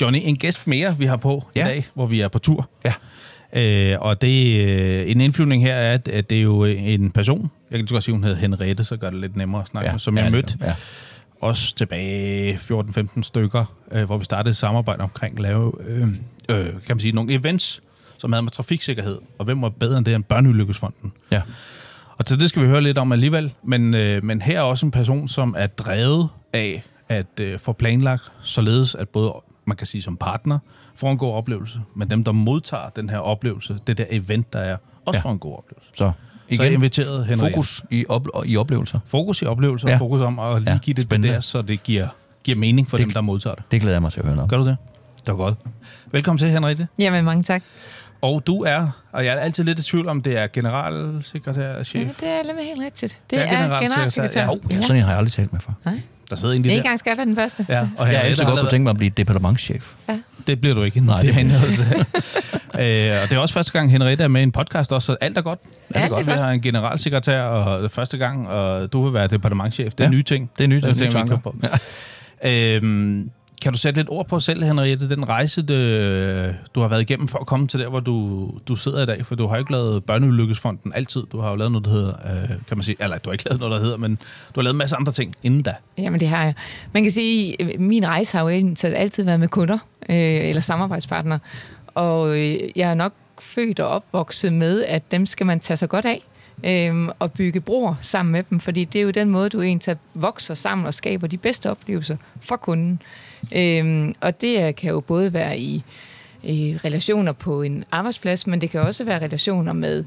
Johnny, 0.00 0.18
en 0.22 0.36
gæst 0.36 0.66
mere, 0.66 0.98
vi 0.98 1.06
har 1.06 1.16
på 1.16 1.44
Ja. 1.56 1.64
i 1.64 1.68
dag, 1.68 1.84
hvor 1.94 2.06
vi 2.06 2.20
er 2.20 2.28
på 2.28 2.38
tur. 2.38 2.68
Ja. 2.84 2.92
Øh, 3.56 3.98
og 4.00 4.22
det, 4.22 4.60
øh, 4.68 5.10
en 5.10 5.20
indflyvning 5.20 5.62
her 5.62 5.74
er, 5.74 5.94
at, 5.94 6.08
at 6.08 6.30
det 6.30 6.38
er 6.38 6.42
jo 6.42 6.64
en 6.64 7.10
person, 7.10 7.50
jeg 7.70 7.78
kan 7.78 7.86
godt 7.90 8.04
sige, 8.04 8.12
hun 8.12 8.24
hedder 8.24 8.36
Henriette, 8.38 8.84
så 8.84 8.96
gør 8.96 9.10
det 9.10 9.20
lidt 9.20 9.36
nemmere 9.36 9.62
at 9.62 9.68
snakke 9.68 9.86
ja, 9.88 9.92
med, 9.92 10.00
som 10.00 10.16
jeg 10.16 10.24
ja, 10.24 10.30
mødte 10.30 10.58
Ja. 10.62 10.74
også 11.40 11.74
tilbage 11.74 12.54
14-15 12.54 13.22
stykker, 13.22 13.64
øh, 13.92 14.04
hvor 14.04 14.18
vi 14.18 14.24
startede 14.24 14.50
et 14.50 14.56
samarbejde 14.56 15.02
omkring 15.02 15.34
at 15.34 15.40
lave 15.42 15.72
øh, 15.88 16.02
øh, 16.48 16.64
kan 16.66 16.72
man 16.88 17.00
sige, 17.00 17.12
nogle 17.12 17.34
events, 17.34 17.82
som 18.18 18.32
havde 18.32 18.42
med 18.42 18.50
trafiksikkerhed, 18.50 19.18
og 19.38 19.44
hvem 19.44 19.62
var 19.62 19.68
bedre 19.68 19.98
end 19.98 20.04
det 20.06 20.14
end 20.14 20.24
Børneulykkesfonden. 20.24 21.12
ja. 21.30 21.40
Og 22.18 22.26
til 22.26 22.40
det 22.40 22.48
skal 22.48 22.62
vi 22.62 22.66
høre 22.68 22.80
lidt 22.80 22.98
om 22.98 23.12
alligevel, 23.12 23.52
men, 23.64 23.94
øh, 23.94 24.24
men 24.24 24.42
her 24.42 24.58
er 24.58 24.62
også 24.62 24.86
en 24.86 24.92
person, 24.92 25.28
som 25.28 25.54
er 25.58 25.66
drevet 25.66 26.28
af 26.52 26.82
at 27.08 27.26
øh, 27.40 27.58
få 27.58 27.72
planlagt, 27.72 28.22
således 28.42 28.94
at 28.94 29.08
både, 29.08 29.34
man 29.64 29.76
kan 29.76 29.86
sige 29.86 30.02
som 30.02 30.16
partner, 30.16 30.58
får 30.94 31.10
en 31.12 31.18
god 31.18 31.32
oplevelse, 31.34 31.80
men 31.96 32.10
dem, 32.10 32.24
der 32.24 32.32
modtager 32.32 32.88
den 32.96 33.10
her 33.10 33.18
oplevelse, 33.18 33.78
det 33.86 33.98
der 33.98 34.04
event, 34.10 34.52
der 34.52 34.58
er, 34.58 34.76
også 35.06 35.18
Ja. 35.18 35.22
får 35.22 35.30
en 35.32 35.38
god 35.38 35.56
oplevelse. 35.58 35.88
Så 35.94 35.96
Så 35.96 36.04
jeg 36.50 36.60
igen, 36.66 36.72
inviterede 36.72 37.24
Henrik. 37.24 37.52
fokus 37.54 37.82
i, 37.90 38.04
op, 38.08 38.28
i 38.44 38.56
oplevelser. 38.56 38.98
Fokus 39.06 39.42
i 39.42 39.44
oplevelser, 39.46 39.90
Ja. 39.90 39.96
fokus 39.96 40.20
om 40.20 40.38
at 40.38 40.62
lige 40.62 40.72
Ja, 40.72 40.78
give 40.78 40.94
det, 40.94 41.10
det 41.10 41.22
der, 41.22 41.40
så 41.40 41.62
det 41.62 41.82
giver, 41.82 42.08
giver 42.44 42.58
mening 42.58 42.90
for 42.90 42.96
Det- 42.96 43.04
dem, 43.06 43.12
der 43.12 43.20
modtager 43.20 43.54
det. 43.54 43.64
Det 43.70 43.80
glæder 43.80 43.94
jeg 43.94 44.02
mig 44.02 44.12
til 44.12 44.20
at 44.20 44.26
høre 44.26 44.36
noget. 44.36 44.50
Gør 44.50 44.56
du 44.58 44.64
det? 44.64 44.76
Det 45.18 45.28
var 45.28 45.34
godt. 45.34 45.54
Velkommen 46.12 46.38
til, 46.38 46.48
Henriette. 46.50 46.88
Jamen, 46.98 47.24
mange 47.24 47.42
tak. 47.42 47.62
Og 48.22 48.46
du 48.46 48.62
er, 48.62 48.88
og 49.12 49.24
jeg 49.24 49.34
er 49.34 49.40
altid 49.40 49.64
lidt 49.64 49.78
i 49.78 49.82
tvivl 49.82 50.08
om, 50.08 50.22
det 50.22 50.38
er 50.38 50.46
generalsekretær, 50.46 51.82
chef. 51.82 52.22
Ja, 52.22 52.26
det 52.26 52.38
er 52.40 52.46
nemlig 52.46 52.66
helt 52.66 52.80
rigtigt. 52.80 53.18
Det, 53.22 53.30
Det 53.30 53.38
er 53.38 53.42
er, 53.42 53.62
generalsekretær, 53.62 53.88
generalsekretær. 53.94 54.42
ja. 54.42 54.50
Oh, 54.50 54.58
ja. 54.70 54.82
Sådan 54.82 54.96
en 54.96 55.02
har 55.02 55.10
jeg 55.10 55.18
aldrig 55.18 55.32
talt 55.32 55.52
med 55.52 55.60
for. 55.60 55.74
Nej, 55.84 56.00
Der 56.32 56.40
sidder 56.40 56.54
en 56.54 56.62
det 56.64 56.66
lige 56.66 56.72
er 56.72 56.74
der. 56.74 56.80
ikke 56.80 56.86
engang 56.86 56.98
skal 56.98 57.10
jeg 57.10 57.16
være 57.16 57.26
den 57.26 57.36
første. 57.36 57.66
Ja, 57.68 57.88
og 57.98 58.06
Jeg 58.08 58.18
har 58.18 58.24
altid 58.24 58.44
godt 58.44 58.58
kunne 58.60 58.70
tænke 58.70 58.82
mig 58.82 58.90
at 58.90 58.96
blive 58.96 59.10
departementschef. 59.16 59.92
Det 60.46 60.60
bliver 60.60 60.74
du 60.74 60.82
ikke. 60.82 61.00
Nej, 61.00 61.20
det 61.20 61.34
det 61.34 61.40
er 62.80 63.14
øh, 63.16 63.22
og 63.22 63.30
det 63.30 63.36
er 63.36 63.38
også 63.38 63.54
første 63.54 63.72
gang, 63.72 63.90
Henriette 63.90 64.24
er 64.24 64.28
med 64.28 64.40
i 64.40 64.42
en 64.42 64.52
podcast 64.52 64.92
også, 64.92 65.06
så 65.06 65.16
alt 65.20 65.38
er 65.38 65.42
godt. 65.42 65.58
Alt 65.94 66.04
er 66.04 66.08
godt. 66.08 66.26
Vi 66.26 66.32
har 66.32 66.50
en 66.50 66.60
generalsekretær, 66.60 67.42
og 67.42 67.78
det 67.78 67.84
er 67.84 67.88
første 67.88 68.16
gang, 68.18 68.48
og 68.48 68.92
du 68.92 69.04
vil 69.04 69.14
være 69.14 69.26
departementchef. 69.26 69.92
Det 69.92 70.00
er 70.00 70.04
Ja, 70.04 70.10
ja. 70.10 70.10
nye 70.10 70.22
ting. 70.22 70.50
det 70.58 70.64
er 70.64 70.68
nye 70.68 70.80
ting, 70.80 70.94
Det 70.94 71.02
nye 71.02 71.10
tænker 71.10 71.22
vi 71.24 71.28
tanker. 71.30 71.36
på. 71.36 71.54
Øhm, 72.44 73.30
kan 73.62 73.72
du 73.72 73.78
sætte 73.78 74.00
lidt 74.00 74.08
ord 74.10 74.28
på 74.28 74.40
selv, 74.40 74.64
Henriette, 74.64 75.08
den 75.08 75.28
rejse, 75.28 75.62
det, 75.62 76.56
du 76.74 76.80
har 76.80 76.88
været 76.88 77.00
igennem 77.00 77.28
for 77.28 77.38
at 77.38 77.46
komme 77.46 77.66
til 77.66 77.80
der, 77.80 77.88
hvor 77.88 78.00
du, 78.00 78.50
du 78.68 78.76
sidder 78.76 79.02
i 79.02 79.06
dag? 79.06 79.26
For 79.26 79.34
du 79.34 79.46
har 79.46 79.56
ikke 79.56 79.72
lavet 79.72 80.04
Børneulykkesfonden 80.04 80.92
altid. 80.94 81.22
Du 81.32 81.40
har 81.40 81.50
jo 81.50 81.56
lavet 81.56 81.72
noget, 81.72 81.84
der 81.84 81.90
hedder, 81.90 82.12
øh, 82.24 82.48
kan 82.48 82.76
man 82.76 82.82
sige, 82.82 82.96
eller 83.00 83.18
du 83.18 83.30
har 83.30 83.32
ikke 83.32 83.44
lavet 83.44 83.60
noget, 83.60 83.72
der 83.74 83.80
hedder, 83.80 83.96
men 83.96 84.14
du 84.54 84.60
har 84.60 84.62
lavet 84.62 84.74
en 84.74 84.78
masse 84.78 84.96
andre 84.96 85.12
ting 85.12 85.34
inden 85.42 85.62
da. 85.62 85.74
Jamen, 85.98 86.20
det 86.20 86.28
har 86.28 86.44
jeg. 86.44 86.54
Man 86.92 87.02
kan 87.02 87.12
sige, 87.12 87.56
min 87.78 88.06
rejse 88.06 88.38
har 88.38 88.50
jo 88.50 88.64
altid 88.82 89.24
været 89.24 89.40
med 89.40 89.48
kunder 89.48 89.78
øh, 90.08 90.16
eller 90.48 90.62
samarbejdspartnere. 90.62 91.38
Og 91.94 92.38
øh, 92.38 92.58
jeg 92.76 92.90
er 92.90 92.94
nok 92.94 93.12
født 93.40 93.80
og 93.80 93.88
opvokset 93.88 94.52
med, 94.52 94.84
at 94.84 95.10
dem 95.10 95.26
skal 95.26 95.46
man 95.46 95.60
tage 95.60 95.76
sig 95.76 95.88
godt 95.88 96.04
af 96.04 96.22
øh, 96.64 97.08
og 97.18 97.32
bygge 97.32 97.60
broer 97.60 97.94
sammen 98.00 98.32
med 98.32 98.42
dem, 98.50 98.60
fordi 98.60 98.84
det 98.84 98.98
er 98.98 99.02
jo 99.02 99.10
den 99.10 99.30
måde, 99.30 99.48
du 99.48 99.62
egentlig 99.62 99.96
vokser 100.14 100.54
sammen 100.54 100.86
og 100.86 100.94
skaber 100.94 101.26
de 101.26 101.36
bedste 101.36 101.70
oplevelser 101.70 102.16
for 102.40 102.56
kunden. 102.56 103.02
Øh, 103.56 104.14
og 104.20 104.40
det 104.40 104.76
kan 104.76 104.90
jo 104.90 105.00
både 105.00 105.32
være 105.32 105.58
i, 105.58 105.82
i 106.42 106.76
relationer 106.84 107.32
på 107.32 107.62
en 107.62 107.84
arbejdsplads, 107.90 108.46
men 108.46 108.60
det 108.60 108.70
kan 108.70 108.80
også 108.80 109.04
være 109.04 109.22
relationer 109.22 109.72
med 109.72 110.04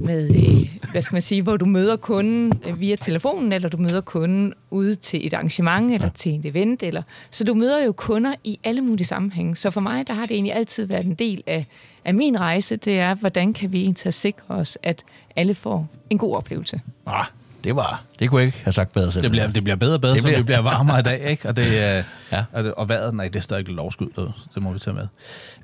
med, 0.00 0.30
øh, 0.30 0.90
hvad 0.90 1.02
skal 1.02 1.14
man 1.14 1.22
sige, 1.22 1.42
hvor 1.42 1.56
du 1.56 1.64
møder 1.64 1.96
kunden 1.96 2.52
øh, 2.66 2.80
via 2.80 2.96
telefonen, 2.96 3.52
eller 3.52 3.68
du 3.68 3.76
møder 3.76 4.00
kunden 4.00 4.54
ude 4.70 4.94
til 4.94 5.26
et 5.26 5.34
arrangement, 5.34 5.92
eller 5.92 6.08
til 6.08 6.34
et 6.34 6.46
event, 6.46 6.82
eller 6.82 7.02
så 7.30 7.44
du 7.44 7.54
møder 7.54 7.84
jo 7.84 7.92
kunder 7.92 8.34
i 8.44 8.58
alle 8.64 8.80
mulige 8.80 9.06
sammenhænge. 9.06 9.56
Så 9.56 9.70
for 9.70 9.80
mig, 9.80 10.08
der 10.08 10.14
har 10.14 10.22
det 10.22 10.30
egentlig 10.30 10.54
altid 10.54 10.86
været 10.86 11.04
en 11.04 11.14
del 11.14 11.42
af, 11.46 11.66
af 12.04 12.14
min 12.14 12.40
rejse, 12.40 12.76
det 12.76 12.98
er, 12.98 13.14
hvordan 13.14 13.52
kan 13.52 13.72
vi 13.72 13.82
egentlig 13.82 14.14
sikre 14.14 14.54
os, 14.54 14.78
at 14.82 15.02
alle 15.36 15.54
får 15.54 15.88
en 16.10 16.18
god 16.18 16.36
oplevelse. 16.36 16.80
Ah, 17.06 17.24
det 17.64 17.76
var... 17.76 18.02
Det 18.18 18.30
kunne 18.30 18.40
jeg 18.40 18.46
ikke 18.46 18.60
have 18.64 18.72
sagt 18.72 18.92
bedre 18.92 19.12
selv. 19.12 19.22
Det 19.22 19.30
bliver, 19.30 19.46
det 19.50 19.64
bliver 19.64 19.76
bedre 19.76 19.94
og 19.94 20.00
bedre, 20.00 20.14
Det 20.14 20.22
det 20.22 20.24
bliver... 20.24 20.36
så 20.36 20.42
vi 20.42 20.44
bliver 20.44 20.60
varmere 20.60 21.00
i 21.00 21.02
dag, 21.02 21.20
ikke? 21.30 21.48
Og, 21.48 21.56
det, 21.56 21.66
øh, 21.66 22.04
Ja. 22.32 22.44
og, 22.52 22.64
det, 22.64 22.74
og 22.74 22.88
vejret, 22.88 23.14
nej, 23.14 23.28
det 23.28 23.36
er 23.36 23.40
stadig 23.40 23.68
lovskud, 23.68 24.06
det, 24.16 24.32
det 24.54 24.62
må 24.62 24.72
vi 24.72 24.78
tage 24.78 24.94
med. 24.94 25.06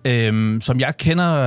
Øhm, 0.04 0.60
som 0.60 0.80
jeg 0.80 0.96
kender 0.96 1.40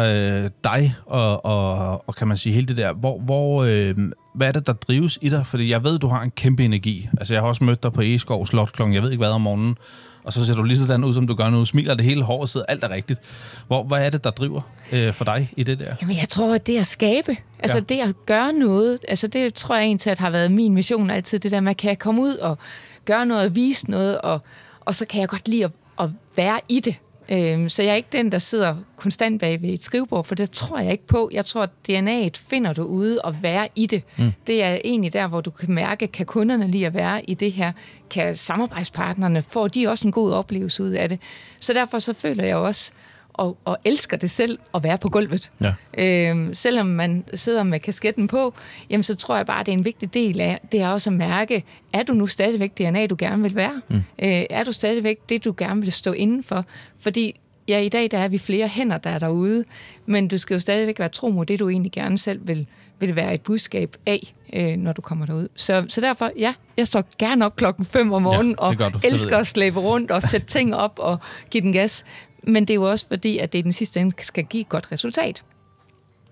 øh, 0.43 0.49
dig, 0.63 0.95
og, 1.05 1.45
og, 1.45 2.03
og 2.07 2.15
kan 2.15 2.27
man 2.27 2.38
sige 2.38 2.53
hele 2.55 2.67
det 2.67 2.77
der, 2.77 2.93
hvor, 2.93 3.19
hvor, 3.19 3.63
øh, 3.63 3.95
hvad 4.35 4.47
er 4.47 4.51
det, 4.51 4.67
der 4.67 4.73
drives 4.73 5.19
i 5.21 5.29
dig? 5.29 5.45
Fordi 5.45 5.71
jeg 5.71 5.83
ved, 5.83 5.99
du 5.99 6.07
har 6.07 6.21
en 6.21 6.31
kæmpe 6.31 6.65
energi. 6.65 7.09
Altså, 7.17 7.33
jeg 7.33 7.41
har 7.41 7.47
også 7.47 7.63
mødt 7.63 7.83
dig 7.83 7.93
på 7.93 8.01
Egeskov 8.01 8.47
Slot 8.47 8.71
klokken, 8.71 8.95
jeg 8.95 9.03
ved 9.03 9.12
ikke 9.12 9.21
hvad 9.21 9.31
om 9.31 9.41
morgenen, 9.41 9.77
og 10.23 10.34
så 10.34 10.45
ser 10.45 10.53
du 10.55 10.63
lige 10.63 10.77
sådan 10.77 11.03
ud, 11.03 11.13
som 11.13 11.27
du 11.27 11.34
gør 11.36 11.49
nu. 11.49 11.65
Smiler 11.65 11.93
det 11.95 12.05
hele 12.05 12.23
håret, 12.23 12.49
sidder 12.49 12.65
alt 12.65 12.84
er 12.84 12.89
rigtigt. 12.89 13.19
Hvor, 13.67 13.84
hvad 13.84 14.05
er 14.05 14.10
det, 14.10 14.23
der 14.23 14.29
driver 14.29 14.62
øh, 14.91 15.13
for 15.13 15.25
dig 15.25 15.51
i 15.58 15.63
det 15.63 15.79
der? 15.79 15.95
Jamen, 16.01 16.17
jeg 16.17 16.29
tror, 16.29 16.55
at 16.55 16.67
det 16.67 16.77
at 16.77 16.86
skabe, 16.86 17.38
altså 17.60 17.77
Ja. 17.77 17.84
det 17.84 17.99
at 17.99 18.15
gøre 18.25 18.53
noget, 18.53 18.99
altså 19.08 19.27
det 19.27 19.53
tror 19.53 19.75
jeg 19.75 19.86
egentlig 19.86 20.12
at 20.12 20.19
har 20.19 20.29
været 20.29 20.51
min 20.51 20.73
mission 20.73 21.10
altid, 21.10 21.39
det 21.39 21.51
der 21.51 21.60
med, 21.60 21.75
kan 21.75 21.89
jeg 21.89 21.99
komme 21.99 22.21
ud 22.21 22.36
og 22.36 22.58
gøre 23.05 23.25
noget 23.25 23.45
og 23.45 23.55
vise 23.55 23.91
noget, 23.91 24.21
og, 24.21 24.41
og 24.82 24.95
så 24.95 25.05
kan 25.05 25.21
jeg 25.21 25.29
godt 25.29 25.47
lide 25.47 25.63
at, 25.65 25.71
at 25.99 26.10
være 26.36 26.60
i 26.69 26.79
det. 26.79 26.95
Øhm, 27.31 27.69
så 27.69 27.83
jeg 27.83 27.91
er 27.91 27.95
ikke 27.95 28.09
den, 28.11 28.31
der 28.31 28.39
sidder 28.39 28.75
konstant 28.95 29.39
bag 29.39 29.61
ved 29.61 29.69
et 29.69 29.83
skrivebord, 29.83 30.23
for 30.25 30.35
det 30.35 30.51
tror 30.51 30.79
jeg 30.79 30.91
ikke 30.91 31.07
på. 31.07 31.29
Jeg 31.33 31.45
tror, 31.45 31.63
at 31.63 31.69
DNA'et 31.89 32.49
finder 32.49 32.73
du 32.73 32.83
ude 32.83 33.21
og 33.21 33.43
være 33.43 33.67
i 33.75 33.85
det. 33.85 34.03
Mm. 34.17 34.31
Det 34.47 34.63
er 34.63 34.77
egentlig 34.83 35.13
der, 35.13 35.27
hvor 35.27 35.41
du 35.41 35.49
kan 35.49 35.73
mærke, 35.73 36.07
kan 36.07 36.25
kunderne 36.25 36.71
lige 36.71 36.85
at 36.85 36.93
være 36.93 37.29
i 37.29 37.33
det 37.33 37.51
her? 37.51 37.71
Kan 38.09 38.35
samarbejdspartnerne, 38.35 39.41
får 39.41 39.67
de 39.67 39.87
også 39.87 40.07
en 40.07 40.11
god 40.11 40.31
oplevelse 40.31 40.83
ud 40.83 40.91
af 40.91 41.09
det? 41.09 41.19
Så 41.59 41.73
derfor 41.73 41.99
så 41.99 42.13
føler 42.13 42.43
jeg 42.43 42.55
også, 42.55 42.91
og, 43.39 43.58
og 43.65 43.78
elsker 43.86 44.17
det 44.17 44.32
selv 44.32 44.60
at 44.73 44.84
være 44.84 44.97
på 44.97 45.10
gulvet. 45.10 45.52
Ja. 45.62 45.73
Øhm, 45.97 46.54
selvom 46.54 46.86
man 46.86 47.23
sidder 47.34 47.63
med 47.63 47.80
kasketten 47.80 48.28
på, 48.28 48.54
jamen 48.89 49.04
så 49.04 49.15
tror 49.15 49.38
jeg 49.38 49.45
bare, 49.45 49.63
det 49.63 49.67
er 49.67 49.78
en 49.78 49.86
vigtig 49.86 50.13
del 50.13 50.41
af, 50.41 50.60
det 50.71 50.82
er 50.82 50.88
også 50.88 51.10
at 51.10 51.13
mærke, 51.13 51.63
er 51.93 52.04
du 52.04 52.13
nu 52.13 52.28
stadigvæk 52.28 52.78
DNA, 52.78 53.06
du 53.06 53.15
gerne 53.19 53.43
vil 53.43 53.56
være? 53.56 53.82
Mm. 53.89 53.95
Øh, 53.95 54.43
er 54.49 54.63
du 54.63 54.71
stadigvæk 54.71 55.17
det, 55.30 55.45
du 55.45 55.54
gerne 55.58 55.82
vil 55.82 55.91
stå 55.91 56.12
indenfor? 56.12 56.65
Fordi 56.99 57.39
ja, 57.67 57.80
i 57.80 57.89
dag 57.89 58.12
der 58.12 58.17
er 58.17 58.28
vi 58.28 58.38
flere 58.38 58.67
hænder, 58.67 58.97
der 58.97 59.10
er 59.10 59.19
derude, 59.19 59.63
men 60.06 60.28
du 60.28 60.38
skal 60.38 60.54
jo 60.54 60.60
stadigvæk 60.60 60.99
være 60.99 61.10
tro 61.10 61.30
mod 61.30 61.45
det, 61.45 61.60
du 61.60 61.69
egentlig 61.69 61.91
gerne 61.91 62.17
selv 62.17 62.47
vil, 62.47 62.67
vil 62.99 63.15
være 63.15 63.34
et 63.34 63.41
budskab 63.41 63.95
af, 64.06 64.34
øh, 64.54 64.78
når 64.78 64.93
du 64.93 65.02
kommer 65.02 65.25
derud. 65.25 65.47
Så, 65.56 65.86
så 65.88 66.02
derfor, 66.02 66.32
ja, 66.38 66.54
jeg 66.78 66.88
står 66.88 67.04
gerne 67.19 67.45
op 67.45 67.56
klokken 67.56 67.86
5 67.86 68.12
om 68.12 68.21
morgenen 68.21 68.52
det 68.52 68.60
og 68.60 68.91
elsker 69.04 69.38
at 69.38 69.47
slæbe 69.47 69.80
rundt 69.80 70.12
og 70.12 70.23
sætte 70.23 70.47
ting 70.47 70.75
op 70.75 70.93
og 70.97 71.17
give 71.52 71.62
den 71.62 71.73
gas. 71.73 72.06
Men 72.43 72.65
det 72.65 72.69
er 72.69 72.75
jo 72.75 72.89
også 72.89 73.08
fordi, 73.08 73.38
at 73.38 73.54
det 73.54 73.60
i 73.60 73.62
den 73.62 73.73
sidste 73.73 73.99
ende 73.99 74.15
skal 74.23 74.43
give 74.43 74.62
et 74.62 74.69
godt 74.69 74.91
resultat. 74.91 75.43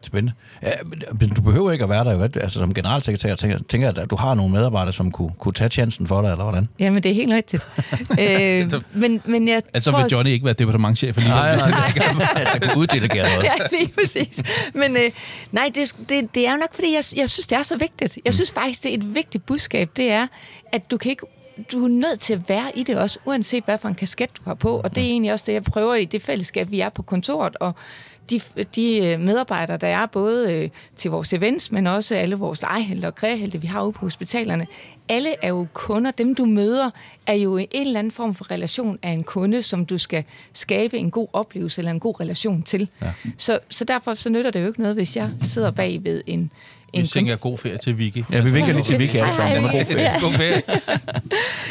Spændende. 0.01 0.33
Ja, 0.61 0.71
men- 1.19 1.29
du 1.29 1.41
behøver 1.41 1.71
ikke 1.71 1.83
at 1.83 1.89
være 1.89 2.03
der 2.03 2.11
jo. 2.13 2.21
Altså, 2.21 2.59
som 2.59 2.73
generalsekretær 2.73 3.35
tænker, 3.35 3.57
tænker 3.69 3.87
jeg, 3.87 3.97
at 3.97 4.09
du 4.09 4.15
har 4.15 4.33
nogle 4.33 4.51
medarbejdere, 4.53 4.93
som 4.93 5.11
kunne, 5.11 5.31
kunne 5.39 5.53
tage 5.53 5.69
chancen 5.69 6.07
for 6.07 6.21
dig, 6.21 6.31
eller 6.31 6.43
hvordan? 6.43 6.69
Jamen, 6.79 7.03
det 7.03 7.11
er 7.11 7.15
helt 7.15 7.33
rigtigt. 7.33 7.67
øh, 8.21 8.81
men, 8.93 9.21
men 9.25 9.47
jeg 9.47 9.61
Altså 9.73 9.91
tror... 9.91 10.01
vil 10.01 10.11
Johnny 10.11 10.31
ikke 10.31 10.45
være 10.45 10.53
departementchef 10.53 11.17
alligevel. 11.17 11.39
Nej, 11.41 11.55
nej, 11.57 11.69
nej. 11.69 12.27
altså, 12.35 12.53
jeg 12.53 12.61
kunne 12.61 12.77
uddelegere 12.81 13.29
noget. 13.29 13.43
ja, 13.43 13.77
lige 13.79 13.91
præcis. 14.01 14.43
Men 14.73 14.97
øh, 14.97 15.03
nej, 15.51 15.71
det, 15.75 15.95
det, 16.09 16.35
det 16.35 16.47
er 16.47 16.51
jo 16.51 16.57
nok, 16.57 16.73
fordi 16.75 16.87
jeg, 16.93 17.03
jeg 17.15 17.29
synes, 17.29 17.47
det 17.47 17.57
er 17.57 17.63
så 17.63 17.77
vigtigt. 17.77 18.17
Jeg 18.25 18.33
synes 18.33 18.51
faktisk, 18.51 18.83
det 18.83 18.89
er 18.93 18.97
et 18.97 19.15
vigtigt 19.15 19.45
budskab. 19.45 19.89
Det 19.97 20.11
er, 20.11 20.27
at 20.71 20.91
du 20.91 20.97
kan 20.97 21.09
ikke 21.11 21.25
du 21.71 21.83
er 21.83 21.87
nødt 21.87 22.19
til 22.19 22.33
at 22.33 22.49
være 22.49 22.71
i 22.75 22.83
det 22.83 22.97
også, 22.97 23.19
uanset 23.25 23.63
hvad 23.63 23.77
for 23.77 23.89
en 23.89 23.95
kasket 23.95 24.29
du 24.37 24.41
har 24.45 24.53
på. 24.53 24.79
Og 24.79 24.95
det 24.95 25.03
er 25.03 25.07
egentlig 25.07 25.31
også 25.33 25.45
det, 25.47 25.53
jeg 25.53 25.63
prøver 25.63 25.95
i 25.95 26.05
det 26.05 26.21
fællesskab, 26.21 26.71
vi 26.71 26.79
er 26.79 26.89
på 26.89 27.01
kontoret. 27.01 27.55
Og 27.55 27.75
de, 28.29 28.41
de 28.75 28.97
øh, 28.97 29.19
medarbejdere, 29.19 29.77
der 29.77 29.87
er 29.87 30.05
både 30.05 30.53
øh, 30.53 30.69
til 30.95 31.11
vores 31.11 31.33
events, 31.33 31.71
men 31.71 31.87
også 31.87 32.15
alle 32.15 32.35
vores 32.35 32.61
legehelte 32.61 33.05
og 33.05 33.15
kræhelte, 33.15 33.61
vi 33.61 33.67
har 33.67 33.83
ude 33.83 33.91
på 33.91 34.05
hospitalerne, 34.05 34.67
alle 35.09 35.29
er 35.41 35.47
jo 35.47 35.67
kunder. 35.73 36.11
Dem, 36.11 36.35
du 36.35 36.45
møder, 36.45 36.89
er 37.27 37.33
jo 37.33 37.57
en 37.57 37.67
eller 37.73 37.99
anden 37.99 38.11
form 38.11 38.33
for 38.33 38.51
relation 38.51 38.99
af 39.03 39.09
en 39.09 39.23
kunde, 39.23 39.63
som 39.63 39.85
du 39.85 39.97
skal 39.97 40.23
skabe 40.53 40.97
en 40.97 41.11
god 41.11 41.27
oplevelse 41.33 41.81
eller 41.81 41.91
en 41.91 41.99
god 41.99 42.19
relation 42.19 42.63
til. 42.63 42.89
Ja. 43.01 43.11
Så, 43.37 43.59
så 43.69 43.83
derfor 43.83 44.13
så 44.13 44.29
nytter 44.29 44.51
det 44.51 44.61
jo 44.61 44.67
ikke 44.67 44.79
noget, 44.79 44.95
hvis 44.95 45.15
jeg 45.15 45.31
sidder 45.41 45.71
bag 45.71 46.03
ved 46.03 46.21
en... 46.27 46.51
Vi 46.93 47.05
synger 47.05 47.35
god 47.35 47.57
ferie 47.57 47.77
til 47.77 47.97
Vicky. 47.97 48.23
Ja, 48.31 48.41
vi 48.41 48.51
vinker 48.51 48.73
lige 48.73 48.83
til 48.83 48.99
Vicky 48.99 49.15
alle 49.15 49.33
sammen. 49.33 49.65
Er 49.65 49.71
god 49.71 49.85
ferie. 49.85 50.01
Ja. 50.01 50.19
God 50.19 50.33
ferie. 50.33 50.61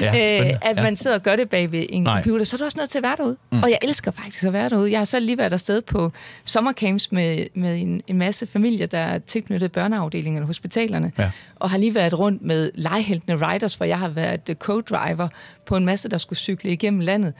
Ja, 0.00 0.40
øh, 0.40 0.50
at 0.62 0.76
man 0.76 0.96
sidder 0.96 1.16
og 1.16 1.22
gør 1.22 1.36
det 1.36 1.50
bag 1.50 1.72
ved 1.72 1.86
en 1.88 2.02
Nej. 2.02 2.14
Computer, 2.14 2.44
så 2.44 2.56
er 2.56 2.58
du 2.58 2.64
også 2.64 2.78
nødt 2.78 2.90
til 2.90 2.98
at 2.98 3.02
være 3.02 3.16
derude. 3.16 3.36
Mm. 3.52 3.62
Og 3.62 3.70
jeg 3.70 3.78
elsker 3.82 4.10
faktisk 4.10 4.44
at 4.44 4.52
være 4.52 4.68
derude. 4.68 4.90
Jeg 4.90 5.00
har 5.00 5.04
selv 5.04 5.26
lige 5.26 5.38
været 5.38 5.52
afsted 5.52 5.82
på 5.82 6.12
sommercamps 6.44 7.12
med, 7.12 7.46
med 7.54 7.80
en, 7.80 8.02
en 8.06 8.18
masse 8.18 8.46
familier, 8.46 8.86
der 8.86 8.98
er 8.98 9.18
tilknyttet 9.18 9.72
børneafdelingerne 9.72 10.44
og 10.44 10.46
hospitalerne. 10.46 11.12
Ja. 11.18 11.30
Og 11.56 11.70
har 11.70 11.78
lige 11.78 11.94
været 11.94 12.18
rundt 12.18 12.42
med 12.42 12.70
legeheltene 12.74 13.48
riders, 13.48 13.74
hvor 13.74 13.86
jeg 13.86 13.98
har 13.98 14.08
været 14.08 14.56
co-driver 14.64 15.28
på 15.66 15.76
en 15.76 15.84
masse, 15.84 16.08
der 16.08 16.18
skulle 16.18 16.38
cykle 16.38 16.72
igennem 16.72 17.00
landet. 17.00 17.34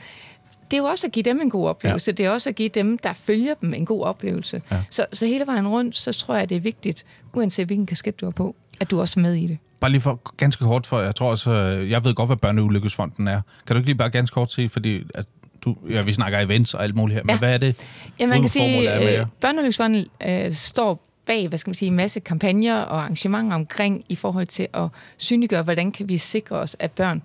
Det 0.70 0.76
er 0.76 0.80
jo 0.80 0.84
også 0.84 1.06
at 1.06 1.12
give 1.12 1.22
dem 1.22 1.40
en 1.40 1.50
god 1.50 1.68
oplevelse. 1.68 2.10
Ja. 2.10 2.14
Det 2.14 2.26
er 2.26 2.30
også 2.30 2.48
at 2.48 2.54
give 2.54 2.68
dem, 2.68 2.98
der 2.98 3.12
følger 3.12 3.54
dem, 3.54 3.74
en 3.74 3.86
god 3.86 4.02
oplevelse. 4.04 4.62
Ja. 4.70 4.76
Så, 4.90 5.06
så 5.12 5.26
hele 5.26 5.46
vejen 5.46 5.68
rundt, 5.68 5.96
så 5.96 6.12
tror 6.12 6.36
jeg, 6.36 6.48
det 6.48 6.56
er 6.56 6.60
vigtigt, 6.60 7.04
uanset 7.34 7.66
hvilken 7.66 7.86
kasket 7.86 8.20
du 8.20 8.26
har 8.26 8.30
på, 8.30 8.56
at 8.80 8.90
du 8.90 9.00
også 9.00 9.20
er 9.20 9.22
med 9.22 9.34
i 9.34 9.46
det. 9.46 9.58
Bare 9.80 9.90
lige 9.90 10.00
for 10.00 10.20
ganske 10.36 10.64
kort, 10.64 10.86
for 10.86 11.00
jeg 11.00 11.14
tror 11.14 11.30
også, 11.30 11.50
øh, 11.50 11.90
jeg 11.90 12.04
ved 12.04 12.14
godt, 12.14 12.28
hvad 12.28 12.36
Børneulykkesfonden 12.36 13.28
er. 13.28 13.40
Kan 13.66 13.76
du 13.76 13.78
ikke 13.78 13.88
lige 13.88 13.96
bare 13.96 14.10
ganske 14.10 14.34
kort 14.34 14.52
sige, 14.52 14.68
fordi 14.68 15.02
at 15.14 15.26
du, 15.64 15.76
ja, 15.90 16.02
vi 16.02 16.12
snakker 16.12 16.38
events 16.40 16.74
og 16.74 16.82
alt 16.84 16.94
muligt 16.94 17.14
her, 17.16 17.24
men 17.24 17.30
Ja. 17.30 17.38
hvad 17.38 17.54
er 17.54 17.58
det, 17.58 17.88
Ja, 18.20 18.26
man 18.26 18.40
kan 18.40 18.48
sige, 18.48 18.90
at 18.90 19.26
Børneudviklingsfonden 19.40 20.06
øh, 20.28 20.52
står 20.52 21.02
bag, 21.26 21.48
hvad 21.48 21.58
skal 21.58 21.68
man 21.68 21.74
sige, 21.74 21.86
en 21.88 21.96
masse 21.96 22.20
kampagner 22.20 22.76
og 22.80 23.00
arrangementer 23.00 23.54
omkring 23.54 24.04
i 24.08 24.16
forhold 24.16 24.46
til 24.46 24.66
at 24.74 24.88
synliggøre, 25.16 25.62
hvordan 25.62 25.92
kan 25.92 26.08
vi 26.08 26.18
sikre 26.18 26.56
os, 26.56 26.76
at 26.78 26.90
børn 26.90 27.24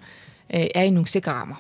øh, 0.54 0.66
er 0.76 0.84
i 0.84 0.90
nogle 0.90 1.08
sikre 1.08 1.32
rammer 1.32 1.56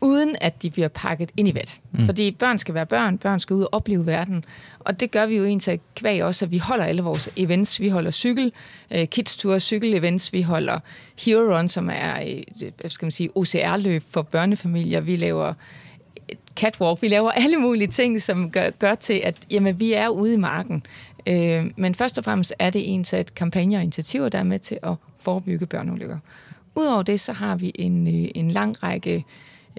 uden 0.00 0.36
at 0.40 0.62
de 0.62 0.70
bliver 0.70 0.88
pakket 0.88 1.30
ind 1.36 1.48
i 1.48 1.54
vat. 1.54 1.80
Mm. 1.92 2.06
Fordi 2.06 2.30
børn 2.30 2.58
skal 2.58 2.74
være 2.74 2.86
børn, 2.86 3.18
børn 3.18 3.40
skal 3.40 3.54
ud 3.54 3.62
og 3.62 3.68
opleve 3.72 4.06
verden. 4.06 4.44
Og 4.80 5.00
det 5.00 5.10
gør 5.10 5.26
vi 5.26 5.36
jo 5.36 5.44
egentlig 5.44 5.80
kvæg 5.96 6.24
også, 6.24 6.44
at 6.44 6.50
vi 6.50 6.58
holder 6.58 6.84
alle 6.84 7.02
vores 7.02 7.28
events. 7.36 7.80
Vi 7.80 7.88
holder 7.88 8.10
cykel, 8.10 8.52
øh, 8.90 9.06
kids 9.06 9.36
tour, 9.36 9.58
cykel-events. 9.58 10.32
Vi 10.32 10.42
holder 10.42 10.78
Hero 11.24 11.56
Run, 11.56 11.68
som 11.68 11.90
er 11.92 12.20
øh, 12.20 12.70
hvad 12.80 12.90
skal 12.90 13.06
man 13.06 13.12
sige, 13.12 13.30
OCR-løb 13.34 14.02
for 14.10 14.22
børnefamilier. 14.22 15.00
Vi 15.00 15.16
laver 15.16 15.54
catwalk. 16.56 17.02
Vi 17.02 17.08
laver 17.08 17.30
alle 17.30 17.56
mulige 17.56 17.88
ting, 17.88 18.22
som 18.22 18.50
gør, 18.50 18.70
gør 18.70 18.94
til, 18.94 19.20
at 19.24 19.36
jamen, 19.50 19.80
vi 19.80 19.92
er 19.92 20.08
ude 20.08 20.34
i 20.34 20.36
marken. 20.36 20.82
Øh, 21.26 21.70
men 21.76 21.94
først 21.94 22.18
og 22.18 22.24
fremmest 22.24 22.54
er 22.58 22.70
det 22.70 22.94
en 22.94 23.04
sæt 23.04 23.34
kampagner 23.34 23.78
og 23.78 23.82
initiativer, 23.82 24.28
der 24.28 24.38
er 24.38 24.42
med 24.42 24.58
til 24.58 24.78
at 24.82 24.94
forebygge 25.18 25.66
børneulykker. 25.66 26.18
Udover 26.74 27.02
det, 27.02 27.20
så 27.20 27.32
har 27.32 27.56
vi 27.56 27.72
en, 27.74 28.06
øh, 28.06 28.30
en 28.34 28.50
lang 28.50 28.82
række 28.82 29.14
øh, 29.14 29.22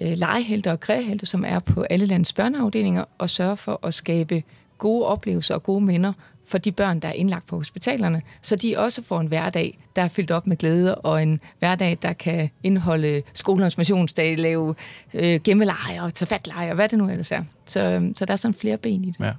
Øh, 0.02 0.18
legehelte 0.18 0.72
og 0.72 0.80
kræhelte, 0.80 1.26
som 1.26 1.46
er 1.48 1.60
på 1.60 1.82
alle 1.90 2.06
landets 2.06 2.34
børneafdelinger 2.34 3.04
og 3.18 3.30
sørger 3.30 3.56
for 3.56 3.80
at 3.84 3.94
skabe 3.94 4.44
gode 4.78 5.06
oplevelser 5.06 5.56
og 5.56 5.64
gode 5.64 5.82
minder 5.82 6.14
for 6.48 6.58
de 6.58 6.72
børn, 6.72 7.00
der 7.00 7.08
er 7.08 7.14
indlagt 7.14 7.48
på 7.48 7.58
hospitalerne, 7.58 8.22
så 8.42 8.56
de 8.56 8.78
også 8.78 9.04
får 9.04 9.20
en 9.20 9.28
hverdag, 9.28 9.80
der 9.96 10.02
er 10.02 10.08
fyldt 10.08 10.32
op 10.32 10.48
med 10.48 10.58
glæde, 10.58 10.96
og 10.96 11.24
en 11.24 11.40
hverdag, 11.60 11.98
der 12.02 12.14
kan 12.14 12.50
indeholde 12.64 13.22
skolens 13.34 13.78
missionsdag, 13.78 14.38
lave 14.38 14.76
øh, 15.14 15.40
gemmeleje 15.44 16.02
og 16.02 16.14
tage 16.14 16.28
fatleje, 16.28 16.70
og 16.70 16.76
hvad 16.76 16.90
det 16.90 16.98
nu 16.98 17.10
ellers 17.10 17.32
er. 17.32 17.44
Så, 17.66 17.84
øh, 17.84 18.12
så 18.16 18.26
der 18.26 18.34
er 18.34 18.36
sådan 18.36 18.54
flere 18.56 18.78
ben 18.78 19.06
i 19.06 19.12
det. 19.12 19.26
Ja. 19.26 19.32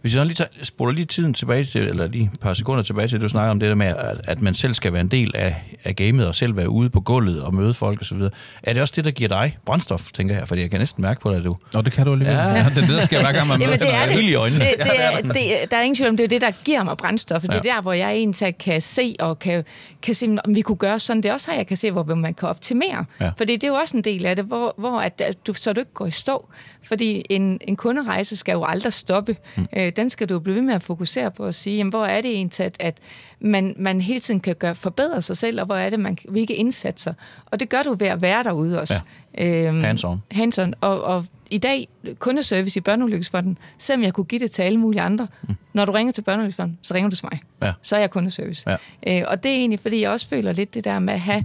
Hvis 0.00 0.14
jeg 0.16 0.26
lige 0.26 0.34
tager, 0.34 0.48
spoler 0.62 0.92
lige 0.92 1.04
tiden 1.04 1.34
tilbage 1.34 1.64
til, 1.64 1.80
eller 1.82 2.06
lige 2.06 2.30
et 2.34 2.40
par 2.40 2.54
sekunder 2.54 2.82
tilbage 2.82 3.08
til, 3.08 3.20
du 3.20 3.28
snakker 3.28 3.50
om 3.50 3.60
det 3.60 3.68
der 3.68 3.74
med, 3.74 3.86
at, 3.86 4.20
at 4.24 4.42
man 4.42 4.54
selv 4.54 4.74
skal 4.74 4.92
være 4.92 5.00
en 5.00 5.08
del 5.08 5.32
af, 5.34 5.56
af 5.84 5.96
gamet, 5.96 6.26
og 6.26 6.34
selv 6.34 6.56
være 6.56 6.68
ude 6.68 6.90
på 6.90 7.00
gulvet 7.00 7.42
og 7.42 7.54
møde 7.54 7.74
folk 7.74 8.00
osv. 8.00 8.18
Er 8.62 8.72
det 8.72 8.82
også 8.82 8.92
det, 8.96 9.04
der 9.04 9.10
giver 9.10 9.28
dig 9.28 9.58
brændstof, 9.66 10.08
tænker 10.14 10.34
jeg? 10.34 10.48
Fordi 10.48 10.60
jeg 10.60 10.70
kan 10.70 10.78
næsten 10.80 11.02
mærke 11.02 11.20
på 11.20 11.30
dig, 11.30 11.38
at 11.38 11.44
du... 11.44 11.52
Nå, 11.74 11.80
det 11.82 11.92
kan 11.92 12.06
du 12.06 12.12
alligevel. 12.12 12.36
Ja. 12.36 12.48
det 12.48 12.58
er 12.58 12.68
det, 12.80 12.88
der 12.88 13.04
sker 13.04 13.20
hver 13.20 13.32
gang, 13.32 13.48
man 13.48 13.58
møder 13.66 13.76
det 13.76 13.94
er 13.94 14.06
det. 14.06 14.20
I 14.22 14.34
øjnene. 14.34 14.64
Det, 14.64 14.74
det 14.78 14.86
er, 15.04 15.20
det, 15.20 15.70
der 15.70 15.76
er 15.76 15.82
ingen 15.82 15.94
tvivl 15.94 16.08
om, 16.10 16.16
det 16.16 16.24
er 16.24 16.28
det, 16.28 16.40
der 16.40 16.50
giver 16.64 16.82
mig 16.84 16.96
brændstof. 16.96 17.42
Det 17.42 17.50
er 17.50 17.54
Ja. 17.64 17.74
der, 17.74 17.82
hvor 17.82 17.92
jeg 17.92 18.10
egentlig 18.12 18.56
kan 18.58 18.80
se, 18.82 19.16
og 19.20 19.38
kan, 19.38 19.64
kan 20.02 20.14
se, 20.14 20.36
om 20.44 20.54
vi 20.54 20.60
kunne 20.60 20.76
gøre 20.76 20.98
sådan. 20.98 21.22
Det 21.22 21.28
er 21.28 21.32
også 21.32 21.50
her, 21.50 21.58
jeg 21.58 21.66
kan 21.66 21.76
se, 21.76 21.90
hvor 21.90 22.14
man 22.14 22.34
kan 22.34 22.48
optimere. 22.48 23.04
Ja. 23.20 23.30
Fordi 23.36 23.52
det 23.52 23.64
er 23.64 23.68
jo 23.68 23.74
også 23.74 23.96
en 23.96 24.04
del 24.04 24.26
af 24.26 24.36
det, 24.36 24.44
hvor, 24.44 24.74
hvor 24.78 25.00
at, 25.00 25.20
at 25.20 25.46
du, 25.46 25.52
så 25.54 25.72
du 25.72 25.80
ikke 25.80 25.92
går 25.94 26.06
i 26.06 26.10
stå. 26.10 26.48
Fordi 26.82 27.22
en, 27.30 27.58
en 27.68 27.76
kunderejse 27.76 28.36
skal 28.36 28.52
jo 28.52 28.64
aldrig 28.64 28.92
stoppe. 28.92 29.36
Mm. 29.60 29.80
Øh, 29.80 29.92
den 29.96 30.10
skal 30.10 30.28
du 30.28 30.38
blive 30.38 30.56
ved 30.56 30.62
med 30.62 30.74
at 30.74 30.82
fokusere 30.82 31.30
på 31.30 31.44
at 31.44 31.54
sige, 31.54 31.76
jamen, 31.76 31.90
hvor 31.90 32.04
er 32.04 32.20
det 32.20 32.30
egentlig, 32.30 32.66
at, 32.66 32.76
at 32.78 32.98
man, 33.40 33.74
man 33.78 34.00
hele 34.00 34.20
tiden 34.20 34.40
kan 34.40 34.54
gøre, 34.54 34.74
forbedre 34.74 35.22
sig 35.22 35.36
selv, 35.36 35.60
og 35.60 35.66
hvor 35.66 35.76
er 35.76 35.90
det, 35.90 36.00
man, 36.00 36.18
hvilke 36.28 36.54
indsatser. 36.54 37.12
Og 37.46 37.60
det 37.60 37.68
gør 37.68 37.82
du 37.82 37.94
ved 37.94 38.06
at 38.06 38.22
være 38.22 38.44
derude 38.44 38.80
også. 38.80 38.94
Ja. 39.38 39.68
Øhm, 39.68 39.84
Hands-on. 39.84 40.16
hands-on. 40.30 40.72
Og, 40.80 41.02
og 41.02 41.26
i 41.50 41.58
dag, 41.58 41.88
kundeservice 42.18 42.78
i 42.78 42.80
Børneulykkesfonden, 42.80 43.58
selvom 43.78 44.04
jeg 44.04 44.12
kunne 44.12 44.24
give 44.24 44.38
det 44.38 44.50
til 44.50 44.62
alle 44.62 44.78
mulige 44.78 45.02
andre, 45.02 45.26
mm. 45.42 45.56
når 45.72 45.84
du 45.84 45.92
ringer 45.92 46.12
til 46.12 46.22
Børneulykkesfonden, 46.22 46.78
så 46.82 46.94
ringer 46.94 47.10
du 47.10 47.16
til 47.16 47.28
mig. 47.32 47.40
Ja. 47.62 47.72
Så 47.82 47.96
er 47.96 48.00
jeg 48.00 48.10
kundeservice. 48.10 48.64
Ja. 49.06 49.20
Øh, 49.20 49.24
og 49.28 49.42
det 49.42 49.50
er 49.50 49.54
egentlig, 49.54 49.80
fordi 49.80 50.00
jeg 50.00 50.10
også 50.10 50.28
føler 50.28 50.52
lidt 50.52 50.74
det 50.74 50.84
der 50.84 50.98
med 50.98 51.14
at 51.14 51.20
have, 51.20 51.44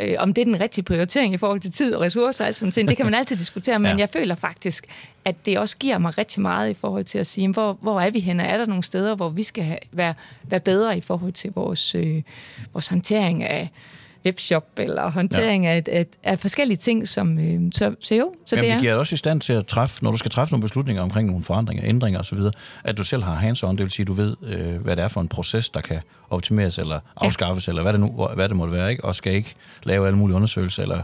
øh, 0.00 0.14
om 0.18 0.34
det 0.34 0.40
er 0.42 0.44
den 0.44 0.60
rigtige 0.60 0.84
prioritering 0.84 1.34
i 1.34 1.36
forhold 1.36 1.60
til 1.60 1.72
tid 1.72 1.94
og 1.94 2.00
ressourcer 2.02 2.44
og 2.44 2.46
alt 2.48 2.56
sådan 2.56 2.72
noget. 2.76 2.88
Det 2.88 2.96
kan 2.96 3.06
man 3.06 3.14
altid 3.14 3.36
diskutere, 3.36 3.78
men 3.78 3.90
Ja. 3.92 3.96
jeg 3.98 4.08
føler 4.08 4.34
faktisk, 4.34 4.86
at 5.24 5.46
det 5.46 5.58
også 5.58 5.76
giver 5.78 5.98
mig 5.98 6.18
rigtig 6.18 6.42
meget 6.42 6.70
i 6.70 6.74
forhold 6.74 7.04
til 7.04 7.18
at 7.18 7.26
sige, 7.26 7.48
hvor, 7.48 7.78
hvor 7.80 8.00
er 8.00 8.10
vi 8.10 8.20
henne? 8.20 8.42
Er 8.42 8.58
der 8.58 8.66
nogle 8.66 8.82
steder, 8.82 9.14
hvor 9.14 9.28
vi 9.28 9.42
skal 9.42 9.64
have, 9.64 9.78
være, 9.92 10.14
være 10.44 10.60
bedre 10.60 10.96
i 10.98 11.00
forhold 11.00 11.32
til 11.32 11.52
vores, 11.54 11.94
øh, 11.94 12.22
vores 12.72 12.88
håndtering 12.88 13.42
af 13.42 13.68
webshop 14.26 14.64
eller 14.76 15.10
håndtering 15.10 15.64
ja. 15.64 15.70
af, 15.70 15.82
af, 15.92 16.06
af 16.22 16.38
forskellige 16.38 16.76
ting, 16.76 17.08
som, 17.08 17.38
øh, 17.38 17.60
så, 17.74 17.94
så 18.00 18.14
jo, 18.14 18.32
så 18.46 18.56
Jamen, 18.56 18.64
det 18.64 18.70
er... 18.70 18.74
det 18.74 18.80
giver 18.80 18.92
dig 18.92 19.00
også 19.00 19.14
i 19.14 19.16
stand 19.16 19.40
til 19.40 19.52
at 19.52 19.66
træffe, 19.66 20.04
når 20.04 20.10
du 20.10 20.16
skal 20.16 20.30
træffe 20.30 20.52
nogle 20.52 20.62
beslutninger 20.62 21.02
omkring 21.02 21.28
nogle 21.28 21.44
forandringer, 21.44 21.84
ændringer 21.86 22.20
osv., 22.20 22.38
at 22.84 22.98
du 22.98 23.04
selv 23.04 23.22
har 23.22 23.34
hands-on, 23.34 23.70
det 23.70 23.80
vil 23.80 23.90
sige, 23.90 24.04
at 24.04 24.08
du 24.08 24.12
ved, 24.12 24.36
øh, 24.42 24.76
hvad 24.76 24.96
det 24.96 25.04
er 25.04 25.08
for 25.08 25.20
en 25.20 25.28
proces, 25.28 25.70
der 25.70 25.80
kan 25.80 26.00
optimeres 26.30 26.78
eller 26.78 27.00
afskaffes, 27.16 27.66
ja. 27.66 27.70
eller 27.70 27.82
hvad 27.82 27.92
det, 27.92 28.00
nu, 28.00 28.28
hvad 28.34 28.48
det 28.48 28.56
måtte 28.56 28.74
være, 28.74 28.90
ikke? 28.90 29.04
og 29.04 29.14
skal 29.14 29.32
ikke 29.32 29.54
lave 29.82 30.06
alle 30.06 30.18
mulige 30.18 30.36
undersøgelser, 30.36 30.82
eller 30.82 31.02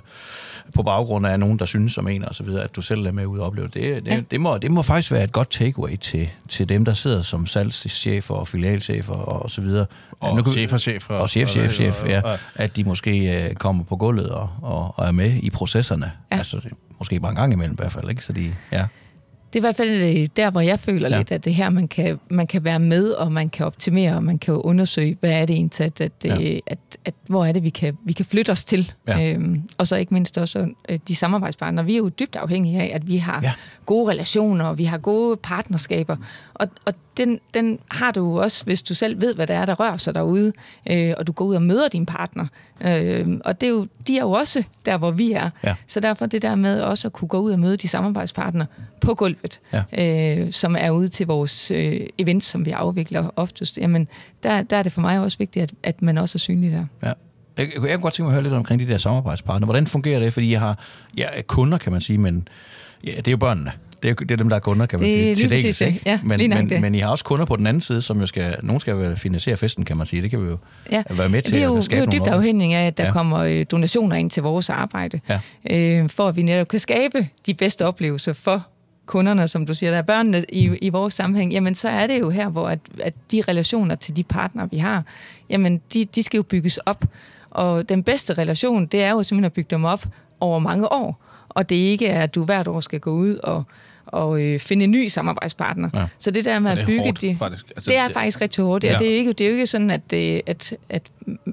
på 0.74 0.82
baggrund 0.82 1.26
af 1.26 1.40
nogen, 1.40 1.58
der 1.58 1.64
synes 1.64 1.92
som 1.92 2.08
en, 2.08 2.24
og 2.24 2.34
så 2.34 2.42
videre, 2.42 2.64
at 2.64 2.76
du 2.76 2.82
selv 2.82 3.06
er 3.06 3.12
med 3.12 3.26
ud 3.26 3.38
og 3.38 3.46
opleve 3.46 3.66
det. 3.66 3.74
Det, 3.74 4.06
Ja. 4.06 4.14
ja. 4.14 4.20
det, 4.30 4.40
må, 4.40 4.58
det 4.58 4.70
må 4.70 4.82
faktisk 4.82 5.12
være 5.12 5.24
et 5.24 5.32
godt 5.32 5.50
takeaway 5.50 5.96
til, 5.96 6.30
til 6.48 6.68
dem, 6.68 6.84
der 6.84 6.94
sidder 6.94 7.22
som 7.22 7.46
salgschefer 7.46 8.34
og 8.34 8.48
filialchefer 8.48 9.14
og 9.14 9.50
så 9.50 9.60
videre. 9.60 9.86
Og 10.20 10.36
Nu 10.36 10.52
chefer, 10.52 10.78
chefer. 10.78 11.14
og 11.14 11.30
chef, 11.30 11.48
chef, 11.48 11.70
chef, 11.72 12.04
ja. 12.06 12.20
At 12.54 12.76
de 12.76 12.84
måske 12.84 13.03
øh, 13.10 13.54
kommer 13.54 13.84
på 13.84 13.96
gulvet 13.96 14.30
og, 14.30 14.48
og, 14.62 14.94
og 14.98 15.06
er 15.06 15.12
med 15.12 15.32
i 15.42 15.50
processerne. 15.50 16.12
Ja. 16.32 16.36
Altså, 16.36 16.60
måske 16.98 17.20
bare 17.20 17.30
en 17.30 17.36
gang 17.36 17.52
imellem 17.52 17.72
i 17.74 17.80
hvert 17.80 17.92
fald, 17.92 18.10
ikke? 18.10 18.24
Så 18.24 18.32
de, 18.32 18.54
ja. 18.72 18.84
Det 19.52 19.58
er 19.58 19.60
i 19.60 19.66
hvert 19.66 19.76
fald 19.76 20.18
øh, 20.20 20.28
der, 20.36 20.50
hvor 20.50 20.60
jeg 20.60 20.80
føler 20.80 21.08
Ja. 21.08 21.16
lidt, 21.18 21.32
at 21.32 21.44
det 21.44 21.54
her, 21.54 21.70
man 21.70 21.88
kan, 21.88 22.18
man 22.30 22.46
kan 22.46 22.64
være 22.64 22.78
med, 22.78 23.10
og 23.10 23.32
man 23.32 23.48
kan 23.48 23.66
optimere, 23.66 24.16
og 24.16 24.24
man 24.24 24.38
kan 24.38 24.54
undersøge, 24.54 25.16
hvad 25.20 25.30
er 25.32 25.46
det 25.46 25.54
egentlig, 25.56 25.86
at, 25.86 26.00
at, 26.00 26.12
Ja. 26.24 26.38
ja. 26.40 26.58
at, 26.66 26.78
at 27.04 27.14
hvor 27.28 27.44
er 27.44 27.52
det, 27.52 27.62
vi 27.64 27.70
kan, 27.70 27.98
vi 28.04 28.12
kan 28.12 28.24
flytte 28.24 28.50
os 28.50 28.64
til. 28.64 28.92
Ja. 29.08 29.32
Øhm, 29.32 29.62
og 29.78 29.86
så 29.86 29.96
ikke 29.96 30.14
mindst 30.14 30.38
også 30.38 30.68
øh, 30.88 30.98
de 31.08 31.14
samarbejdspartnere. 31.16 31.84
Vi 31.84 31.92
er 31.94 31.98
jo 31.98 32.08
dybt 32.08 32.36
afhængige 32.36 32.80
af, 32.80 32.90
at 32.94 33.06
vi 33.08 33.16
har 33.16 33.40
ja. 33.42 33.52
gode 33.86 34.10
relationer, 34.10 34.64
og 34.64 34.78
vi 34.78 34.84
har 34.84 34.98
gode 34.98 35.36
partnerskaber. 35.36 36.16
Og, 36.54 36.68
og 36.86 36.92
den, 37.16 37.40
den 37.54 37.78
har 37.90 38.10
du 38.10 38.40
også, 38.40 38.64
hvis 38.64 38.82
du 38.82 38.94
selv 38.94 39.20
ved, 39.20 39.34
hvad 39.34 39.46
det 39.46 39.56
er, 39.56 39.64
der 39.66 39.74
rører 39.74 39.96
sig 39.96 40.14
derude, 40.14 40.52
øh, 40.90 41.14
og 41.18 41.26
du 41.26 41.32
går 41.32 41.44
ud 41.44 41.54
og 41.54 41.62
møder 41.62 41.88
din 41.88 42.06
partner. 42.06 42.46
Øh, 42.80 43.26
og 43.44 43.60
det 43.60 43.66
er 43.66 43.70
jo, 43.70 43.86
de 44.06 44.16
er 44.18 44.20
jo 44.22 44.30
også 44.30 44.62
der, 44.86 44.96
hvor 44.98 45.10
vi 45.10 45.32
er. 45.32 45.50
Ja. 45.64 45.74
Så 45.86 46.00
derfor 46.00 46.26
det 46.26 46.42
der 46.42 46.54
med 46.54 46.80
også 46.80 47.08
at 47.08 47.12
kunne 47.12 47.28
gå 47.28 47.38
ud 47.40 47.52
og 47.52 47.58
møde 47.60 47.76
de 47.76 47.88
samarbejdspartnere 47.88 48.66
på 49.00 49.14
gulvet, 49.14 49.60
Ja. 49.72 50.40
øh, 50.42 50.52
som 50.52 50.76
er 50.78 50.90
ude 50.90 51.08
til 51.08 51.26
vores 51.26 51.70
øh, 51.70 52.00
events, 52.18 52.46
som 52.46 52.66
vi 52.66 52.70
afvikler 52.70 53.30
oftest, 53.36 53.78
jamen 53.78 54.08
der, 54.42 54.62
der 54.62 54.76
er 54.76 54.82
det 54.82 54.92
for 54.92 55.00
mig 55.00 55.20
også 55.20 55.38
vigtigt, 55.38 55.62
at, 55.62 55.72
at 55.82 56.02
man 56.02 56.18
også 56.18 56.36
er 56.36 56.38
synlig 56.40 56.72
der. 56.72 56.86
ja. 57.08 57.12
Jeg, 57.58 57.68
jeg 57.74 57.80
kunne 57.82 57.98
godt 57.98 58.14
tænke 58.14 58.22
mig 58.26 58.30
at 58.30 58.34
høre 58.34 58.42
lidt 58.42 58.54
omkring 58.54 58.80
de 58.80 58.86
der 58.88 58.98
samarbejdspartnere. 58.98 59.64
Hvordan 59.66 59.86
fungerer 59.86 60.20
det? 60.20 60.32
Fordi 60.32 60.52
jeg 60.52 60.60
har 60.60 60.78
er 61.18 61.42
kunder, 61.42 61.78
kan 61.78 61.92
man 61.92 62.00
sige, 62.00 62.18
men 62.18 62.48
ja, 63.04 63.10
det 63.16 63.26
er 63.26 63.30
jo 63.30 63.36
børnene. 63.36 63.72
Det 64.04 64.10
er, 64.10 64.14
det 64.14 64.30
er 64.30 64.36
dem, 64.36 64.48
der 64.48 64.56
er 64.56 64.60
kunder, 64.60 64.86
kan 64.86 65.00
man 65.00 65.08
Det 65.08 65.14
sige. 65.14 65.34
til 65.34 65.50
dels, 65.50 65.62
præcis 65.62 65.80
ikke? 65.80 66.00
Ja, 66.06 66.20
men, 66.24 66.50
men, 66.50 66.68
det. 66.70 66.80
men 66.80 66.94
I 66.94 66.98
har 66.98 67.08
også 67.10 67.24
kunder 67.24 67.44
på 67.44 67.56
den 67.56 67.66
anden 67.66 67.80
side, 67.80 68.02
som 68.02 68.20
jo 68.20 68.26
skal, 68.26 68.56
nogen 68.62 68.80
skal 68.80 69.16
finansiere 69.16 69.56
festen, 69.56 69.84
kan 69.84 69.96
man 69.96 70.06
sige. 70.06 70.22
Det 70.22 70.30
kan 70.30 70.42
vi 70.44 70.48
jo 70.50 70.58
Ja. 70.92 71.02
være 71.10 71.28
med 71.28 71.42
til 71.42 71.54
vi 71.54 71.60
er 71.60 71.64
jo, 71.64 71.70
at 71.70 71.74
vi 71.74 71.78
er 71.78 71.82
skabe 71.82 72.00
jo 72.14 72.18
dybt 72.18 72.28
afhængige 72.28 72.76
af, 72.76 72.86
at 72.86 72.96
der 72.98 73.02
Ja. 73.04 73.08
ja. 73.08 73.12
kommer 73.12 73.38
øh, 73.38 73.66
donationer 73.70 74.16
ind 74.16 74.30
til 74.30 74.42
vores 74.42 74.70
arbejde, 74.70 75.20
Ja. 75.28 75.40
øh, 76.02 76.08
for 76.08 76.28
at 76.28 76.36
vi 76.36 76.42
netop 76.42 76.68
kan 76.68 76.78
skabe 76.80 77.26
de 77.46 77.54
bedste 77.54 77.86
oplevelser 77.86 78.32
for 78.32 78.66
kunderne, 79.06 79.48
som 79.48 79.66
du 79.66 79.74
siger, 79.74 79.90
der 79.90 79.98
er 79.98 80.02
børnene 80.02 80.44
i, 80.48 80.78
i 80.82 80.88
vores 80.88 81.14
sammenhæng, 81.14 81.52
jamen 81.52 81.74
så 81.74 81.88
er 81.88 82.06
det 82.06 82.20
jo 82.20 82.30
her, 82.30 82.48
hvor 82.48 82.68
at, 82.68 82.78
at 83.02 83.14
de 83.30 83.42
relationer 83.48 83.94
til 83.94 84.16
de 84.16 84.22
partnere, 84.22 84.68
vi 84.70 84.76
har, 84.76 85.02
jamen 85.50 85.80
de, 85.94 86.04
de 86.04 86.22
skal 86.22 86.36
jo 86.38 86.42
bygges 86.42 86.76
op. 86.76 87.04
Og 87.50 87.88
den 87.88 88.02
bedste 88.02 88.34
relation, 88.34 88.86
det 88.86 89.02
er 89.02 89.10
jo 89.10 89.22
simpelthen 89.22 89.44
at 89.44 89.52
bygge 89.52 89.68
dem 89.70 89.84
op 89.84 90.06
over 90.40 90.58
mange 90.58 90.92
år. 90.92 91.20
Og 91.48 91.68
det 91.68 91.76
ikke 91.76 92.06
er, 92.06 92.22
at 92.22 92.34
du 92.34 92.44
hvert 92.44 92.68
år 92.68 92.80
skal 92.80 93.00
gå 93.00 93.10
ud 93.10 93.36
og, 93.36 93.64
og 94.14 94.42
øh, 94.42 94.60
finde 94.60 94.84
en 94.84 94.90
ny 94.90 95.08
samarbejdspartner. 95.08 95.90
Ja. 95.94 96.06
Så 96.18 96.30
det 96.30 96.44
der 96.44 96.58
med 96.58 96.72
Og 96.72 96.78
at 96.78 96.86
bygge 96.86 97.00
hårdt, 97.02 97.20
de... 97.20 97.36
faktisk. 97.38 97.66
Altså, 97.76 97.90
det 97.90 97.98
er 97.98 98.04
det- 98.04 98.12
faktisk 98.14 98.40
rigtig 98.40 98.64
hårdt. 98.64 98.84
Ja. 98.84 98.92
Ja. 98.92 98.98
Det, 98.98 99.12
er 99.12 99.16
ikke, 99.16 99.32
det 99.32 99.44
er 99.44 99.48
jo 99.48 99.52
ikke 99.54 99.66
sådan, 99.66 99.90
at, 99.90 100.10
det, 100.10 100.42
at, 100.46 100.76
at, 100.88 101.02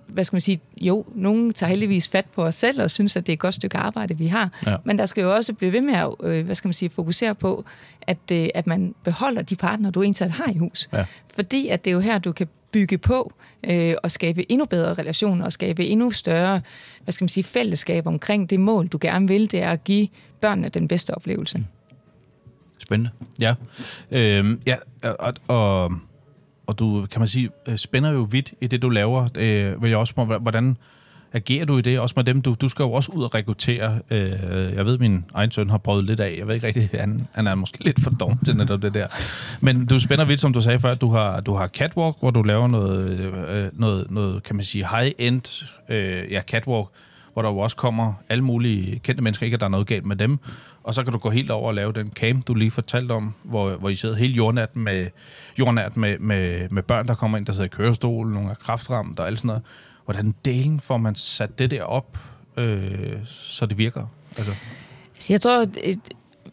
hvad 0.08 0.24
skal 0.24 0.36
man 0.36 0.42
sige, 0.42 0.60
jo, 0.82 1.06
nogen 1.16 1.54
tager 1.54 1.70
heldigvis 1.70 2.10
fat 2.10 2.26
på 2.36 2.44
os 2.46 2.56
selv 2.56 2.82
og 2.82 2.92
synes, 2.92 3.16
at 3.16 3.28
det 3.28 3.32
er 3.32 3.34
et 3.34 3.40
godt 3.40 3.56
stykke 3.56 3.78
arbejde, 3.78 4.18
vi 4.18 4.28
har. 4.28 4.50
Ja. 4.68 4.76
Men 4.84 4.98
der 4.98 5.06
skal 5.06 5.22
jo 5.22 5.36
også 5.36 5.54
blive 5.54 5.72
ved 5.72 5.82
med 5.82 5.94
at, 5.94 6.10
øh, 6.24 6.46
hvad 6.46 6.56
skal 6.56 6.68
man 6.68 6.74
sige, 6.74 6.90
fokusere 6.90 7.36
på, 7.36 7.66
at, 8.02 8.18
øh, 8.32 8.48
at 8.56 8.68
man 8.68 8.96
beholder 9.04 9.42
de 9.42 9.56
partnere, 9.56 9.92
du 9.92 10.02
egentlig 10.04 10.32
har 10.32 10.52
i 10.52 10.58
hus. 10.58 10.90
Ja. 10.94 11.06
Fordi 11.36 11.68
at 11.68 11.86
det 11.86 11.92
er 11.92 11.96
jo 11.96 12.00
her, 12.00 12.20
du 12.20 12.32
kan 12.32 12.48
bygge 12.72 12.98
på 12.98 13.34
øh, 13.70 13.94
og 14.04 14.12
skabe 14.12 14.52
endnu 14.52 14.66
bedre 14.66 14.94
relationer 14.94 15.46
og 15.46 15.54
skabe 15.54 15.86
endnu 15.86 16.12
større, 16.12 16.62
hvad 17.04 17.12
skal 17.12 17.24
man 17.24 17.30
sige, 17.30 17.44
fællesskab 17.44 18.08
omkring 18.08 18.50
det 18.50 18.60
mål, 18.60 18.88
du 18.88 18.98
gerne 19.02 19.28
vil, 19.28 19.52
det 19.52 19.62
er 19.62 19.72
at 19.72 19.84
give 19.84 20.08
børnene 20.42 20.70
den 20.70 20.88
bedste 20.88 21.16
oplevelse. 21.16 21.64
Spændende. 22.92 23.12
Ja, 23.42 23.54
øhm, 24.12 24.62
ja 24.68 24.76
og, 25.20 25.34
og, 25.48 25.92
og 26.68 26.80
du, 26.80 27.06
kan 27.12 27.20
man 27.22 27.28
sige, 27.28 27.50
øh, 27.68 27.78
spænder 27.78 28.12
jo 28.12 28.28
vidt 28.32 28.54
i 28.62 28.68
det, 28.68 28.82
du 28.82 28.90
laver. 28.90 29.28
Øh, 29.38 29.82
vil 29.82 29.90
jeg 29.90 29.98
også 29.98 30.12
spørge, 30.12 30.40
hvordan 30.40 30.78
agerer 31.34 31.66
du 31.66 31.78
i 31.78 31.82
det? 31.82 32.00
Også 32.00 32.14
med 32.18 32.24
dem, 32.24 32.42
du, 32.42 32.56
du 32.62 32.70
skal 32.70 32.84
jo 32.84 32.92
også 32.92 33.12
ud 33.12 33.24
og 33.24 33.36
rekruttere. 33.36 34.00
Øh, 34.10 34.32
jeg 34.76 34.86
ved, 34.86 34.98
min 34.98 35.26
egen 35.34 35.52
søn 35.52 35.70
har 35.70 35.78
prøvet 35.78 36.06
lidt 36.06 36.20
af. 36.20 36.36
Jeg 36.38 36.48
ved 36.48 36.56
ikke 36.56 36.68
rigtig, 36.68 36.90
han, 36.94 37.28
han 37.32 37.48
er 37.48 37.56
måske 37.56 37.84
lidt 37.84 38.02
for 38.02 38.10
dum 38.10 38.38
til 38.46 38.58
netop 38.58 38.82
det 38.82 38.94
der. 38.94 39.08
Men 39.62 39.86
du 39.86 40.00
spænder 40.00 40.26
vidt, 40.26 40.42
som 40.42 40.54
du 40.54 40.62
sagde 40.62 40.80
før. 40.80 40.94
Du 40.94 41.10
har, 41.12 41.42
du 41.42 41.54
har 41.54 41.68
catwalk, 41.68 42.16
hvor 42.20 42.30
du 42.30 42.42
laver 42.42 42.68
noget, 42.68 43.20
øh, 43.20 43.70
noget, 43.74 44.12
noget 44.12 44.44
kan 44.44 44.56
man 44.56 44.66
sige, 44.66 44.88
high-end 44.88 45.66
øh, 45.90 46.32
ja, 46.32 46.42
catwalk, 46.42 46.88
hvor 47.34 47.42
der 47.42 47.50
jo 47.50 47.58
også 47.58 47.76
kommer 47.76 48.14
alle 48.30 48.44
mulige 48.44 49.00
kendte 49.00 49.24
mennesker, 49.24 49.46
ikke 49.46 49.56
at 49.56 49.60
der 49.60 49.66
er 49.66 49.70
noget 49.72 49.88
galt 49.88 50.06
med 50.06 50.16
dem, 50.16 50.40
og 50.84 50.94
så 50.94 51.04
kan 51.04 51.14
du 51.14 51.20
gå 51.20 51.30
helt 51.30 51.52
over 51.52 51.68
og 51.68 51.76
lave 51.76 51.94
den 51.94 52.12
camp, 52.12 52.48
du 52.48 52.54
lige 52.54 52.72
fortalte 52.72 53.12
om, 53.12 53.34
hvor, 53.44 53.70
hvor 53.70 53.90
I 53.90 53.96
sidder 53.96 54.16
helt 54.16 54.38
jordnat 54.38 54.76
med, 54.76 55.08
jordnat 55.60 55.98
med, 55.98 56.20
med, 56.20 56.70
med 56.70 56.84
børn, 56.84 57.08
der 57.08 57.16
kommer 57.16 57.38
ind, 57.38 57.46
der 57.46 57.54
sidder 57.54 57.66
i 57.66 57.70
kørestol, 57.70 58.28
nogle 58.28 58.50
af 58.50 58.60
kraftramt 58.60 59.20
og 59.20 59.28
alt 59.28 59.38
sådan 59.38 59.48
noget. 59.48 59.64
Hvordan 60.06 60.34
delen 60.46 60.80
får 60.80 60.98
man 60.98 61.16
sat 61.16 61.60
det 61.60 61.72
der 61.72 61.84
op, 61.84 62.18
øh, 62.58 63.26
så 63.26 63.66
det 63.66 63.78
virker? 63.78 64.06
Altså. 64.38 64.52
Så 65.20 65.34
jeg 65.34 65.42
tror, 65.42 65.62
at 65.62 65.98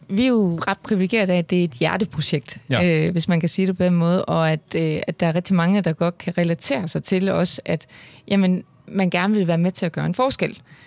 vi 0.09 0.23
er 0.23 0.27
jo 0.27 0.59
ret 0.67 0.79
privilegeret 0.83 1.29
af, 1.29 1.37
at 1.37 1.49
det 1.49 1.59
er 1.59 1.63
et 1.63 1.71
hjerteprojekt, 1.71 2.57
ja. 2.69 3.05
øh, 3.05 3.11
hvis 3.11 3.27
man 3.27 3.39
kan 3.39 3.49
sige 3.49 3.67
det 3.67 3.77
på 3.77 3.83
den 3.83 3.95
måde, 3.95 4.25
og 4.25 4.51
at, 4.51 4.75
øh, 4.75 5.01
at 5.07 5.19
der 5.19 5.27
er 5.27 5.35
rigtig 5.35 5.55
mange, 5.55 5.81
der 5.81 5.93
godt 5.93 6.17
kan 6.17 6.37
relatere 6.37 6.87
sig 6.87 7.03
til 7.03 7.29
os, 7.29 7.61
at 7.65 7.87
jamen, 8.27 8.63
man 8.87 9.09
gerne 9.09 9.33
vil 9.33 9.47
være 9.47 9.57
med 9.57 9.71
til 9.71 9.85
at 9.85 9.91
gøre 9.91 10.05
en 10.05 10.15
forskel. 10.15 10.49
Øh, 10.49 10.78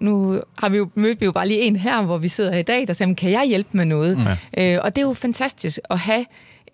nu 0.00 0.40
har 0.58 0.68
vi 0.68 0.76
jo 0.76 0.88
mødt 0.94 1.20
vi 1.20 1.24
jo 1.26 1.32
bare 1.32 1.48
lige 1.48 1.60
en 1.60 1.76
her, 1.76 2.02
hvor 2.02 2.18
vi 2.18 2.28
sidder 2.28 2.56
i 2.56 2.62
dag, 2.62 2.86
der 2.86 2.92
siger, 2.92 3.14
kan 3.14 3.30
jeg 3.30 3.44
hjælpe 3.48 3.68
med 3.72 3.84
noget? 3.84 4.18
Ja. 4.56 4.74
Øh, 4.74 4.80
og 4.84 4.96
det 4.96 5.02
er 5.02 5.06
jo 5.06 5.12
fantastisk 5.12 5.78
at 5.90 5.98
have 5.98 6.24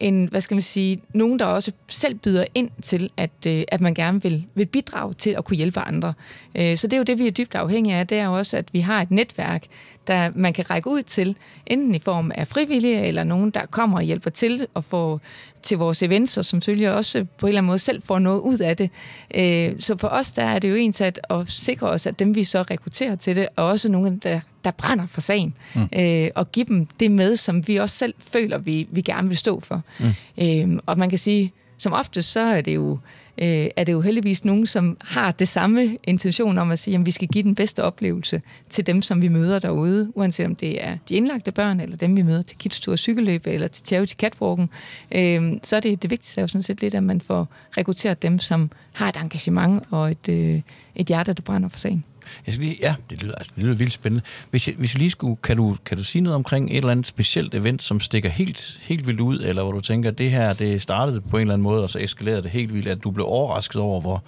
en, 0.00 0.28
hvad 0.30 0.40
skal 0.40 0.54
man 0.54 0.62
sige, 0.62 1.02
nogen, 1.14 1.38
der 1.38 1.44
også 1.44 1.72
selv 1.88 2.14
byder 2.14 2.44
ind 2.54 2.70
til, 2.82 3.10
at, 3.16 3.30
øh, 3.46 3.64
at 3.68 3.80
man 3.80 3.94
gerne 3.94 4.22
vil, 4.22 4.44
vil 4.54 4.66
bidrage 4.66 5.12
til 5.12 5.30
at 5.30 5.44
kunne 5.44 5.56
hjælpe 5.56 5.80
andre. 5.80 6.14
Øh, 6.54 6.76
så 6.76 6.86
det 6.86 6.92
er 6.92 6.98
jo 6.98 7.04
det, 7.04 7.18
vi 7.18 7.26
er 7.26 7.30
dybt 7.30 7.54
afhængige 7.54 7.96
af, 7.96 8.06
det 8.06 8.18
er 8.18 8.26
jo 8.26 8.36
også, 8.36 8.56
at 8.56 8.68
vi 8.72 8.80
har 8.80 9.02
et 9.02 9.10
netværk, 9.10 9.64
der 10.06 10.30
man 10.34 10.52
kan 10.52 10.70
række 10.70 10.90
ud 10.90 11.02
til, 11.02 11.36
enten 11.66 11.94
i 11.94 11.98
form 11.98 12.32
af 12.34 12.48
frivillige, 12.48 13.06
eller 13.06 13.24
nogen, 13.24 13.50
der 13.50 13.66
kommer 13.66 13.96
og 13.96 14.02
hjælper 14.02 14.30
til 14.30 14.66
og 14.74 14.84
få 14.84 15.20
til 15.62 15.78
vores 15.78 16.02
events, 16.02 16.36
og 16.36 16.44
som 16.44 16.60
selvfølgelig 16.60 16.92
også 16.92 17.26
på 17.38 17.46
en 17.46 17.48
eller 17.48 17.60
anden 17.60 17.66
måde 17.66 17.78
selv 17.78 18.02
får 18.02 18.18
noget 18.18 18.40
ud 18.40 18.58
af 18.58 18.76
det. 18.76 18.90
Øh, 19.34 19.72
så 19.78 19.96
for 19.98 20.08
os, 20.08 20.32
der 20.32 20.44
er 20.44 20.58
det 20.58 20.70
jo 20.70 20.74
en 20.74 20.94
at, 21.00 21.20
at 21.30 21.50
sikre 21.50 21.88
os, 21.88 22.06
at 22.06 22.18
dem 22.18 22.34
vi 22.34 22.44
så 22.44 22.62
rekrutterer 22.62 23.16
til 23.16 23.36
det, 23.36 23.48
og 23.56 23.66
også 23.66 23.90
nogen, 23.90 24.18
der, 24.18 24.40
der 24.66 24.72
brænder 24.72 25.06
for 25.06 25.20
sagen, 25.20 25.54
mm. 25.74 25.88
øh, 25.98 26.30
og 26.34 26.52
give 26.52 26.66
dem 26.66 26.86
det 27.00 27.10
med, 27.10 27.36
som 27.36 27.68
vi 27.68 27.76
også 27.76 27.96
selv 27.96 28.14
føler, 28.18 28.58
vi, 28.58 28.88
vi 28.90 29.00
gerne 29.00 29.28
vil 29.28 29.36
stå 29.36 29.60
for. 29.60 29.82
Mm. 30.00 30.14
Øh, 30.44 30.80
og 30.86 30.98
man 30.98 31.10
kan 31.10 31.18
sige, 31.18 31.52
som 31.78 31.92
ofte 31.92 32.22
så 32.22 32.40
er 32.40 32.60
det 32.60 32.74
jo 32.74 32.98
øh, 33.38 33.66
er 33.76 33.84
det 33.84 33.92
jo 33.92 34.00
heldigvis 34.00 34.44
nogen, 34.44 34.66
som 34.66 34.96
har 35.00 35.32
det 35.32 35.48
samme 35.48 35.98
intention 36.04 36.58
om 36.58 36.70
at 36.70 36.78
sige, 36.78 36.96
at 36.96 37.06
vi 37.06 37.10
skal 37.10 37.28
give 37.28 37.44
den 37.44 37.54
bedste 37.54 37.84
oplevelse 37.84 38.42
til 38.68 38.86
dem, 38.86 39.02
som 39.02 39.22
vi 39.22 39.28
møder 39.28 39.58
derude, 39.58 40.12
uanset 40.14 40.46
om 40.46 40.54
det 40.54 40.84
er 40.84 40.96
de 41.08 41.14
indlagte 41.14 41.52
børn, 41.52 41.80
eller 41.80 41.96
dem, 41.96 42.16
vi 42.16 42.22
møder 42.22 42.42
til 42.42 42.58
kidstur 42.58 42.96
cykelløb, 42.96 43.46
eller 43.46 43.66
til 43.66 43.86
charity 43.86 44.14
catwalken. 44.14 44.70
Øh, 45.12 45.52
så 45.62 45.76
er 45.76 45.80
det 45.80 46.02
det 46.02 46.10
vigtigste 46.10 46.40
er 46.40 46.42
jo 46.42 46.48
sådan 46.48 46.62
set 46.62 46.80
lidt, 46.80 46.94
at 46.94 47.02
man 47.02 47.20
får 47.20 47.48
rekrutteret 47.76 48.22
dem, 48.22 48.38
som 48.38 48.70
har 48.92 49.08
et 49.08 49.16
engagement 49.16 49.82
og 49.90 50.10
et, 50.10 50.28
øh, 50.28 50.60
et 50.94 51.06
hjerte, 51.06 51.32
der 51.32 51.42
brænder 51.42 51.68
for 51.68 51.78
sagen. 51.78 52.04
Jeg 52.46 52.54
skal 52.54 52.66
lige, 52.66 52.78
ja, 52.80 52.94
det 53.10 53.22
lyder, 53.22 53.34
altså, 53.34 53.52
det 53.56 53.64
lyder 53.64 53.74
vildt 53.74 53.92
spændende. 53.92 54.24
Hvis, 54.50 54.68
jeg, 54.68 54.76
hvis 54.78 54.94
jeg 54.94 54.98
lige 54.98 55.10
skulle, 55.10 55.36
kan 55.36 55.56
du, 55.56 55.76
kan 55.84 55.96
du 55.96 56.04
sige 56.04 56.22
noget 56.22 56.34
omkring 56.34 56.70
et 56.70 56.76
eller 56.76 56.90
andet 56.90 57.06
specielt 57.06 57.54
event, 57.54 57.82
som 57.82 58.00
stikker 58.00 58.28
helt, 58.28 58.78
helt 58.82 59.06
vildt 59.06 59.20
ud, 59.20 59.40
eller 59.40 59.62
hvor 59.62 59.72
du 59.72 59.80
tænker, 59.80 60.10
at 60.10 60.18
det 60.18 60.30
her, 60.30 60.52
det 60.52 60.82
startede 60.82 61.20
på 61.20 61.36
en 61.36 61.40
eller 61.40 61.54
anden 61.54 61.62
måde, 61.62 61.82
og 61.82 61.90
så 61.90 61.98
eskalerede 61.98 62.42
det 62.42 62.50
helt 62.50 62.74
vildt, 62.74 62.88
at 62.88 63.04
du 63.04 63.10
blev 63.10 63.26
overrasket 63.26 63.82
over, 63.82 64.00
hvor, 64.00 64.24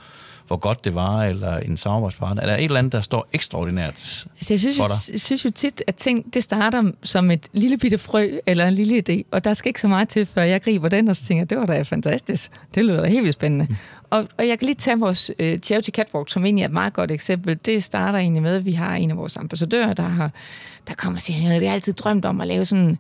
hvor 0.49 0.57
godt 0.57 0.85
det 0.85 0.95
var, 0.95 1.25
eller 1.25 1.57
en 1.57 1.77
samarbejdspartner? 1.77 2.43
Er 2.43 2.47
der 2.47 2.57
et 2.57 2.65
eller 2.65 2.79
andet, 2.79 2.93
der 2.93 3.01
står 3.01 3.29
ekstraordinært 3.33 3.89
altså, 3.89 4.27
jeg 4.51 4.61
synes, 4.61 4.77
for 4.77 4.87
dig? 4.87 5.13
Jeg 5.13 5.21
synes 5.21 5.45
jo 5.45 5.51
tit, 5.51 5.83
at 5.87 5.95
ting 5.95 6.35
det 6.35 6.43
starter 6.43 6.93
som 7.03 7.31
et 7.31 7.47
lille 7.53 7.79
bitte 7.79 7.99
frø, 7.99 8.29
eller 8.47 8.67
en 8.69 8.75
lille 8.75 9.03
idé, 9.09 9.23
og 9.31 9.45
der 9.45 9.55
skal 9.55 9.69
ikke 9.69 9.81
så 9.81 9.89
meget 9.89 10.09
til, 10.09 10.27
før 10.27 10.43
jeg 10.43 10.63
griber 10.63 10.89
den, 10.89 11.09
og 11.09 11.17
så 11.17 11.25
tænker 11.25 11.45
det 11.45 11.59
var 11.59 11.67
da 11.67 11.83
fantastisk. 11.83 12.51
Det 12.75 12.85
lyder 12.85 13.01
da 13.01 13.09
helt 13.09 13.23
vildt 13.23 13.35
spændende. 13.35 13.67
Mm. 13.69 13.77
Og, 14.11 14.29
og 14.39 14.49
jeg 14.49 14.59
kan 14.59 14.67
lige 14.67 14.77
tage 14.77 15.01
vores 15.01 15.31
uh, 15.41 15.59
Charity 15.59 15.91
Catwalk, 15.91 16.31
som 16.31 16.45
egentlig 16.45 16.63
er 16.63 16.67
et 16.69 16.73
meget 16.73 16.93
godt 16.93 17.11
eksempel. 17.11 17.59
Det 17.67 17.85
starter 17.85 18.19
egentlig 18.19 18.43
med, 18.43 18.57
at 18.57 18.65
vi 18.65 18.73
har 18.73 18.95
en 18.95 19.11
af 19.11 19.17
vores 19.17 19.37
ambassadører, 19.37 19.93
der, 19.93 20.09
har, 20.09 20.31
der 20.89 20.95
kommer 20.95 21.17
og 21.17 21.23
siger, 21.23 21.57
at 21.57 21.63
jeg 21.63 21.71
har 21.71 21.75
altid 21.75 21.93
drømt 21.93 22.25
om 22.25 22.41
at 22.41 22.47
lave 22.47 22.65
sådan 22.65 22.99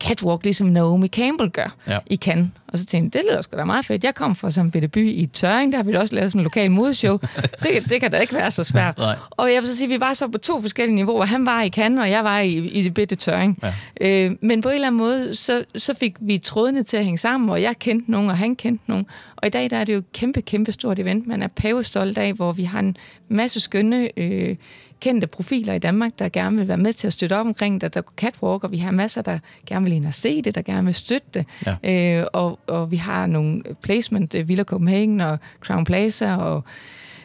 catwalk, 0.00 0.42
ligesom 0.42 0.66
Naomi 0.66 1.08
Campbell 1.08 1.50
gør 1.50 1.74
ja. 1.86 1.98
i 2.06 2.16
Cannes. 2.16 2.48
Og 2.68 2.78
så 2.78 2.86
tænkte 2.86 3.16
jeg, 3.16 3.22
det 3.22 3.30
lyder 3.32 3.42
sgu 3.42 3.56
da 3.56 3.64
meget 3.64 3.86
fedt. 3.86 4.04
Jeg 4.04 4.14
kom 4.14 4.34
fra 4.34 4.50
sådan 4.50 4.66
en 4.66 4.70
bitte 4.70 4.88
by 4.88 5.08
i 5.08 5.26
Tøring, 5.26 5.72
der 5.72 5.78
har 5.78 5.82
vi 5.82 5.94
også 5.94 6.14
lavet 6.14 6.32
sådan 6.32 6.40
en 6.40 6.42
lokal 6.42 6.70
modeshow. 6.70 7.18
det, 7.62 7.90
det 7.90 8.00
kan 8.00 8.10
da 8.10 8.18
ikke 8.18 8.34
være 8.34 8.50
så 8.50 8.64
svært. 8.64 8.98
Nej. 8.98 9.16
Og 9.30 9.52
jeg 9.52 9.62
vil 9.62 9.68
så 9.68 9.76
sige, 9.76 9.88
vi 9.88 10.00
var 10.00 10.14
så 10.14 10.28
på 10.28 10.38
to 10.38 10.60
forskellige 10.60 10.94
niveauer. 10.94 11.24
Han 11.24 11.46
var 11.46 11.62
i 11.62 11.68
Cannes, 11.68 12.00
og 12.00 12.10
jeg 12.10 12.24
var 12.24 12.38
i, 12.38 12.52
i 12.52 12.82
det 12.82 12.94
bitte 12.94 13.14
Tøring. 13.14 13.58
Ja. 13.62 13.72
Øh, 14.00 14.36
men 14.40 14.60
på 14.60 14.68
en 14.68 14.74
eller 14.74 14.86
anden 14.86 14.98
måde, 14.98 15.34
så, 15.34 15.64
så 15.76 15.94
fik 15.94 16.16
vi 16.20 16.38
trådene 16.38 16.82
til 16.82 16.96
at 16.96 17.04
hænge 17.04 17.18
sammen, 17.18 17.50
og 17.50 17.62
jeg 17.62 17.78
kendte 17.78 18.10
nogen, 18.10 18.30
og 18.30 18.38
han 18.38 18.56
kendte 18.56 18.84
nogen. 18.86 19.06
Og 19.36 19.46
i 19.46 19.50
dag 19.50 19.70
der 19.70 19.76
er 19.76 19.84
det 19.84 19.92
jo 19.92 19.98
et 19.98 20.12
kæmpe, 20.12 20.42
kæmpe 20.42 20.72
stort 20.72 20.98
event. 20.98 21.26
Man 21.26 21.42
er 21.42 21.48
pavestolt 21.48 22.18
af, 22.18 22.32
hvor 22.32 22.52
vi 22.52 22.62
har 22.62 22.78
en 22.78 22.96
masse 23.28 23.60
skønne... 23.60 24.08
Øh, 24.16 24.56
kendte 25.00 25.26
profiler 25.26 25.74
i 25.74 25.78
Danmark, 25.78 26.12
der 26.18 26.28
gerne 26.28 26.56
vil 26.56 26.68
være 26.68 26.76
med 26.76 26.92
til 26.92 27.06
at 27.06 27.12
støtte 27.12 27.38
op 27.38 27.46
omkring 27.46 27.80
det. 27.80 27.94
Der 27.94 28.00
er 28.00 28.04
catwalk, 28.16 28.64
og 28.64 28.72
vi 28.72 28.76
har 28.76 28.90
masser, 28.90 29.22
der 29.22 29.38
gerne 29.66 29.84
vil 29.84 29.92
ind 29.92 30.06
og 30.06 30.14
se 30.14 30.42
det, 30.42 30.54
der 30.54 30.62
gerne 30.62 30.84
vil 30.84 30.94
støtte 30.94 31.26
det. 31.34 31.46
Ja. 31.84 32.20
Øh, 32.20 32.26
og, 32.32 32.58
og 32.66 32.90
vi 32.90 32.96
har 32.96 33.26
nogle 33.26 33.62
placement, 33.82 34.34
øh, 34.34 34.48
Villa 34.48 34.64
Copenhagen 34.64 35.20
og 35.20 35.38
Crown 35.60 35.84
Plaza 35.84 36.36
og 36.36 36.64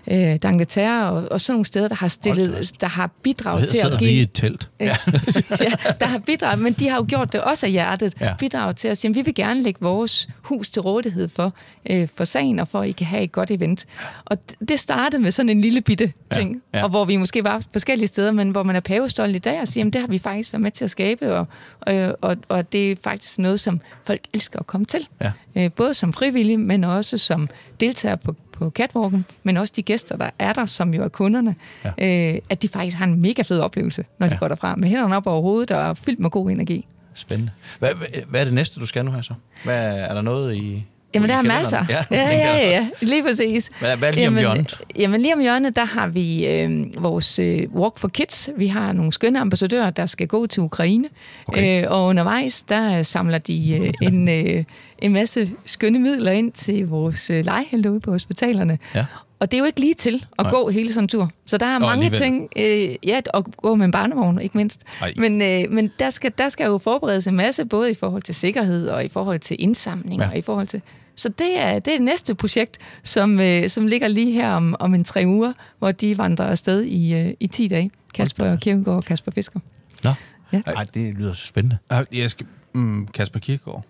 øh, 0.08 0.38
D'Angleterre 0.46 1.04
og, 1.04 1.28
og 1.32 1.42
sådan 1.42 1.54
nogle 1.54 1.66
steder, 1.66 1.88
der 1.88 1.96
har 1.96 2.08
stillet, 2.08 2.82
der 2.82 2.88
har 2.88 3.10
bidraget 3.24 3.70
til 3.70 3.78
at 3.78 4.00
give... 4.00 4.12
i 4.12 4.22
et 4.22 4.30
telt. 4.34 4.70
Øh, 4.80 4.88
ja. 4.88 4.96
ja, 5.68 5.72
der 6.00 6.06
har 6.06 6.20
bidraget, 6.20 6.60
men 6.60 6.74
de 6.74 6.90
har 6.90 6.98
jo 6.98 7.06
gjort 7.08 7.34
det 7.34 7.42
også 7.42 7.66
af 7.66 7.72
hjertet. 7.72 8.14
Ja. 8.22 8.34
Bidraget 8.40 8.76
til 8.76 8.88
at 8.88 8.98
sige, 8.98 9.10
at 9.10 9.16
vi 9.16 9.22
vil 9.22 9.36
gerne 9.36 9.62
lægge 9.62 9.80
vores 9.82 10.30
hus 10.42 10.70
til 10.70 10.82
rådighed 10.82 11.28
for, 11.28 11.54
øh, 11.90 12.08
for 12.16 12.24
sagen, 12.24 12.60
og 12.60 12.68
for 12.68 12.80
at 12.80 12.90
I 12.90 12.92
kan 12.92 13.08
have 13.08 13.24
et 13.24 13.32
godt 13.32 13.52
event. 13.52 13.86
Og 14.26 14.38
det 14.68 14.80
startede 14.80 15.22
med 15.22 15.32
sådan 15.32 15.50
en 15.50 15.62
lille 15.62 15.82
bitte 15.82 16.14
ting, 16.34 16.62
ja. 16.74 16.78
Ja. 16.78 16.84
og 16.84 16.90
hvor 16.90 17.06
vi 17.06 17.18
måske 17.18 17.44
var 17.44 17.64
forskellige 17.72 18.08
steder, 18.08 18.32
men 18.32 18.50
hvor 18.50 18.64
man 18.64 18.76
er 18.76 18.80
pavestolt 18.80 19.36
i 19.36 19.40
dag 19.40 19.62
og 19.62 19.68
siger, 19.68 19.88
at 19.88 19.94
det 19.94 20.02
har 20.02 20.08
vi 20.08 20.20
faktisk 20.20 20.54
været 20.54 20.62
med 20.62 20.72
til 20.72 20.84
at 20.84 20.92
skabe, 20.92 21.36
og, 21.36 21.48
og, 21.82 22.18
og, 22.22 22.38
og 22.50 22.72
det 22.72 22.92
er 22.92 22.96
faktisk 23.04 23.40
noget, 23.40 23.60
som 23.60 23.82
folk 24.04 24.22
elsker 24.34 24.60
at 24.60 24.68
komme 24.68 24.86
til. 24.86 25.08
Ja. 25.22 25.32
Øh, 25.56 25.72
både 25.72 25.94
som 25.94 26.14
frivillige, 26.14 26.58
men 26.58 26.84
også 26.84 27.18
som 27.18 27.50
deltager 27.80 28.16
på 28.16 28.36
på 28.66 28.70
catwalken, 28.70 29.26
men 29.44 29.58
også 29.58 29.74
de 29.76 29.82
gæster, 29.82 30.18
der 30.18 30.30
er 30.40 30.54
der, 30.54 30.66
som 30.66 30.94
jo 30.94 31.04
er 31.04 31.08
kunderne, 31.08 31.56
ja. 32.00 32.34
øh, 32.34 32.40
at 32.50 32.62
de 32.62 32.68
faktisk 32.68 32.98
har 32.98 33.06
en 33.06 33.22
mega 33.22 33.42
fed 33.42 33.60
oplevelse, 33.60 34.06
når 34.20 34.28
ja. 34.28 34.34
de 34.34 34.38
går 34.38 34.48
derfra 34.48 34.76
med 34.76 34.90
hænderne 34.90 35.16
op 35.16 35.28
over 35.28 35.42
hovedet 35.42 35.72
og 35.72 35.98
fyldt 35.98 36.20
med 36.20 36.30
god 36.30 36.50
energi. 36.50 36.88
Spændende. 37.14 37.52
Hvad, 37.80 37.90
hvad 38.28 38.40
er 38.40 38.44
det 38.44 38.54
næste, 38.54 38.80
du 38.80 38.86
skal 38.86 39.06
nu 39.06 39.12
her 39.12 39.22
så? 39.22 39.34
Hvad, 39.64 40.00
er 40.00 40.14
der 40.14 40.22
noget 40.22 40.56
i... 40.56 40.86
Jamen, 41.14 41.30
der 41.30 41.36
er 41.36 41.42
masser. 41.42 41.86
Ja, 41.90 42.04
ja, 42.12 42.32
ja, 42.32 42.70
ja, 42.70 42.88
lige 43.02 43.24
præcis. 43.24 43.72
Hvad, 43.80 43.98
hvad 43.98 44.14
lige 44.14 44.28
om 44.28 44.34
jamen, 44.34 44.40
hjørnet? 44.40 44.82
Jamen, 45.00 45.22
lige 45.22 45.34
om 45.34 45.42
hjørnet, 45.42 45.76
der 45.76 45.86
har 45.86 46.08
vi 46.08 46.48
øh, 46.48 47.04
vores 47.04 47.40
øh, 47.40 47.68
Walk 47.76 47.98
for 47.98 48.08
Kids. 48.08 48.50
Vi 48.58 48.68
har 48.68 48.92
nogle 48.94 49.12
skønne 49.12 49.40
ambassadører, 49.40 49.90
der 49.90 50.06
skal 50.06 50.28
gå 50.28 50.48
til 50.48 50.64
Ukraine. 50.64 51.08
Okay. 51.48 51.84
Øh, 51.84 51.92
og 51.92 52.06
undervejs, 52.06 52.62
der 52.62 53.04
samler 53.04 53.38
de 53.38 53.80
øh, 53.82 54.08
en, 54.08 54.30
øh, 54.30 54.64
en 55.00 55.14
masse 55.14 55.52
skønne 55.66 56.00
midler 56.00 56.32
ind 56.32 56.52
til 56.52 56.88
vores 56.88 57.30
øh, 57.30 57.46
legehelte 57.46 57.92
ude 57.92 58.00
på 58.00 58.12
hospitalerne. 58.12 58.80
Ja. 58.96 59.06
Og 59.40 59.52
det 59.52 59.58
er 59.58 59.60
jo 59.60 59.66
ikke 59.66 59.80
lige 59.80 59.94
til 59.94 60.26
at 60.40 60.44
Nej. 60.46 60.52
gå 60.52 60.70
hele 60.70 60.94
sådan 60.94 61.04
en 61.04 61.08
tur. 61.08 61.32
Så 61.46 61.58
der 61.58 61.66
er 61.66 61.80
Nå, 61.80 61.86
mange 61.86 62.06
alligevel. 62.06 62.20
ting. 62.20 62.50
Øh, 62.58 62.96
ja, 63.10 63.22
at 63.34 63.46
gå 63.58 63.76
med 63.76 63.86
en 63.86 63.92
barnevogn, 63.92 64.42
ikke 64.42 64.58
mindst. 64.58 64.84
Men, 65.18 65.42
øh, 65.42 65.74
men 65.74 65.92
der, 66.00 66.10
skal, 66.10 66.32
der 66.38 66.50
skal 66.50 66.66
jo 66.66 66.78
forberedes 66.78 67.28
en 67.28 67.36
masse, 67.36 67.66
både 67.66 67.92
i 67.92 67.94
forhold 67.94 68.22
til 68.22 68.36
sikkerhed 68.36 68.88
og 68.88 69.06
i 69.06 69.08
forhold 69.08 69.40
til 69.40 69.56
indsamling 69.60 70.22
ja. 70.22 70.30
og 70.30 70.38
i 70.38 70.42
forhold 70.42 70.68
til... 70.68 70.82
Så 71.22 71.30
det 71.30 71.60
er 71.60 71.80
det 71.80 71.96
er 71.96 72.00
næste 72.00 72.36
projekt, 72.36 72.78
som, 73.04 73.40
øh, 73.40 73.70
som 73.70 73.88
ligger 73.88 74.08
lige 74.08 74.32
her 74.32 74.52
om, 74.52 74.76
om 74.80 74.94
en 74.94 75.04
tre 75.04 75.24
uger, 75.28 75.54
hvor 75.80 75.92
de 75.92 76.18
vandrer 76.18 76.46
afsted 76.46 76.84
i, 76.84 77.14
øh, 77.14 77.34
i 77.40 77.48
10 77.48 77.68
dage. 77.68 77.92
Kasper 78.14 78.56
Kirkegaard 78.56 78.98
og 78.98 79.04
Kasper 79.06 79.32
Fisker. 79.32 79.60
Nå, 80.04 80.10
ja. 80.54 80.62
Ej, 80.66 80.86
det 80.94 81.14
lyder 81.14 81.34
spændende. 81.34 81.78
Jeg 82.12 82.32
skal, 82.32 82.46
mm, 82.74 83.08
Kasper 83.08 83.40
Kirkegaard. 83.40 83.86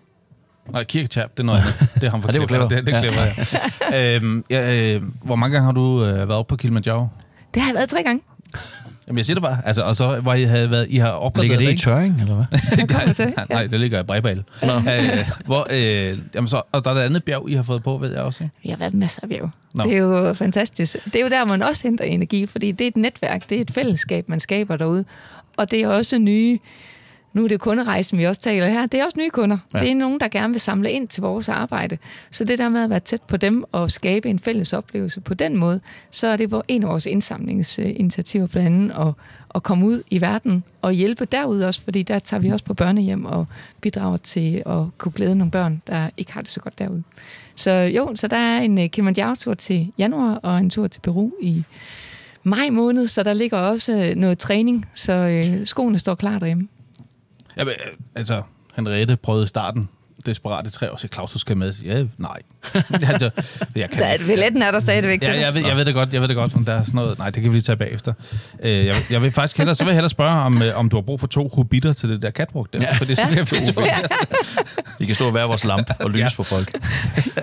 Nej, 0.70 0.84
kirketab, 0.84 1.30
det 1.30 1.38
er 1.38 1.46
noget. 1.46 1.64
Det 1.94 2.04
er 2.04 2.10
ham 2.10 2.22
for 2.22 2.30
det 2.30 2.48
klipper. 2.48 2.68
Det, 2.68 2.86
det 2.86 2.94
klipper, 2.98 3.22
ja. 3.90 4.16
øhm, 4.16 4.44
ja, 4.50 4.94
øh, 4.94 5.02
hvor 5.24 5.36
mange 5.36 5.54
gange 5.54 5.64
har 5.64 5.72
du 5.72 6.04
øh, 6.04 6.14
været 6.14 6.30
op 6.30 6.46
på 6.46 6.56
Kilimanjaro? 6.56 7.08
Det 7.54 7.62
har 7.62 7.68
jeg 7.68 7.74
været 7.74 7.88
tre 7.88 8.02
gange. 8.02 8.22
Jamen, 9.12 9.18
jeg 9.18 9.26
siger 9.26 9.34
det 9.34 9.42
bare. 9.42 9.58
Altså, 9.64 9.82
og 9.82 9.96
så 9.96 10.20
hvor 10.20 10.34
I 10.34 10.42
havde 10.42 10.70
været, 10.70 10.86
I 10.90 10.96
har 10.96 11.10
opgraderet 11.10 11.58
Ligger 11.58 11.72
det 11.72 11.80
i 11.80 11.84
Tøring, 11.84 12.20
eller 12.20 12.34
hvad? 12.34 13.26
nej, 13.36 13.44
nej, 13.50 13.66
det 13.66 13.80
ligger 13.80 14.00
i 14.00 14.02
Bredbal. 14.02 14.44
øh, 14.62 15.30
hvor, 15.44 15.66
øh, 15.70 16.18
jamen 16.34 16.48
så, 16.48 16.62
og 16.72 16.84
der 16.84 16.90
er 16.90 16.94
et 16.94 17.00
andet 17.00 17.24
bjerg, 17.24 17.50
I 17.50 17.54
har 17.54 17.62
fået 17.62 17.82
på, 17.82 17.96
ved 17.96 18.12
jeg 18.12 18.20
også, 18.20 18.44
ikke? 18.44 18.56
Vi 18.62 18.68
har 18.68 18.76
været 18.76 18.94
masser 18.94 19.20
af 19.22 19.28
bjerg. 19.28 19.50
No. 19.74 19.84
Det 19.84 19.92
er 19.92 19.98
jo 19.98 20.34
fantastisk. 20.34 21.04
Det 21.04 21.16
er 21.16 21.20
jo 21.20 21.28
der, 21.28 21.44
man 21.44 21.62
også 21.62 21.88
henter 21.88 22.04
energi, 22.04 22.46
fordi 22.46 22.72
det 22.72 22.84
er 22.84 22.88
et 22.88 22.96
netværk, 22.96 23.48
det 23.50 23.56
er 23.56 23.60
et 23.60 23.70
fællesskab, 23.70 24.28
man 24.28 24.40
skaber 24.40 24.76
derude. 24.76 25.04
Og 25.56 25.70
det 25.70 25.82
er 25.82 25.88
også 25.88 26.18
nye 26.18 26.58
nu 27.32 27.44
er 27.44 27.48
det 27.48 27.60
kunderejsen, 27.60 28.18
vi 28.18 28.24
også 28.24 28.40
taler 28.40 28.66
her, 28.66 28.86
det 28.86 29.00
er 29.00 29.04
også 29.04 29.18
nye 29.18 29.30
kunder. 29.30 29.58
Ja. 29.74 29.78
Det 29.78 29.90
er 29.90 29.94
nogen, 29.94 30.20
der 30.20 30.28
gerne 30.28 30.52
vil 30.52 30.60
samle 30.60 30.90
ind 30.90 31.08
til 31.08 31.20
vores 31.20 31.48
arbejde. 31.48 31.98
Så 32.30 32.44
det 32.44 32.58
der 32.58 32.68
med 32.68 32.84
at 32.84 32.90
være 32.90 33.00
tæt 33.00 33.22
på 33.22 33.36
dem 33.36 33.64
og 33.72 33.90
skabe 33.90 34.28
en 34.28 34.38
fælles 34.38 34.72
oplevelse 34.72 35.20
på 35.20 35.34
den 35.34 35.56
måde, 35.56 35.80
så 36.10 36.26
er 36.26 36.36
det 36.36 36.62
en 36.68 36.82
af 36.82 36.88
vores 36.88 37.06
indsamlingsinitiativer 37.06 38.46
blandt 38.46 38.66
andet 38.66 38.94
at, 39.08 39.14
at 39.54 39.62
komme 39.62 39.86
ud 39.86 40.02
i 40.10 40.20
verden 40.20 40.64
og 40.82 40.92
hjælpe 40.92 41.24
derude 41.24 41.66
også, 41.66 41.80
fordi 41.80 42.02
der 42.02 42.18
tager 42.18 42.40
vi 42.40 42.48
også 42.48 42.64
på 42.64 42.74
børnehjem 42.74 43.24
og 43.24 43.46
bidrager 43.80 44.16
til 44.16 44.62
at 44.66 44.98
kunne 44.98 45.12
glæde 45.12 45.34
nogle 45.34 45.50
børn, 45.50 45.82
der 45.86 46.10
ikke 46.16 46.32
har 46.32 46.40
det 46.40 46.50
så 46.50 46.60
godt 46.60 46.78
derude. 46.78 47.02
Så 47.56 47.70
jo, 47.70 48.12
så 48.14 48.28
der 48.28 48.36
er 48.36 48.60
en 48.60 48.90
Kilimanjaro-tur 48.90 49.54
til 49.54 49.92
januar 49.98 50.34
og 50.34 50.58
en 50.58 50.70
tur 50.70 50.86
til 50.86 51.00
Peru 51.00 51.30
i 51.42 51.64
maj 52.42 52.70
måned, 52.70 53.06
så 53.06 53.22
der 53.22 53.32
ligger 53.32 53.58
også 53.58 53.92
øh, 53.92 54.16
noget 54.16 54.38
træning, 54.38 54.86
så 54.94 55.12
øh, 55.12 55.66
skoene 55.66 55.98
står 55.98 56.14
klar 56.14 56.38
derhjemme. 56.38 56.68
Ja, 57.56 57.64
men, 57.64 57.74
øh, 57.86 57.92
altså, 58.14 58.42
Henriette 58.76 59.16
prøvede 59.16 59.44
i 59.44 59.46
starten 59.46 59.88
desperate 60.26 60.70
tre 60.70 60.92
år, 60.92 60.96
så 60.96 61.08
Claus, 61.08 61.32
du 61.32 61.38
skal 61.38 61.56
med. 61.56 61.74
Ja, 61.84 62.04
nej. 62.18 62.38
altså, 63.12 63.30
jeg 63.76 63.90
kan 63.90 63.98
der, 63.98 64.26
billetten 64.26 64.62
er 64.62 64.70
der 64.70 64.78
stadigvæk 64.78 65.22
ja, 65.22 65.40
jeg 65.40 65.54
ved, 65.54 65.66
jeg 65.66 65.76
ved 65.76 65.84
det 65.84 65.94
godt, 65.94 66.12
jeg 66.12 66.20
ved 66.20 66.28
det 66.28 66.36
godt, 66.36 66.56
men 66.56 66.66
der 66.66 66.72
er 66.72 66.84
sådan 66.84 66.96
noget, 66.96 67.18
nej, 67.18 67.30
det 67.30 67.42
kan 67.42 67.50
vi 67.50 67.56
lige 67.56 67.62
tage 67.62 67.76
bagefter. 67.76 68.12
Øh, 68.62 68.86
jeg, 68.86 68.96
jeg 69.10 69.22
vil 69.22 69.30
faktisk 69.30 69.56
hellere, 69.56 69.74
så 69.74 69.84
vil 69.84 69.90
jeg 69.90 69.96
hellere 69.96 70.10
spørge, 70.10 70.30
om, 70.30 70.62
øh, 70.62 70.78
om 70.78 70.88
du 70.88 70.96
har 70.96 71.02
brug 71.02 71.20
for 71.20 71.26
to 71.26 71.50
hobitter 71.54 71.92
til 71.92 72.08
det 72.08 72.22
der 72.22 72.30
catwalk 72.30 72.72
der, 72.72 72.80
ja. 72.80 72.94
for 72.94 73.04
det 73.04 73.18
er 73.18 73.28
ja. 73.36 73.44
to 73.44 73.84
ja. 73.84 73.98
Vi 74.98 75.06
kan 75.06 75.14
stå 75.14 75.26
og 75.26 75.34
være 75.34 75.46
vores 75.46 75.64
lampe 75.64 75.94
og 76.00 76.10
lyse 76.10 76.24
ja. 76.24 76.28
på 76.36 76.42
folk. 76.42 76.68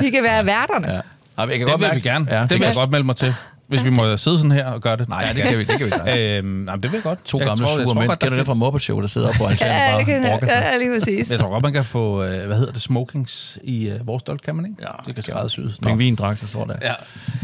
Vi 0.02 0.10
kan 0.10 0.24
være 0.24 0.46
værterne. 0.46 0.92
Ja. 0.92 0.94
Ja, 0.94 1.02
jeg 1.38 1.50
kan 1.50 1.60
det 1.60 1.68
godt 1.68 1.82
vil 1.82 1.88
mærke. 1.88 2.04
vi 2.04 2.10
gerne. 2.10 2.26
Ja, 2.30 2.42
det, 2.42 2.50
det 2.50 2.60
vil 2.60 2.66
jeg 2.66 2.76
godt 2.76 2.92
melde 2.92 3.06
mig 3.06 3.16
til. 3.16 3.34
Hvis 3.70 3.86
vi 3.86 3.90
må 3.90 4.18
sidde 4.18 4.38
sådan 4.38 4.52
her 4.52 4.66
og 4.66 4.82
gøre 4.82 4.98
det. 4.98 5.10
Nej, 5.10 5.26
ja, 5.28 5.34
det 5.34 5.44
kan 5.44 5.60
vi, 5.60 5.64
det 5.64 5.78
kan 5.78 5.86
vi 5.86 5.92
sagtens. 5.92 6.20
øhm, 6.20 6.48
nej, 6.48 6.76
det 6.76 6.84
vil 6.84 6.92
jeg 6.94 7.04
godt. 7.04 7.26
To 7.26 7.40
jeg 7.40 7.48
gamle 7.48 7.66
sure 7.68 7.96
mænd. 7.96 8.10
Kender 8.10 8.30
du 8.30 8.36
det 8.36 8.46
fra 8.46 8.54
Muppet 8.54 8.82
Show, 8.82 9.02
der 9.02 9.08
sidder 9.08 9.28
op 9.28 9.36
på 9.38 9.46
altanen 9.46 9.76
ja, 9.76 9.96
og 9.96 10.06
bare 10.06 10.30
brokker 10.30 10.48
sig? 10.48 10.70
Ja, 10.74 10.78
lige 10.78 10.94
præcis. 11.00 11.32
Jeg 11.32 11.40
tror 11.40 11.50
godt, 11.50 11.64
man 11.64 11.74
kan 11.74 11.86
få, 11.86 12.24
øh, 12.24 12.46
hvad 12.48 12.58
hedder 12.58 12.72
det, 12.72 12.82
smokings 12.82 13.60
i 13.64 13.92
uh, 13.92 14.08
vores 14.08 14.22
stolt, 14.22 14.42
kan 14.42 14.56
man 14.56 14.66
ikke? 14.66 14.78
Ja. 14.82 14.88
Det 15.06 15.14
kan 15.14 15.24
skrædes 15.24 15.60
ud. 15.60 15.72
Pingvindragt, 15.84 16.42
jeg 16.42 16.50
tror 16.50 16.66
det. 16.66 16.78
Ja. 16.82 16.94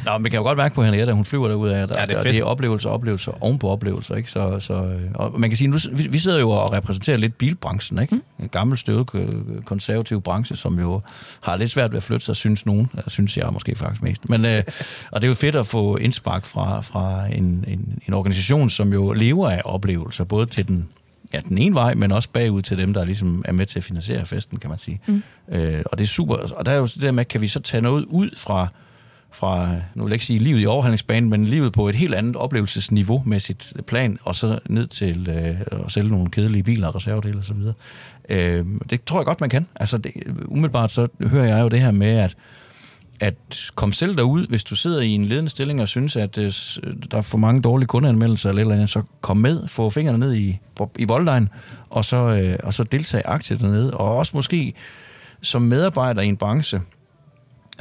Nå, 0.05 0.17
men 0.17 0.25
vi 0.25 0.29
kan 0.29 0.37
jo 0.37 0.43
godt 0.43 0.57
mærke 0.57 0.75
på 0.75 0.83
Henriette, 0.83 1.11
at 1.11 1.15
hun 1.15 1.25
flyver 1.25 1.47
derud 1.47 1.69
af, 1.69 1.75
ja, 1.75 1.81
det 1.81 1.91
er, 1.97 2.23
det 2.23 2.37
er 2.37 2.43
oplevelser, 2.43 2.89
oplevelser 2.89 3.31
oven 3.43 3.59
på 3.59 3.69
oplevelser. 3.69 4.15
Ikke? 4.15 4.31
Så, 4.31 4.59
så, 4.59 4.73
øh, 4.73 5.01
og 5.15 5.39
man 5.39 5.49
kan 5.49 5.57
sige, 5.57 5.67
nu, 5.67 5.77
vi, 5.91 6.07
vi 6.07 6.19
sidder 6.19 6.39
jo 6.39 6.49
og 6.49 6.73
repræsenterer 6.73 7.17
lidt 7.17 7.37
bilbranchen, 7.37 7.99
ikke? 7.99 8.15
Mm. 8.15 8.21
En 8.39 8.49
gammel 8.49 8.77
støvet 8.77 9.09
konservativ 9.65 10.21
branche, 10.21 10.55
som 10.55 10.79
jo 10.79 11.01
har 11.41 11.55
lidt 11.55 11.71
svært 11.71 11.91
ved 11.91 11.97
at 11.97 12.03
flytte 12.03 12.25
sig, 12.25 12.35
synes 12.35 12.65
nogen. 12.65 12.89
Synes 13.07 13.37
jeg 13.37 13.47
måske 13.51 13.75
faktisk 13.75 14.03
mest. 14.03 14.29
Men, 14.29 14.45
øh, 14.45 14.63
og 15.11 15.21
det 15.21 15.27
er 15.27 15.29
jo 15.29 15.35
fedt 15.35 15.55
at 15.55 15.67
få 15.67 15.97
indspark 16.15 16.45
fra, 16.45 16.81
fra 16.81 17.25
en, 17.25 17.65
en, 17.67 17.99
en 18.07 18.13
organisation, 18.13 18.69
som 18.69 18.93
jo 18.93 19.11
lever 19.11 19.49
af 19.49 19.61
oplevelser, 19.65 20.23
både 20.23 20.45
til 20.45 20.67
den, 20.67 20.87
ja, 21.33 21.39
den 21.39 21.57
ene 21.57 21.75
vej, 21.75 21.93
men 21.93 22.11
også 22.11 22.29
bagud 22.29 22.61
til 22.61 22.77
dem, 22.77 22.93
der 22.93 23.05
ligesom 23.05 23.45
er 23.45 23.51
med 23.51 23.65
til 23.65 23.79
at 23.79 23.83
finansiere 23.83 24.25
festen, 24.25 24.59
kan 24.59 24.69
man 24.69 24.79
sige. 24.79 24.99
Mm. 25.07 25.23
Øh, 25.49 25.83
og 25.85 25.97
det 25.97 26.03
er 26.03 26.07
super. 26.07 26.35
Og 26.35 26.65
der 26.65 26.71
er 26.71 26.77
jo 26.77 26.85
det 26.85 27.01
der 27.01 27.11
med, 27.11 27.25
kan 27.25 27.41
vi 27.41 27.47
så 27.47 27.59
tage 27.59 27.81
noget 27.81 28.05
ud 28.05 28.29
fra, 28.37 28.67
fra 29.31 29.69
nu 29.95 30.03
vil 30.03 30.11
jeg 30.11 30.15
ikke 30.15 30.25
sige 30.25 30.39
livet 30.39 30.61
i 30.61 30.65
overhandlingsbanen, 30.65 31.29
men 31.29 31.45
livet 31.45 31.73
på 31.73 31.89
et 31.89 31.95
helt 31.95 32.15
andet 32.15 32.35
oplevelsesniveau 32.35 33.23
med 33.25 33.39
sit 33.39 33.73
plan, 33.87 34.17
og 34.23 34.35
så 34.35 34.59
ned 34.69 34.87
til 34.87 35.29
øh, 35.29 35.83
at 35.85 35.91
sælge 35.91 36.09
nogle 36.09 36.29
kedelige 36.29 36.63
biler, 36.63 36.95
reservedele 36.95 37.37
osv. 37.37 37.57
Øh, 38.29 38.65
det 38.89 39.03
tror 39.03 39.19
jeg 39.19 39.25
godt, 39.25 39.41
man 39.41 39.49
kan. 39.49 39.67
Altså, 39.75 39.97
det, 39.97 40.11
umiddelbart 40.45 40.91
så 40.91 41.07
hører 41.21 41.45
jeg 41.45 41.61
jo 41.61 41.67
det 41.67 41.79
her 41.79 41.91
med, 41.91 42.17
at 42.17 42.35
at 43.19 43.35
komme 43.75 43.93
selv 43.93 44.17
derud, 44.17 44.47
hvis 44.47 44.63
du 44.63 44.75
sidder 44.75 45.01
i 45.01 45.09
en 45.09 45.25
ledende 45.25 45.49
stilling 45.49 45.81
og 45.81 45.87
synes, 45.87 46.15
at 46.15 46.37
øh, 46.37 46.53
der 47.11 47.17
er 47.17 47.21
for 47.21 47.37
mange 47.37 47.61
dårlige 47.61 47.87
kundeanmeldelser 47.87 48.49
eller 48.49 48.61
eller 48.61 48.75
andet, 48.75 48.89
så 48.89 49.01
kom 49.21 49.37
med, 49.37 49.67
få 49.67 49.89
fingrene 49.89 50.17
ned 50.17 50.35
i, 50.35 50.59
i 50.97 51.05
bolddejen, 51.05 51.49
og 51.89 52.05
så, 52.05 52.17
øh, 52.17 52.55
og 52.63 52.73
så 52.73 52.83
deltage 52.83 53.27
aktivt 53.27 53.61
dernede. 53.61 53.93
Og 53.93 54.17
også 54.17 54.31
måske 54.35 54.73
som 55.41 55.61
medarbejder 55.61 56.21
i 56.21 56.27
en 56.27 56.37
branche, 56.37 56.81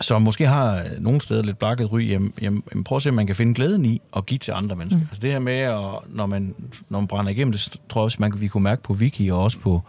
som 0.01 0.22
måske 0.22 0.47
har 0.47 0.82
nogle 0.99 1.20
steder 1.20 1.43
lidt 1.43 1.59
blakket 1.59 1.93
ry, 1.93 2.09
jamen, 2.11 2.32
jamen, 2.43 2.85
prøv 2.85 2.97
at 2.97 3.03
se, 3.03 3.09
om 3.09 3.14
man 3.14 3.26
kan 3.26 3.37
finde 3.37 3.55
glæden 3.55 3.85
i 3.85 4.01
at 4.16 4.26
give 4.26 4.39
til 4.39 4.53
andre 4.53 4.76
mennesker. 4.76 5.01
Mm. 5.01 5.07
Altså 5.11 5.20
det 5.22 5.30
her 5.30 5.39
med, 5.39 5.59
at 5.59 5.78
når 6.09 6.26
man, 6.26 6.55
når 6.89 7.01
man 7.01 7.07
brænder 7.07 7.30
igennem, 7.30 7.53
det 7.53 7.76
tror 7.89 8.01
jeg 8.01 8.05
også, 8.05 8.16
man, 8.20 8.41
vi 8.41 8.49
kunne 8.49 8.62
mærke 8.62 8.82
på 8.82 8.93
Vicky 8.93 9.30
og 9.30 9.43
også 9.43 9.59
på, 9.59 9.82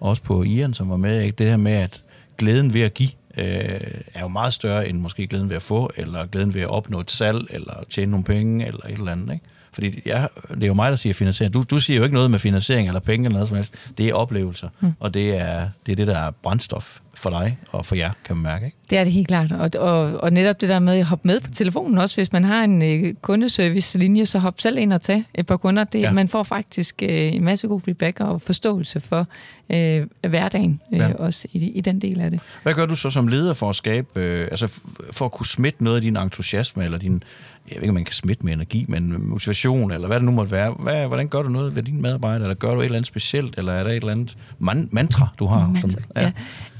også 0.00 0.22
på 0.22 0.42
Ian, 0.42 0.74
som 0.74 0.90
var 0.90 0.96
med, 0.96 1.22
ikke? 1.22 1.36
det 1.36 1.46
her 1.46 1.56
med, 1.56 1.72
at 1.72 2.02
glæden 2.38 2.74
ved 2.74 2.80
at 2.80 2.94
give 2.94 3.10
øh, 3.38 3.80
er 4.14 4.20
jo 4.20 4.28
meget 4.28 4.52
større 4.52 4.88
end 4.88 4.98
måske 4.98 5.26
glæden 5.26 5.50
ved 5.50 5.56
at 5.56 5.62
få, 5.62 5.90
eller 5.96 6.26
glæden 6.26 6.54
ved 6.54 6.60
at 6.60 6.68
opnå 6.68 7.00
et 7.00 7.10
salg, 7.10 7.46
eller 7.50 7.84
tjene 7.90 8.10
nogle 8.10 8.24
penge, 8.24 8.66
eller 8.66 8.80
et 8.86 8.92
eller 8.92 9.12
andet. 9.12 9.32
Ikke? 9.32 9.44
Fordi 9.72 10.02
ja, 10.06 10.26
det 10.54 10.62
er 10.62 10.66
jo 10.66 10.74
mig, 10.74 10.90
der 10.90 10.96
siger 10.96 11.14
finansiering. 11.14 11.54
Du, 11.54 11.64
du 11.70 11.80
siger 11.80 11.96
jo 11.96 12.02
ikke 12.02 12.14
noget 12.14 12.30
med 12.30 12.38
finansiering 12.38 12.88
eller 12.88 13.00
penge 13.00 13.24
eller 13.24 13.34
noget 13.34 13.48
som 13.48 13.56
helst. 13.56 13.74
Det 13.98 14.08
er 14.08 14.14
oplevelser, 14.14 14.68
mm. 14.80 14.92
og 15.00 15.14
det 15.14 15.36
er, 15.36 15.68
det 15.86 15.92
er 15.92 15.96
det, 15.96 16.06
der 16.06 16.18
er 16.18 16.30
brændstof 16.30 16.98
for 17.18 17.30
dig 17.30 17.58
og 17.70 17.86
for 17.86 17.94
jer, 17.94 18.10
kan 18.24 18.36
man 18.36 18.42
mærke. 18.42 18.66
Ikke? 18.66 18.76
Det 18.90 18.98
er 18.98 19.04
det 19.04 19.12
helt 19.12 19.28
klart. 19.28 19.52
Og, 19.52 19.70
og, 19.78 20.20
og 20.20 20.32
netop 20.32 20.60
det 20.60 20.68
der 20.68 20.78
med 20.78 20.98
at 20.98 21.04
hoppe 21.04 21.28
med 21.28 21.40
på 21.40 21.50
telefonen 21.50 21.98
også, 21.98 22.16
hvis 22.16 22.32
man 22.32 22.44
har 22.44 22.64
en 22.64 22.82
øh, 22.82 23.14
kundeservice-linje, 23.22 24.26
så 24.26 24.38
hop 24.38 24.60
selv 24.60 24.78
ind 24.78 24.92
og 24.92 25.00
tag 25.00 25.24
et 25.34 25.46
par 25.46 25.56
kunder. 25.56 25.84
Det, 25.84 26.00
ja. 26.00 26.12
Man 26.12 26.28
får 26.28 26.42
faktisk 26.42 27.02
øh, 27.02 27.34
en 27.34 27.44
masse 27.44 27.68
god 27.68 27.80
feedback 27.80 28.20
og 28.20 28.42
forståelse 28.42 29.00
for 29.00 29.26
øh, 29.70 30.06
hverdagen 30.28 30.80
øh, 30.92 30.98
ja. 30.98 31.14
også 31.14 31.48
i, 31.52 31.70
i 31.70 31.80
den 31.80 32.00
del 32.00 32.20
af 32.20 32.30
det. 32.30 32.40
Hvad 32.62 32.74
gør 32.74 32.86
du 32.86 32.96
så 32.96 33.10
som 33.10 33.28
leder 33.28 33.52
for 33.52 33.70
at 33.70 33.76
skabe, 33.76 34.20
øh, 34.20 34.48
altså 34.50 34.80
for 35.10 35.24
at 35.24 35.32
kunne 35.32 35.46
smitte 35.46 35.84
noget 35.84 35.96
af 35.96 36.02
din 36.02 36.16
entusiasme 36.16 36.84
eller 36.84 36.98
din 36.98 37.22
jeg 37.70 37.76
ved 37.76 37.82
ikke, 37.82 37.88
om 37.88 37.94
man 37.94 38.04
kan 38.04 38.14
smitte 38.14 38.44
med 38.44 38.52
energi, 38.52 38.84
men 38.88 39.28
motivation, 39.28 39.90
eller 39.90 40.06
hvad 40.06 40.16
det 40.16 40.24
nu 40.24 40.30
måtte 40.30 40.52
være. 40.52 40.74
Hvad, 40.78 41.06
hvordan 41.06 41.28
gør 41.28 41.42
du 41.42 41.48
noget 41.48 41.76
ved 41.76 41.82
dine 41.82 42.00
medarbejdere, 42.00 42.42
eller 42.42 42.54
gør 42.54 42.74
du 42.74 42.80
et 42.80 42.84
eller 42.84 42.96
andet 42.96 43.06
specielt, 43.06 43.58
eller 43.58 43.72
er 43.72 43.82
der 43.82 43.90
et 43.90 43.96
eller 43.96 44.12
andet 44.12 44.36
man, 44.58 44.88
mantra, 44.92 45.28
du 45.38 45.46
har? 45.46 45.66
Mantra, 45.66 45.88
som, 45.88 45.90
ja. 46.16 46.30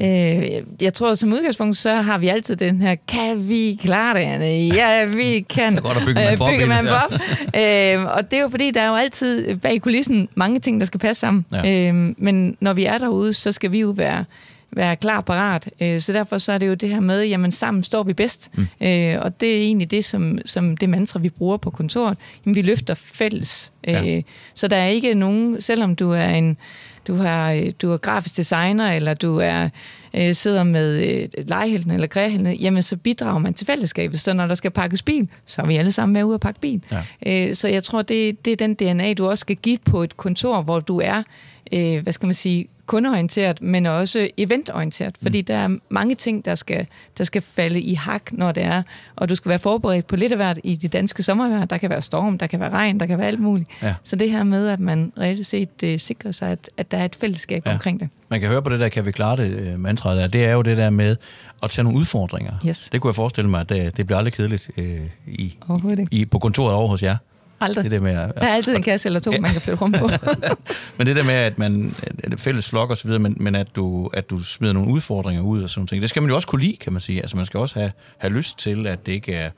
ja. 0.00 0.56
Øh, 0.56 0.62
jeg 0.80 0.94
tror, 0.94 1.14
som 1.14 1.32
udgangspunkt, 1.32 1.76
så 1.76 1.94
har 1.94 2.18
vi 2.18 2.28
altid 2.28 2.56
den 2.56 2.82
her, 2.82 2.96
kan 3.08 3.48
vi 3.48 3.78
klare 3.82 4.18
det, 4.18 4.24
Anne? 4.24 4.74
Ja, 4.74 5.04
vi 5.04 5.40
kan. 5.40 5.72
Det 5.72 5.78
er 5.78 5.82
godt 5.82 5.96
at 5.96 6.02
bygge 6.06 6.20
man 6.20 6.38
bygge 6.52 6.66
man 6.66 6.84
bob. 6.84 7.20
Ja. 7.54 7.96
øh, 7.96 8.04
og 8.16 8.30
det 8.30 8.38
er 8.38 8.42
jo 8.42 8.48
fordi, 8.48 8.70
der 8.70 8.80
er 8.80 8.88
jo 8.88 8.94
altid 8.94 9.56
bag 9.56 9.80
kulissen 9.80 10.28
mange 10.34 10.60
ting, 10.60 10.80
der 10.80 10.86
skal 10.86 11.00
passe 11.00 11.20
sammen. 11.20 11.46
Ja. 11.52 11.88
Øh, 11.88 12.14
men 12.18 12.56
når 12.60 12.72
vi 12.72 12.84
er 12.84 12.98
derude, 12.98 13.32
så 13.32 13.52
skal 13.52 13.72
vi 13.72 13.80
jo 13.80 13.88
være 13.88 14.24
være 14.72 14.96
klar 14.96 15.20
parat. 15.20 15.70
Øh, 15.80 16.00
så 16.00 16.12
derfor 16.12 16.38
så 16.38 16.52
er 16.52 16.58
det 16.58 16.68
jo 16.68 16.74
det 16.74 16.88
her 16.88 17.00
med, 17.00 17.24
jamen 17.24 17.50
sammen 17.50 17.82
står 17.82 18.02
vi 18.02 18.12
bedst. 18.12 18.50
Mm. 18.54 18.86
Øh, 18.86 19.16
og 19.20 19.40
det 19.40 19.56
er 19.56 19.60
egentlig 19.60 19.90
det, 19.90 20.04
som, 20.04 20.38
som 20.44 20.76
det 20.76 20.88
mantra, 20.88 21.18
vi 21.18 21.28
bruger 21.28 21.56
på 21.56 21.70
kontoret. 21.70 22.16
Jamen, 22.46 22.56
vi 22.56 22.62
løfter 22.62 22.94
fælles. 22.94 23.72
Ja. 23.86 24.16
Øh, 24.16 24.22
så 24.54 24.68
der 24.68 24.76
er 24.76 24.86
ikke 24.86 25.14
nogen, 25.14 25.62
selvom 25.62 25.96
du 25.96 26.10
er 26.10 26.28
en 26.28 26.56
du 27.06 27.14
har, 27.14 27.70
du 27.82 27.92
er 27.92 27.96
grafisk 27.96 28.36
designer, 28.36 28.92
eller 28.92 29.14
du 29.14 29.36
er 29.36 29.68
sidder 30.32 30.62
med 30.62 31.28
legehelten 31.48 31.90
eller 31.90 32.06
kreahelten, 32.06 32.54
jamen 32.54 32.82
så 32.82 32.96
bidrager 32.96 33.38
man 33.38 33.54
til 33.54 33.66
fællesskabet. 33.66 34.20
Så 34.20 34.32
når 34.32 34.46
der 34.46 34.54
skal 34.54 34.70
pakkes 34.70 35.02
bil, 35.02 35.28
så 35.46 35.62
er 35.62 35.66
vi 35.66 35.76
alle 35.76 35.92
sammen 35.92 36.12
med 36.12 36.24
ud 36.24 36.34
at 36.34 36.40
pakke 36.40 36.60
bil. 36.60 36.82
Ja. 37.26 37.54
Så 37.54 37.68
jeg 37.68 37.84
tror, 37.84 38.02
det, 38.02 38.44
det 38.44 38.52
er 38.52 38.56
den 38.56 38.74
DNA, 38.74 39.12
du 39.14 39.28
også 39.28 39.40
skal 39.40 39.56
give 39.56 39.78
på 39.84 40.02
et 40.02 40.16
kontor, 40.16 40.62
hvor 40.62 40.80
du 40.80 41.00
er, 41.00 41.22
hvad 42.02 42.12
skal 42.12 42.26
man 42.26 42.34
sige, 42.34 42.66
kundeorienteret, 42.86 43.62
men 43.62 43.86
også 43.86 44.28
eventorienteret, 44.36 45.16
fordi 45.22 45.40
mm. 45.40 45.44
der 45.44 45.56
er 45.56 45.68
mange 45.88 46.14
ting, 46.14 46.44
der 46.44 46.54
skal, 46.54 46.86
der 47.18 47.24
skal 47.24 47.42
falde 47.42 47.80
i 47.80 47.94
hak, 47.94 48.32
når 48.32 48.52
det 48.52 48.62
er, 48.62 48.82
og 49.16 49.28
du 49.28 49.34
skal 49.34 49.48
være 49.48 49.58
forberedt 49.58 50.06
på 50.06 50.16
lidt 50.16 50.32
af 50.32 50.38
hvert 50.38 50.58
i 50.64 50.76
det 50.76 50.92
danske 50.92 51.22
sommervejr. 51.22 51.64
Der 51.64 51.78
kan 51.78 51.90
være 51.90 52.02
storm, 52.02 52.38
der 52.38 52.46
kan 52.46 52.60
være 52.60 52.70
regn, 52.70 53.00
der 53.00 53.06
kan 53.06 53.18
være 53.18 53.26
alt 53.26 53.40
muligt. 53.40 53.70
Ja. 53.82 53.94
Så 54.04 54.16
det 54.16 54.30
her 54.30 54.44
med, 54.44 54.68
at 54.68 54.80
man 54.80 55.12
reelt 55.18 55.46
set 55.46 55.68
uh, 55.84 55.88
sikrer 55.96 56.32
sig, 56.32 56.50
at, 56.50 56.70
at 56.76 56.90
der 56.90 56.98
er 56.98 57.04
et 57.04 57.16
fællesskab 57.16 57.62
ja. 57.66 57.72
omkring 57.72 58.00
det. 58.00 58.08
Man 58.28 58.40
kan 58.40 58.48
høre 58.48 58.62
på 58.62 58.70
det 58.70 58.80
der, 58.80 58.88
kan 58.88 59.06
vi 59.06 59.12
klare 59.12 59.36
det 59.36 59.72
uh, 59.72 59.80
mantra 59.80 60.16
der, 60.16 60.26
det 60.26 60.44
er 60.44 60.52
jo 60.52 60.62
det 60.62 60.76
der 60.76 60.90
med 60.90 61.16
at 61.62 61.70
tage 61.70 61.84
nogle 61.84 61.98
udfordringer. 61.98 62.52
Yes. 62.66 62.88
Det 62.92 63.00
kunne 63.00 63.08
jeg 63.08 63.14
forestille 63.14 63.50
mig, 63.50 63.60
at 63.60 63.68
det, 63.68 63.96
det 63.96 64.06
bliver 64.06 64.18
aldrig 64.18 64.32
kedeligt 64.32 64.70
uh, 64.76 64.84
i, 65.26 65.56
i, 66.10 66.24
på 66.24 66.38
kontoret 66.38 66.74
over 66.74 66.88
hos 66.88 67.02
jer. 67.02 67.16
Aldrig. 67.60 67.84
Det 67.84 67.92
der 67.92 68.00
med, 68.00 68.10
at, 68.10 68.34
der 68.34 68.46
er 68.46 68.54
altid 68.54 68.76
en 68.76 68.82
kasse 68.82 69.08
eller 69.08 69.20
to, 69.20 69.32
ja. 69.32 69.40
man 69.40 69.52
kan 69.52 69.60
flytte 69.60 69.80
rum 69.84 69.92
på. 69.92 70.10
men 70.98 71.06
det 71.06 71.16
der 71.16 71.22
med, 71.22 71.34
at 71.34 71.58
man 71.58 71.94
at 72.18 72.40
fælles 72.40 72.70
flok 72.70 72.90
og 72.90 72.96
så 72.96 73.04
videre, 73.04 73.18
men, 73.18 73.36
men 73.40 73.54
at, 73.54 73.76
du, 73.76 74.10
at 74.12 74.30
du 74.30 74.38
smider 74.38 74.72
nogle 74.72 74.90
udfordringer 74.90 75.42
ud 75.42 75.62
og 75.62 75.70
sådan 75.70 75.88
noget, 75.90 76.02
det 76.02 76.10
skal 76.10 76.22
man 76.22 76.28
jo 76.28 76.34
også 76.34 76.48
kunne 76.48 76.62
lide, 76.62 76.76
kan 76.76 76.92
man 76.92 77.00
sige. 77.00 77.20
Altså 77.20 77.36
man 77.36 77.46
skal 77.46 77.60
også 77.60 77.78
have, 77.78 77.92
have 78.18 78.32
lyst 78.32 78.58
til, 78.58 78.86
at 78.86 79.06
det 79.06 79.12
ikke 79.12 79.34
er, 79.34 79.50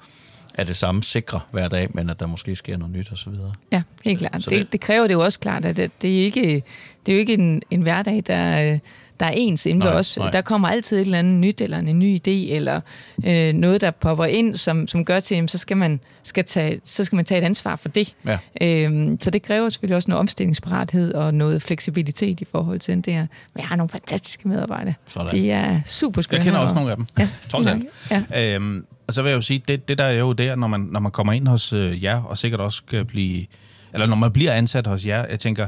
er 0.55 0.65
det 0.65 0.77
samme 0.77 1.03
sikre 1.03 1.41
hver 1.51 1.69
dag, 1.69 1.89
men 1.95 2.11
at 2.11 2.21
der 2.21 2.27
måske 2.27 2.57
sker 2.57 2.77
noget 2.77 2.95
nyt 2.95 3.11
og 3.11 3.19
så 3.19 3.31
videre. 3.31 3.53
Ja, 3.73 3.83
helt 4.05 4.19
klart. 4.19 4.43
Så 4.43 4.51
det, 4.51 4.73
det, 4.73 4.81
kræver 4.81 5.07
det 5.07 5.15
jo 5.15 5.21
også 5.21 5.41
klart, 5.41 5.65
at 5.65 5.77
det, 5.77 5.91
det 6.03 6.21
er 6.21 6.25
ikke 6.25 6.63
det 7.07 7.13
er 7.13 7.17
jo 7.17 7.21
ikke 7.21 7.35
en, 7.35 7.63
en 7.71 7.83
hverdag, 7.83 8.23
der 8.27 8.79
der 9.21 9.27
er 9.27 9.33
ens 9.37 9.67
inden 9.67 9.79
nej, 9.79 9.93
os. 9.93 10.19
Nej. 10.19 10.31
Der 10.31 10.41
kommer 10.41 10.69
altid 10.69 10.97
et 10.97 11.01
eller 11.01 11.19
andet 11.19 11.35
nyt, 11.35 11.61
eller 11.61 11.79
en 11.79 11.99
ny 11.99 12.17
idé, 12.17 12.31
eller 12.31 12.81
øh, 13.25 13.53
noget, 13.53 13.81
der 13.81 13.91
popper 13.91 14.25
ind, 14.25 14.55
som, 14.55 14.87
som 14.87 15.05
gør 15.05 15.21
til, 15.21 15.35
at 15.35 15.51
så 15.51 15.59
skal 15.59 15.77
man, 15.77 16.01
skal 16.23 16.45
tage, 16.45 16.81
så 16.85 17.05
skal 17.05 17.17
man 17.17 17.25
tage 17.25 17.41
et 17.41 17.45
ansvar 17.45 17.77
for 17.77 17.89
det. 17.89 18.15
Ja. 18.27 18.39
Øhm, 18.63 19.21
så 19.21 19.31
det 19.31 19.43
kræver 19.43 19.69
selvfølgelig 19.69 19.97
også 19.97 20.11
noget 20.11 20.21
omstillingsparathed 20.21 21.15
og 21.15 21.35
noget 21.35 21.63
fleksibilitet 21.63 22.41
i 22.41 22.45
forhold 22.53 22.81
til 22.81 22.97
det 22.97 23.13
her. 23.13 23.27
Men 23.55 23.61
jeg 23.61 23.67
har 23.67 23.77
nogle 23.77 23.89
fantastiske 23.89 24.49
medarbejdere. 24.49 24.95
Sådan. 25.09 25.37
De 25.37 25.51
er 25.51 25.81
super 25.87 26.23
skønne. 26.23 26.39
Jeg 26.39 26.45
kender 26.45 26.61
også 26.61 26.75
nogle 26.75 26.91
af 26.91 26.97
dem. 26.97 27.07
Ja, 27.19 27.29
Trods 27.49 27.67
alt. 27.67 27.85
Ja. 28.11 28.55
Øhm, 28.55 28.85
og 29.07 29.15
så 29.15 29.23
vil 29.23 29.31
jeg 29.31 29.37
jo 29.37 29.43
sige, 29.43 29.63
det, 29.69 29.89
det 29.89 29.99
der 29.99 30.05
er 30.05 30.13
jo 30.13 30.33
der, 30.33 30.57
når 30.57 30.67
man, 30.67 30.81
når 30.81 31.01
man 31.01 31.13
kommer 31.13 31.33
ind 31.33 31.49
hos 31.49 31.73
øh, 31.73 32.03
jer, 32.03 32.23
og 32.23 32.39
sikkert 32.39 32.61
også 32.61 32.77
skal 32.87 33.05
blive, 33.05 33.47
eller 33.93 34.07
når 34.07 34.17
man 34.17 34.33
bliver 34.33 34.53
ansat 34.53 34.87
hos 34.87 35.07
jer, 35.07 35.27
jeg 35.31 35.41
tænker, 35.41 35.67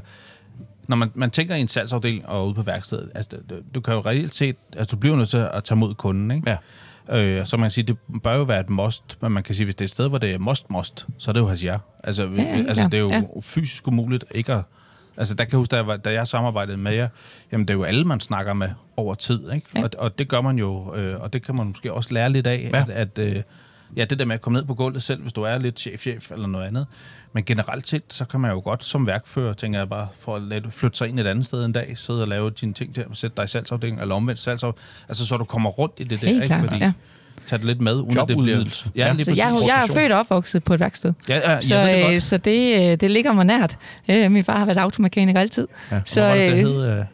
når 0.93 0.97
man, 0.97 1.11
man 1.15 1.31
tænker 1.31 1.55
i 1.55 1.61
en 1.61 1.69
salgsafdeling 1.69 2.29
og 2.29 2.47
ude 2.47 2.55
på 2.55 2.63
værkstedet, 2.63 3.11
altså, 3.15 3.37
du, 3.51 3.55
du 3.75 3.81
kan 3.81 3.95
jo 3.95 4.01
reelt 4.01 4.35
set, 4.35 4.57
altså, 4.77 4.87
du 4.87 4.97
bliver 4.97 5.17
nødt 5.17 5.29
til 5.29 5.37
at 5.53 5.65
tage 5.65 5.79
mod 5.79 5.95
kunden, 5.95 6.31
ikke? 6.31 6.51
Ja. 6.51 6.57
Øh, 7.39 7.47
så 7.47 7.57
man 7.57 7.65
kan 7.65 7.71
sige, 7.71 7.85
det 7.85 7.97
bør 8.23 8.37
jo 8.37 8.43
være 8.43 8.61
et 8.61 8.71
must, 8.71 9.19
men 9.21 9.33
man 9.33 9.43
kan 9.43 9.55
sige, 9.55 9.65
hvis 9.65 9.75
det 9.75 9.81
er 9.81 9.87
et 9.87 9.91
sted, 9.91 10.09
hvor 10.09 10.19
det 10.19 10.35
er 10.35 10.39
must-must, 10.39 11.07
så 11.19 11.31
er 11.31 11.33
det 11.33 11.41
jo 11.41 11.49
hos 11.49 11.65
jer. 11.65 11.79
Altså, 12.05 12.23
ja, 12.23 12.43
ja, 12.43 12.65
altså 12.69 12.85
det 12.85 12.95
er 12.95 12.99
jo 12.99 13.09
ja. 13.09 13.23
fysisk 13.43 13.89
umuligt 13.89 14.25
ikke 14.31 14.53
at... 14.53 14.65
Altså, 15.17 15.35
der 15.35 15.45
kan 15.45 15.53
jeg 15.53 15.59
huske, 15.59 15.71
da 15.71 15.85
jeg, 15.85 16.05
da 16.05 16.13
jeg 16.13 16.29
samarbejdede 16.29 16.77
med 16.77 16.93
jer, 16.93 17.09
jamen, 17.53 17.69
det 17.69 17.75
er 17.75 17.79
jo 17.79 17.85
alle, 17.85 18.05
man 18.05 18.21
snakker 18.21 18.53
med 18.53 18.69
over 18.97 19.15
tid, 19.15 19.53
ikke? 19.53 19.67
Ja. 19.75 19.83
Og, 19.83 19.91
og 19.99 20.19
det 20.19 20.29
gør 20.29 20.41
man 20.41 20.59
jo, 20.59 20.95
øh, 20.95 21.21
og 21.21 21.33
det 21.33 21.45
kan 21.45 21.55
man 21.55 21.67
måske 21.67 21.93
også 21.93 22.15
lære 22.15 22.31
lidt 22.31 22.47
af, 22.47 22.71
ja. 22.73 22.81
at, 22.81 22.89
at 22.89 23.19
øh, 23.19 23.43
ja, 23.97 24.05
det 24.05 24.19
der 24.19 24.25
med 24.25 24.35
at 24.35 24.41
komme 24.41 24.59
ned 24.59 24.67
på 24.67 24.75
gulvet 24.75 25.03
selv, 25.03 25.23
hvis 25.23 25.33
du 25.33 25.43
er 25.43 25.59
lidt 25.59 25.81
chef-chef 25.81 26.33
eller 26.33 26.47
noget 26.47 26.67
andet. 26.67 26.87
Men 27.35 27.45
generelt 27.45 27.89
set, 27.89 28.03
så 28.09 28.25
kan 28.25 28.41
man 28.41 28.51
jo 28.51 28.61
godt 28.65 28.85
som 28.85 29.07
værkfører, 29.07 29.53
tænker 29.55 29.79
jeg 29.79 29.89
bare, 29.89 30.09
for 30.21 30.37
at 30.37 30.43
lade, 30.43 30.71
flytte 30.71 30.99
sig 30.99 31.09
ind 31.09 31.21
et 31.21 31.27
andet 31.27 31.47
sted 31.47 31.65
en 31.65 31.73
dag, 31.73 31.93
sidde 31.97 32.23
og 32.23 32.29
lave 32.29 32.51
dine 32.51 32.73
ting 32.75 32.97
der, 32.97 33.03
sætte 33.13 33.37
dig 33.37 33.45
i 33.45 33.49
salgsafdelingen, 33.49 34.03
eller 34.03 34.15
omvendt 34.15 34.41
salgsafdelingen. 34.41 34.85
Altså, 35.09 35.27
så 35.27 35.37
du 35.37 35.45
kommer 35.45 35.71
rundt 35.71 35.95
i 35.99 36.05
det 36.05 36.21
der, 36.21 36.27
Helt 36.27 36.37
ikke? 36.43 36.47
klart, 36.47 36.65
Fordi, 36.65 36.77
ja. 36.77 36.93
Tag 37.47 37.59
det 37.59 37.67
lidt 37.67 37.81
med, 37.81 37.95
uden 38.01 38.19
at 38.19 38.29
det 38.29 38.37
bliver... 38.39 38.57
Ja, 38.97 39.07
Ja. 39.07 39.13
lige 39.13 39.25
Så 39.25 39.31
jeg, 39.31 39.57
jeg 39.67 39.85
er 39.89 39.95
født 39.95 40.13
og 40.13 40.19
opvokset 40.21 40.65
på 40.65 40.75
et 40.75 40.81
værksted. 40.81 41.13
Ja, 41.29 41.53
ja, 41.53 41.61
Så, 41.61 41.77
det 41.87 41.99
øh, 42.05 42.11
godt. 42.13 42.23
så 42.23 42.37
det, 42.37 42.75
øh, 42.93 42.97
det 43.01 43.11
ligger 43.11 43.33
mig 43.33 43.45
nært. 43.45 43.79
Øh, 44.11 44.31
Min 44.31 44.45
far 44.45 44.59
har 44.59 44.65
været 44.67 44.79
automekaniker 44.79 45.41
altid. 45.41 45.69
Ja. 45.91 46.01
Så 46.05 46.21
Hvad 46.21 46.29
var 46.31 46.37
det, 46.37 46.53
det 46.53 46.59
hed? 46.67 47.05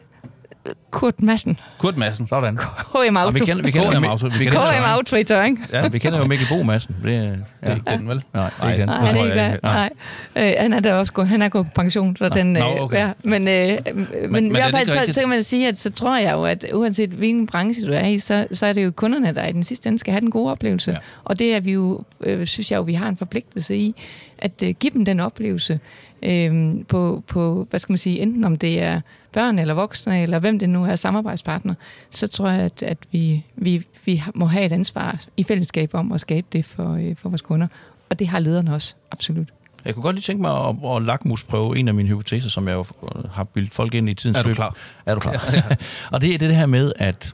Kurt 0.91 1.21
Madsen, 1.21 1.59
Kurt 1.77 1.97
Madsen. 1.97 2.27
Sådan. 2.27 2.57
HM 2.57 2.61
Og 2.95 3.03
vi 3.03 3.17
Auto. 3.17 3.45
kender, 3.45 3.63
vi 3.63 3.71
kender, 3.71 3.91
KM 3.99 4.03
jo, 4.03 4.09
Auto. 4.09 4.27
Vi 4.27 4.43
kender 4.45 4.71
KM 4.79 4.83
Auto 4.83 5.15
i 5.15 5.23
Tøring. 5.23 5.65
ja, 5.73 5.87
vi 5.87 5.99
kender 5.99 6.19
jo 6.19 6.25
Mikkel 6.25 6.47
Bo 6.49 6.63
Madsen. 6.63 6.95
Det, 7.03 7.15
er- 7.15 7.21
Det 7.21 7.39
er 7.61 7.75
ikke 7.75 7.89
den, 7.91 8.07
vel? 8.07 8.23
Nej, 8.33 8.49
det 8.49 8.63
er 8.65 8.69
ikke 8.71 8.79
den. 8.81 8.89
Nej, 8.89 8.97
han 9.05 9.15
er 9.17 9.23
ikke 9.23 9.45
ikke. 9.53 9.59
Nej. 9.63 9.89
Øh, 10.37 10.53
han 10.59 10.73
er 10.73 10.79
da 10.79 10.95
også 10.95 11.13
gået, 11.13 11.27
han 11.27 11.41
er 11.41 11.49
gået 11.49 11.65
på 11.65 11.71
pension, 11.75 12.15
så 12.15 12.29
den, 12.29 12.53
Nå, 12.53 12.59
øh, 12.59 12.81
okay. 12.81 12.97
ja, 12.97 13.11
men, 13.23 13.47
øh, 13.47 13.77
men, 13.95 14.07
men, 14.21 14.31
men 14.31 14.45
i 14.45 14.49
er 14.49 14.51
hvert 14.53 14.65
det 14.71 14.75
fald, 14.89 15.07
så, 15.07 15.13
så 15.13 15.19
kan 15.19 15.29
man 15.29 15.43
sige, 15.43 15.67
at 15.67 15.79
så 15.79 15.89
tror 15.89 16.17
jeg 16.17 16.33
jo, 16.33 16.43
at 16.43 16.65
uanset 16.73 17.09
hvilken 17.09 17.47
branche 17.47 17.87
du 17.87 17.91
er 17.91 18.05
i, 18.05 18.19
så, 18.19 18.47
så 18.51 18.65
er 18.65 18.73
det 18.73 18.85
jo 18.85 18.91
kunderne, 18.91 19.33
der 19.35 19.45
i 19.47 19.51
den 19.51 19.63
sidste 19.63 19.87
ende 19.87 19.99
skal 19.99 20.11
have 20.11 20.21
den 20.21 20.31
gode 20.31 20.51
oplevelse. 20.51 20.91
Ja. 20.91 20.97
Og 21.23 21.39
det 21.39 21.55
er 21.55 21.59
vi 21.59 21.71
jo, 21.73 22.03
øh, 22.23 22.47
synes 22.47 22.71
jeg 22.71 22.77
jo, 22.77 22.81
vi 22.81 22.93
har 22.93 23.09
en 23.09 23.17
forpligtelse 23.17 23.75
i, 23.77 23.95
at 24.37 24.51
øh, 24.63 24.73
give 24.79 24.93
dem 24.93 25.05
den 25.05 25.19
oplevelse 25.19 25.79
øh, 26.23 26.71
på, 26.87 27.23
på, 27.27 27.67
hvad 27.69 27.79
skal 27.79 27.91
man 27.93 27.97
sige, 27.97 28.19
enten 28.19 28.43
om 28.43 28.55
det 28.57 28.81
er 28.81 29.01
børn 29.31 29.59
eller 29.59 29.73
voksne, 29.73 30.23
eller 30.23 30.39
hvem 30.39 30.59
det 30.59 30.69
nu 30.69 30.85
er 30.85 30.95
samarbejdspartner, 30.95 31.73
så 32.11 32.27
tror 32.27 32.49
jeg, 32.49 32.61
at, 32.61 32.83
at 32.83 32.97
vi, 33.11 33.45
vi, 33.55 33.83
vi 34.05 34.23
må 34.35 34.45
have 34.45 34.65
et 34.65 34.71
ansvar 34.71 35.19
i 35.37 35.43
fællesskab 35.43 35.93
om 35.93 36.11
at 36.11 36.21
skabe 36.21 36.47
det 36.53 36.65
for, 36.65 36.93
øh, 36.93 37.15
for 37.15 37.29
vores 37.29 37.41
kunder. 37.41 37.67
Og 38.09 38.19
det 38.19 38.27
har 38.27 38.39
lederne 38.39 38.73
også, 38.73 38.93
absolut. 39.11 39.47
Jeg 39.85 39.93
kunne 39.93 40.03
godt 40.03 40.15
lige 40.15 40.23
tænke 40.23 40.41
mig 40.41 40.67
at, 40.67 40.75
at 40.95 41.01
lakmusprøve 41.01 41.77
en 41.77 41.87
af 41.87 41.93
mine 41.93 42.09
hypoteser, 42.09 42.49
som 42.49 42.67
jeg 42.67 42.73
jo 42.73 42.85
har 43.33 43.43
bildt 43.43 43.73
folk 43.73 43.93
ind 43.93 44.09
i 44.09 44.13
tidens 44.13 44.37
Er 44.37 44.43
du 44.43 44.49
løb. 44.49 44.55
klar? 44.55 44.75
Er 45.05 45.13
du 45.13 45.19
klar? 45.19 45.53
og 46.13 46.21
det 46.21 46.33
er 46.33 46.37
det 46.37 46.55
her 46.55 46.65
med, 46.65 46.93
at 46.95 47.33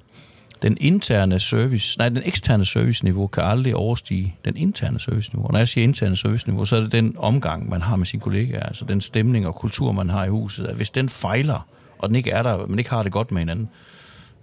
den 0.61 0.77
interne 0.81 1.39
service, 1.39 1.97
nej, 1.97 2.09
den 2.09 2.21
eksterne 2.25 2.65
serviceniveau 2.65 3.27
kan 3.27 3.43
aldrig 3.43 3.75
overstige 3.75 4.35
den 4.45 4.57
interne 4.57 4.99
serviceniveau. 4.99 5.47
Og 5.47 5.51
når 5.51 5.59
jeg 5.59 5.67
siger 5.67 5.83
interne 5.83 6.15
serviceniveau, 6.15 6.65
så 6.65 6.75
er 6.75 6.79
det 6.81 6.91
den 6.91 7.15
omgang, 7.17 7.69
man 7.69 7.81
har 7.81 7.95
med 7.95 8.05
sine 8.05 8.21
kollegaer, 8.21 8.63
altså 8.63 8.85
den 8.85 9.01
stemning 9.01 9.47
og 9.47 9.55
kultur, 9.55 9.91
man 9.91 10.09
har 10.09 10.25
i 10.25 10.29
huset. 10.29 10.65
At 10.65 10.75
hvis 10.75 10.91
den 10.91 11.09
fejler, 11.09 11.67
og 11.97 12.09
den 12.09 12.15
ikke 12.15 12.31
er 12.31 12.41
der, 12.43 12.67
man 12.67 12.79
ikke 12.79 12.89
har 12.91 13.03
det 13.03 13.11
godt 13.11 13.31
med 13.31 13.41
hinanden, 13.41 13.69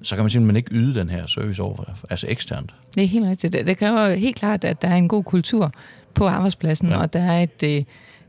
så 0.02 0.14
kan 0.14 0.24
man 0.24 0.30
simpelthen 0.30 0.56
ikke 0.56 0.70
yde 0.72 0.98
den 1.00 1.10
her 1.10 1.26
service 1.26 1.62
over, 1.62 1.84
altså 2.10 2.26
eksternt. 2.28 2.74
Det 2.94 3.02
er 3.02 3.06
helt 3.06 3.26
rigtigt. 3.26 3.52
Det, 3.52 3.78
kræver 3.78 4.14
helt 4.14 4.36
klart, 4.36 4.64
at 4.64 4.82
der 4.82 4.88
er 4.88 4.94
en 4.96 5.08
god 5.08 5.24
kultur 5.24 5.72
på 6.14 6.26
arbejdspladsen, 6.26 6.88
Ja. 6.88 6.96
og 6.96 7.12
der 7.12 7.20
er 7.20 7.42
et, 7.42 7.62
øh, 7.64 7.84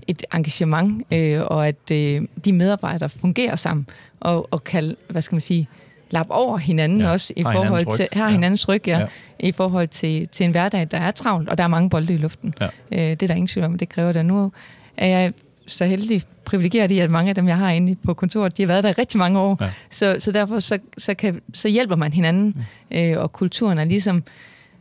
et 0.08 0.24
engagement, 0.34 1.04
øh, 1.14 1.42
og 1.42 1.68
at 1.68 1.92
øh, 1.92 2.22
de 2.46 2.54
medarbejdere 2.54 3.10
fungerer 3.10 3.56
sammen, 3.56 3.88
og, 4.20 4.48
og 4.52 4.64
kan, 4.64 4.96
hvad 5.10 5.22
skal 5.22 5.36
man 5.36 5.42
sige, 5.42 5.68
lappe 6.12 6.34
over 6.34 6.58
hinanden 6.58 7.02
Ja. 7.02 7.12
også, 7.12 7.34
i 7.38 7.42
Har 7.42 7.52
forhold 7.54 7.96
til, 7.98 8.08
har 8.14 8.26
Ja. 8.28 8.32
hinandens 8.32 8.68
ryg, 8.68 8.88
ja, 8.88 9.00
Ja. 9.00 9.06
i 9.40 9.52
forhold 9.52 9.88
til, 9.88 10.28
til 10.28 10.44
en 10.46 10.52
hverdag, 10.52 10.88
der 10.92 10.98
er 10.98 11.12
travlt, 11.12 11.50
og 11.50 11.58
der 11.58 11.64
er 11.64 11.68
mange 11.68 11.90
bolde 11.90 12.14
i 12.14 12.18
luften. 12.18 12.54
Ja. 12.62 12.66
Øh, 12.92 13.00
det 13.00 13.24
er 13.24 13.28
der 13.28 13.34
ingen 13.34 13.48
tvivl 13.48 13.66
om, 13.66 13.78
det 13.78 13.90
kræver 13.90 14.12
det. 14.12 14.26
Nu 14.26 14.52
er 14.98 15.08
jeg 15.08 15.34
så 15.74 15.86
heldig 15.86 16.22
privilegeret 16.46 16.92
i, 16.92 17.00
at 17.00 17.12
mange 17.12 17.30
af 17.30 17.36
dem, 17.36 17.48
jeg 17.48 17.58
har 17.58 17.70
inde 17.70 17.96
på 17.96 18.14
kontoret, 18.14 18.58
de 18.58 18.62
har 18.64 18.68
været 18.68 18.84
der 18.84 18.90
i 18.90 18.94
rigtig 18.94 19.18
mange 19.18 19.40
år. 19.40 19.58
Ja. 19.62 19.70
Så, 19.92 20.16
så 20.20 20.32
derfor 20.32 20.60
så, 20.60 20.80
så, 20.98 21.14
kan, 21.14 21.42
så 21.54 21.68
hjælper 21.68 21.96
man 21.96 22.14
hinanden, 22.14 22.66
mm. 22.92 22.98
øh, 22.98 23.18
og 23.22 23.32
kulturen 23.32 23.78
er 23.78 23.84
ligesom, 23.86 24.24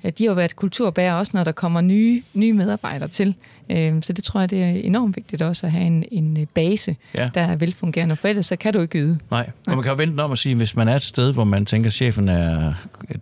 de 0.02 0.24
har 0.24 0.26
jo 0.26 0.32
været 0.32 0.56
kulturbærer 0.56 1.14
også, 1.14 1.32
når 1.34 1.44
der 1.44 1.52
kommer 1.52 1.80
nye, 1.80 2.22
nye 2.34 2.52
medarbejdere 2.52 3.08
til. 3.08 3.34
Øh, 3.70 3.94
så 4.02 4.12
det 4.12 4.24
tror 4.24 4.40
jeg, 4.40 4.50
det 4.50 4.62
er 4.62 4.68
enormt 4.68 5.16
vigtigt 5.16 5.42
også 5.42 5.66
at 5.66 5.72
have 5.72 5.84
en, 5.84 6.04
en 6.12 6.36
øh, 6.40 6.46
base, 6.54 6.96
Ja. 7.14 7.30
der 7.34 7.40
er 7.40 7.56
velfungerende, 7.56 8.16
for 8.16 8.28
ellers 8.28 8.46
så 8.46 8.56
kan 8.56 8.72
du 8.72 8.80
ikke 8.80 8.98
yde. 8.98 9.18
Nej, 9.30 9.50
og 9.66 9.74
man 9.74 9.82
kan 9.82 9.90
jo 9.90 9.96
vente 9.96 10.20
om 10.20 10.32
at 10.32 10.38
sige, 10.38 10.54
hvis 10.54 10.76
man 10.76 10.88
er 10.88 10.96
et 10.96 11.02
sted, 11.02 11.32
hvor 11.32 11.44
man 11.44 11.66
tænker, 11.66 11.86
at 11.88 11.94
chefen 11.94 12.28
er 12.28 12.72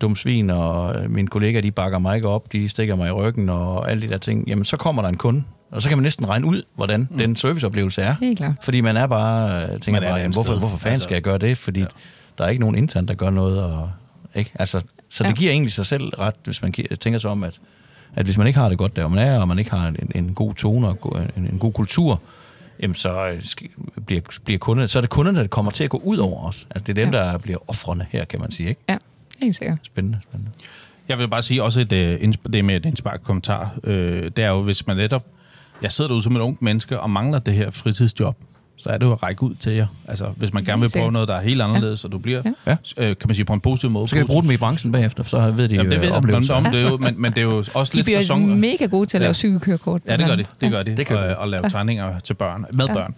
dum 0.00 0.16
svin, 0.16 0.50
og 0.50 0.96
mine 1.10 1.28
kollegaer, 1.28 1.62
de 1.62 1.70
bakker 1.70 1.98
mig 1.98 2.16
ikke 2.16 2.28
op, 2.28 2.52
de 2.52 2.68
stikker 2.68 2.94
mig 2.94 3.08
i 3.08 3.12
ryggen, 3.12 3.48
og 3.48 3.90
alle 3.90 4.02
de 4.02 4.08
der 4.12 4.18
ting, 4.18 4.48
jamen 4.48 4.64
så 4.64 4.76
kommer 4.76 5.02
der 5.02 5.08
en 5.08 5.16
kunde, 5.16 5.42
og 5.70 5.82
så 5.82 5.88
kan 5.88 5.98
man 5.98 6.02
næsten 6.02 6.28
regne 6.28 6.46
ud, 6.46 6.62
hvordan 6.74 7.08
mm. 7.10 7.18
den 7.18 7.36
serviceoplevelse 7.36 8.02
er. 8.02 8.14
Helt 8.20 8.38
klart. 8.38 8.52
Fordi 8.62 8.80
man 8.80 8.96
er 8.96 9.06
bare, 9.06 9.62
øh, 9.62 9.68
tænker 9.68 9.92
Man 9.92 10.02
er 10.02 10.08
bare, 10.08 10.18
jamen, 10.20 10.32
hvorfor, 10.34 10.58
hvorfor 10.58 10.76
fanden 10.76 10.92
Altså, 10.94 11.04
skal 11.04 11.14
jeg 11.14 11.22
gøre 11.22 11.38
det? 11.38 11.58
Fordi 11.58 11.80
ja. 11.80 11.86
der 12.38 12.44
er 12.44 12.48
ikke 12.48 12.60
nogen 12.60 12.76
intern, 12.76 13.06
der 13.06 13.14
gør 13.14 13.30
noget. 13.30 13.62
Og, 13.62 13.90
ikke? 14.34 14.50
Altså, 14.54 14.80
så 15.08 15.24
det 15.24 15.30
Ja. 15.30 15.34
giver 15.34 15.50
egentlig 15.52 15.72
sig 15.72 15.86
selv 15.86 16.08
ret, 16.08 16.34
hvis 16.44 16.62
man 16.62 16.72
tænker 17.00 17.18
sig 17.18 17.30
om, 17.30 17.44
at, 17.44 17.58
at 18.16 18.24
hvis 18.26 18.38
man 18.38 18.46
ikke 18.46 18.58
har 18.58 18.68
det 18.68 18.78
godt 18.78 18.96
der, 18.96 19.02
hvor 19.02 19.08
man 19.08 19.26
er, 19.26 19.38
og 19.40 19.48
man 19.48 19.58
ikke 19.58 19.70
har 19.70 19.88
en, 19.88 19.96
en 20.14 20.34
god 20.34 20.54
tone 20.54 20.88
og 20.88 21.18
en, 21.36 21.46
en 21.52 21.58
god 21.58 21.72
kultur, 21.72 22.20
jamen 22.82 22.94
så 22.94 23.28
øh, 23.28 23.42
bliver, 24.06 24.20
bliver 24.44 24.58
kunderne, 24.58 24.88
så 24.88 24.98
er 24.98 25.00
det 25.00 25.10
kunderne, 25.10 25.38
der 25.40 25.46
kommer 25.46 25.70
til 25.72 25.84
at 25.84 25.90
gå 25.90 26.00
ud 26.04 26.16
over 26.16 26.46
os. 26.48 26.66
Altså 26.70 26.84
det 26.92 26.98
er 26.98 27.04
dem, 27.04 27.14
Ja. 27.14 27.20
der 27.20 27.38
bliver 27.38 27.58
offrene 27.70 28.06
her, 28.10 28.24
kan 28.24 28.40
man 28.40 28.50
sige. 28.50 28.68
Ikke? 28.68 28.80
Ja, 28.88 28.96
helt 29.42 29.56
sikkert. 29.56 29.78
Spændende, 29.82 30.18
spændende. 30.28 30.52
Jeg 31.08 31.18
vil 31.18 31.28
bare 31.28 31.42
sige 31.42 31.62
også 31.62 31.80
et, 31.80 31.92
øh, 31.92 32.32
det 32.52 32.64
med 32.64 32.76
et 32.76 32.86
indspark 32.86 33.20
kommentar. 33.24 33.74
Øh, 33.84 34.22
det 34.36 34.38
er 34.44 34.48
jo, 34.48 34.62
hvis 34.62 34.86
man 34.86 34.96
netop... 34.96 35.24
Jeg 35.82 35.92
sidder 35.92 36.08
derude 36.08 36.22
som 36.22 36.36
et 36.36 36.40
ungt 36.40 36.62
menneske 36.62 37.00
og 37.00 37.10
mangler 37.10 37.38
det 37.38 37.54
her 37.54 37.70
fritidsjob, 37.70 38.36
så 38.76 38.88
er 38.88 38.98
det 38.98 39.06
jo 39.06 39.12
at 39.12 39.22
række 39.22 39.42
ud 39.42 39.54
til 39.54 39.72
jer. 39.72 39.86
Altså, 40.08 40.24
hvis 40.36 40.52
man 40.52 40.64
gerne 40.64 40.80
vil 40.82 40.90
prøve 40.96 41.12
noget, 41.12 41.28
der 41.28 41.34
er 41.34 41.40
helt 41.40 41.62
anderledes, 41.62 42.04
og 42.04 42.12
du 42.12 42.18
bliver, 42.18 42.42
Ja. 42.66 42.76
øh, 42.96 43.06
kan 43.06 43.16
man 43.26 43.34
sige, 43.34 43.44
på 43.44 43.52
en 43.52 43.60
positiv 43.60 43.90
måde. 43.90 44.08
Så 44.08 44.14
kan 44.16 44.22
vi 44.22 44.26
bruge 44.26 44.42
dem 44.42 44.50
i 44.50 44.56
branchen 44.56 44.92
bagefter, 44.92 45.22
så 45.24 45.50
ved 45.50 45.68
de 45.68 45.74
Jamen, 45.74 45.90
det 45.90 45.96
øh, 45.96 46.02
ved 46.02 46.08
jeg, 46.08 46.12
men, 46.12 46.12
oplevelser. 46.16 46.54
om, 46.54 46.64
det 46.64 46.74
er 46.74 46.90
jo, 46.90 46.96
men, 46.96 47.14
men 47.22 47.32
det 47.32 47.38
er 47.38 47.42
jo 47.42 47.56
også 47.74 47.90
De 47.92 47.96
lidt 47.96 48.04
bliver 48.04 48.20
sæson... 48.20 48.60
mega 48.60 48.86
gode 48.86 49.06
til 49.06 49.16
at 49.16 49.20
Ja. 49.20 49.24
lave 49.26 49.34
cykelkørekort. 49.34 50.02
Ja, 50.06 50.16
det 50.16 50.26
gør 50.26 50.36
de. 50.36 50.44
Det 50.60 50.70
gør 50.70 50.82
de. 50.82 50.90
Det 50.90 50.96
Det 50.98 51.06
kan 51.06 51.16
kan 51.16 51.26
vi. 51.28 51.32
og, 51.32 51.36
og 51.38 51.48
lave 51.48 51.68
tegninger 51.70 52.18
til 52.20 52.34
børn, 52.34 52.64
med 52.74 52.86
Ja. 52.86 52.92
børn. 52.94 53.14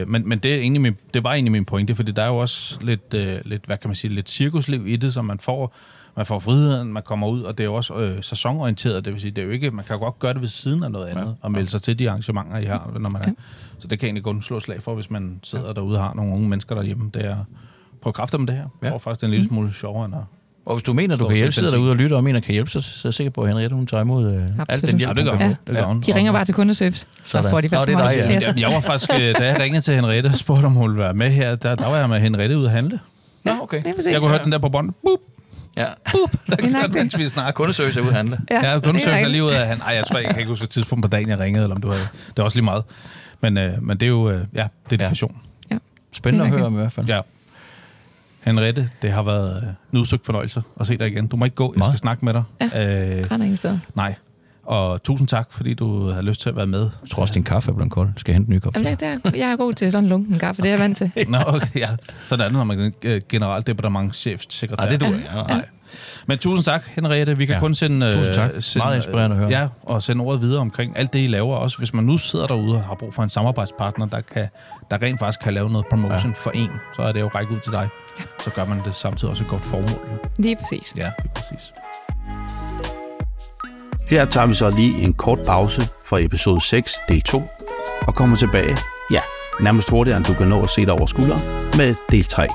Øh, 0.00 0.08
men 0.08 0.28
men 0.28 0.38
det, 0.38 0.54
er 0.54 0.58
egentlig 0.58 0.80
min, 0.80 0.96
det 1.14 1.24
var 1.24 1.32
egentlig 1.32 1.52
min 1.52 1.64
pointe, 1.64 1.94
fordi 1.94 2.12
der 2.12 2.22
er 2.22 2.26
jo 2.28 2.36
også 2.36 2.78
lidt, 2.82 3.14
øh, 3.14 3.34
lidt, 3.44 3.64
hvad 3.66 3.76
kan 3.76 3.88
man 3.88 3.94
sige, 3.94 4.14
lidt 4.14 4.30
cirkusliv 4.30 4.86
i 4.88 4.96
det, 4.96 5.14
som 5.14 5.24
man 5.24 5.38
får. 5.38 5.74
Man 6.16 6.26
får 6.26 6.38
friheden, 6.38 6.92
man 6.92 7.02
kommer 7.02 7.28
ud, 7.28 7.42
og 7.42 7.58
det 7.58 7.64
er 7.64 7.68
jo 7.68 7.74
også 7.74 7.94
øh, 7.94 8.22
sæsonorienteret. 8.22 9.04
Det 9.04 9.12
vil 9.12 9.20
sige, 9.20 9.30
det 9.30 9.42
er 9.42 9.46
jo 9.46 9.50
ikke, 9.52 9.70
man 9.70 9.84
kan 9.84 9.96
jo 9.96 10.02
godt 10.02 10.18
gøre 10.18 10.32
det 10.34 10.40
ved 10.40 10.48
siden 10.48 10.82
af 10.82 10.90
noget 10.90 11.06
andet, 11.06 11.24
ja. 11.26 11.30
og 11.42 11.52
melde 11.52 11.70
sig 11.70 11.82
til 11.82 11.98
de 11.98 12.08
arrangementer, 12.10 12.58
I 12.58 12.64
har, 12.64 12.90
når 13.00 13.10
man 13.10 13.22
er. 13.22 13.30
Så 13.78 13.88
det 13.88 13.98
kan 13.98 14.06
egentlig 14.06 14.24
kun 14.24 14.42
slå 14.42 14.60
slag 14.60 14.82
for, 14.82 14.94
hvis 14.94 15.10
man 15.10 15.40
sidder 15.42 15.72
derude 15.72 15.98
og 15.98 16.04
har 16.04 16.14
nogle 16.14 16.32
unge 16.34 16.48
mennesker 16.48 16.74
derhjemme. 16.74 17.10
Det 17.14 17.24
er 17.24 17.36
prøv 18.02 18.12
kræfter 18.12 18.38
med 18.38 18.46
det 18.46 18.54
her. 18.54 18.62
Jeg 18.62 18.68
Ja. 18.82 18.90
tror 18.90 18.98
faktisk, 18.98 19.20
det 19.20 19.24
er 19.26 19.28
en 19.28 19.34
lille 19.34 19.48
smule 19.48 19.72
sjovere, 19.72 20.04
end 20.04 20.14
at 20.14 20.20
Og 20.66 20.74
hvis 20.74 20.82
du 20.82 20.92
mener, 20.92 21.16
du 21.16 21.26
kan 21.26 21.36
hjælpe, 21.36 21.52
sidder 21.52 21.70
derude 21.70 21.90
og 21.90 21.96
lytter 21.96 22.16
og 22.16 22.24
mener, 22.24 22.40
kan 22.40 22.52
hjælpe, 22.52 22.70
så, 22.70 22.80
så 22.80 22.90
er 22.94 23.00
jeg 23.08 23.14
sikker 23.14 23.30
på, 23.30 23.42
at 23.42 23.48
Henriette, 23.48 23.76
hun 23.76 23.86
tager 23.86 24.00
imod 24.02 24.34
øh, 24.34 24.42
alt 24.68 24.82
den 24.86 24.98
hjælp, 24.98 25.16
Ja, 25.16 25.22
det 25.22 25.30
gør 25.30 25.38
få. 25.38 25.54
Det 25.66 25.76
gør 25.76 25.82
hun. 25.84 26.00
De 26.00 26.14
ringer 26.14 26.32
bare 26.32 26.44
til 26.44 26.54
kundeservice, 26.54 27.00
så 27.00 27.06
Sådan. 27.24 27.50
får 27.50 27.60
de 27.60 27.68
Nå, 27.68 27.84
det 27.84 27.94
er 27.94 27.98
dig, 28.08 28.16
ja. 28.16 28.28
Jeg, 28.32 28.42
jeg 28.56 28.68
var 28.74 28.80
faktisk, 28.80 29.10
øh, 29.14 29.18
da 29.38 29.44
jeg 29.52 29.60
ringede 29.60 29.80
til 29.80 29.94
Henriette 29.94 30.26
og 30.26 30.36
spurgte, 30.36 30.64
om 30.66 30.72
hun 30.72 30.90
ville 30.90 30.98
være 31.02 31.14
med 31.14 31.30
her, 31.30 31.54
der, 31.56 31.74
der 31.74 31.86
var 31.86 31.96
jeg 31.96 32.08
med 32.08 32.20
Henriette 32.20 32.58
ude 32.58 32.66
at 32.66 32.72
handle. 32.72 33.00
Nå, 33.44 33.52
okay. 33.62 33.82
Jeg 33.84 34.20
kunne 34.20 34.30
høre 34.30 34.44
den 34.44 34.52
der 34.52 34.58
på 34.58 34.68
bånd. 34.68 34.92
Boop, 35.04 35.18
Ja. 35.76 35.86
boop. 36.12 36.32
Der 36.46 36.56
er 36.58 36.72
kørte, 36.72 36.92
mens 36.92 37.18
vi 37.18 37.28
snakkede. 37.28 37.52
Kundeservice 37.52 38.00
er 38.00 38.02
ude 38.04 38.10
at 38.10 38.16
handle. 38.16 38.40
Ja, 38.50 38.78
kunne 38.78 38.94
det 38.94 39.06
er 39.06 39.28
lige 39.28 39.44
ud 39.44 39.50
af, 39.50 39.66
han, 39.66 39.80
ej, 39.80 39.94
jeg 39.94 40.04
tror 40.04 40.18
ikke, 40.18 40.26
jeg 40.28 40.34
kan 40.34 40.40
ikke 40.40 40.50
huske 40.50 40.64
et 40.64 40.70
tidspunkt 40.70 41.02
på 41.02 41.08
dagen, 41.08 41.28
jeg 41.28 41.38
ringede, 41.38 41.64
eller 41.64 41.74
om 41.74 41.82
du 41.82 41.88
havde, 41.88 42.02
det 42.26 42.36
var 42.36 42.44
også 42.44 42.56
lige 42.56 42.64
meget. 42.64 42.84
Men, 43.40 43.58
øh, 43.58 43.82
men 43.82 43.96
det 44.00 44.06
er 44.06 44.10
jo, 44.10 44.30
øh, 44.30 44.44
ja, 44.54 44.66
dedikation. 44.90 45.36
Spændende 46.12 46.44
Det 46.44 46.50
at 46.50 46.54
er 46.54 46.58
høre 46.58 46.66
om 46.66 46.74
i 46.74 46.76
hvert 46.76 46.92
fald. 46.92 47.06
Ja. 47.06 47.20
Henriette, 48.40 48.90
det 49.02 49.12
har 49.12 49.22
været 49.22 49.62
øh, 49.62 49.68
en 49.92 49.98
udsøgt 49.98 50.26
fornøjelse 50.26 50.62
at 50.80 50.86
se 50.86 50.96
dig 50.96 51.06
igen. 51.08 51.26
Du 51.26 51.36
må 51.36 51.44
ikke 51.44 51.54
gå, 51.54 51.72
jeg 51.74 51.78
Meget. 51.78 51.92
skal 51.92 51.98
snakke 51.98 52.24
med 52.24 52.34
dig. 52.34 52.42
Ja. 52.60 53.20
Øh, 53.20 53.28
ingen 53.32 53.56
steder. 53.56 53.78
nej. 53.94 54.14
Og 54.70 55.02
tusind 55.02 55.28
tak, 55.28 55.48
fordi 55.52 55.74
du 55.74 56.08
havde 56.10 56.24
lyst 56.24 56.40
til 56.40 56.48
at 56.48 56.56
være 56.56 56.66
med. 56.66 56.80
Jeg 57.02 57.10
tror 57.10 57.22
også, 57.22 57.34
din 57.34 57.44
kaffe 57.44 57.70
er 57.70 57.74
blevet 57.74 57.92
kold. 57.92 58.08
Skal 58.16 58.32
jeg 58.32 58.36
hente 58.36 58.48
en 58.50 58.54
ny 58.54 58.58
kop? 58.58 58.74
Jamen, 58.76 58.90
det, 58.92 59.00
det 59.00 59.20
er, 59.24 59.30
jeg 59.38 59.50
er 59.52 59.56
god 59.56 59.72
til 59.72 59.90
sådan 59.92 60.04
en 60.04 60.08
lunken 60.10 60.38
kaffe, 60.38 60.62
det 60.62 60.68
er 60.68 60.72
jeg 60.72 60.80
vant 60.80 60.96
til. 60.96 61.12
Nå, 61.28 61.38
okay, 61.46 61.66
ja. 61.80 61.88
Sådan 62.28 62.40
er 62.40 62.48
det, 62.48 62.52
når 62.56 62.64
man 62.64 62.80
er 62.80 62.90
øh, 63.02 63.20
generelt 63.28 63.66
departementchef, 63.66 64.42
sekretær. 64.48 64.86
Nej, 64.86 64.96
det 64.96 65.06
ikke. 65.06 65.28
Ja, 65.34 65.42
nej. 65.42 65.64
Men 66.26 66.38
tusind 66.38 66.64
tak, 66.64 66.82
Henriette. 66.86 67.36
Vi 67.38 67.46
kan 67.46 67.52
Ja. 67.52 67.56
ja. 67.56 67.60
kun 67.60 67.74
sende... 67.74 68.06
øh, 68.06 68.12
Tusind 68.12 68.34
tak. 68.34 68.50
Sende, 68.60 68.84
Meget 68.84 68.96
inspirerende 68.96 69.36
at 69.36 69.40
høre. 69.40 69.50
Ja, 69.50 69.68
og 69.82 70.02
sende 70.02 70.24
ordet 70.24 70.40
videre 70.40 70.60
omkring 70.60 70.98
alt 70.98 71.12
det, 71.12 71.18
I 71.24 71.26
laver. 71.26 71.56
Også 71.56 71.78
hvis 71.78 71.94
man 71.94 72.04
nu 72.04 72.18
sidder 72.18 72.46
derude 72.46 72.74
og 72.76 72.82
har 72.84 72.94
brug 72.94 73.14
for 73.14 73.22
en 73.22 73.28
samarbejdspartner, 73.30 74.06
der, 74.06 74.20
kan, 74.20 74.48
der 74.90 75.02
rent 75.02 75.18
faktisk 75.18 75.40
kan 75.40 75.54
lave 75.54 75.70
noget 75.70 75.86
promotion 75.90 76.30
ja. 76.30 76.36
for 76.36 76.50
en, 76.50 76.70
så 76.96 77.02
er 77.02 77.12
det 77.12 77.20
jo 77.20 77.28
række 77.34 77.52
ud 77.54 77.58
til 77.60 77.72
dig. 77.72 77.88
Ja. 78.18 78.24
Så 78.44 78.50
gør 78.50 78.64
man 78.64 78.80
det 78.84 78.94
samtidig 78.94 79.30
også 79.30 79.44
et 79.44 79.48
godt 79.50 79.64
formål. 79.64 79.90
Jo. 80.12 80.18
Lige 80.38 80.56
præcis. 80.56 80.94
Ja, 80.96 81.02
det 81.22 81.24
er 81.24 81.28
præcis. 81.34 81.72
Her 84.10 84.24
tager 84.24 84.46
vi 84.46 84.54
så 84.54 84.70
lige 84.70 85.02
en 85.02 85.14
kort 85.14 85.38
pause 85.46 85.88
fra 86.04 86.20
episode 86.20 86.60
6, 86.60 87.00
del 87.08 87.22
2, 87.22 87.42
og 88.06 88.14
kommer 88.14 88.36
tilbage, 88.36 88.76
ja, 89.10 89.20
nærmest 89.60 89.90
hurtigere, 89.90 90.16
end 90.16 90.24
du 90.26 90.34
kan 90.34 90.46
nå 90.46 90.62
at 90.62 90.70
se 90.70 90.86
dig 90.86 90.92
over 90.92 91.06
skulderen, 91.06 91.42
med 91.76 91.94
del 92.10 92.24
3. 92.24 92.46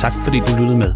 Tak 0.00 0.12
fordi 0.24 0.38
du 0.38 0.56
lyttede 0.58 0.78
med. 0.78 0.94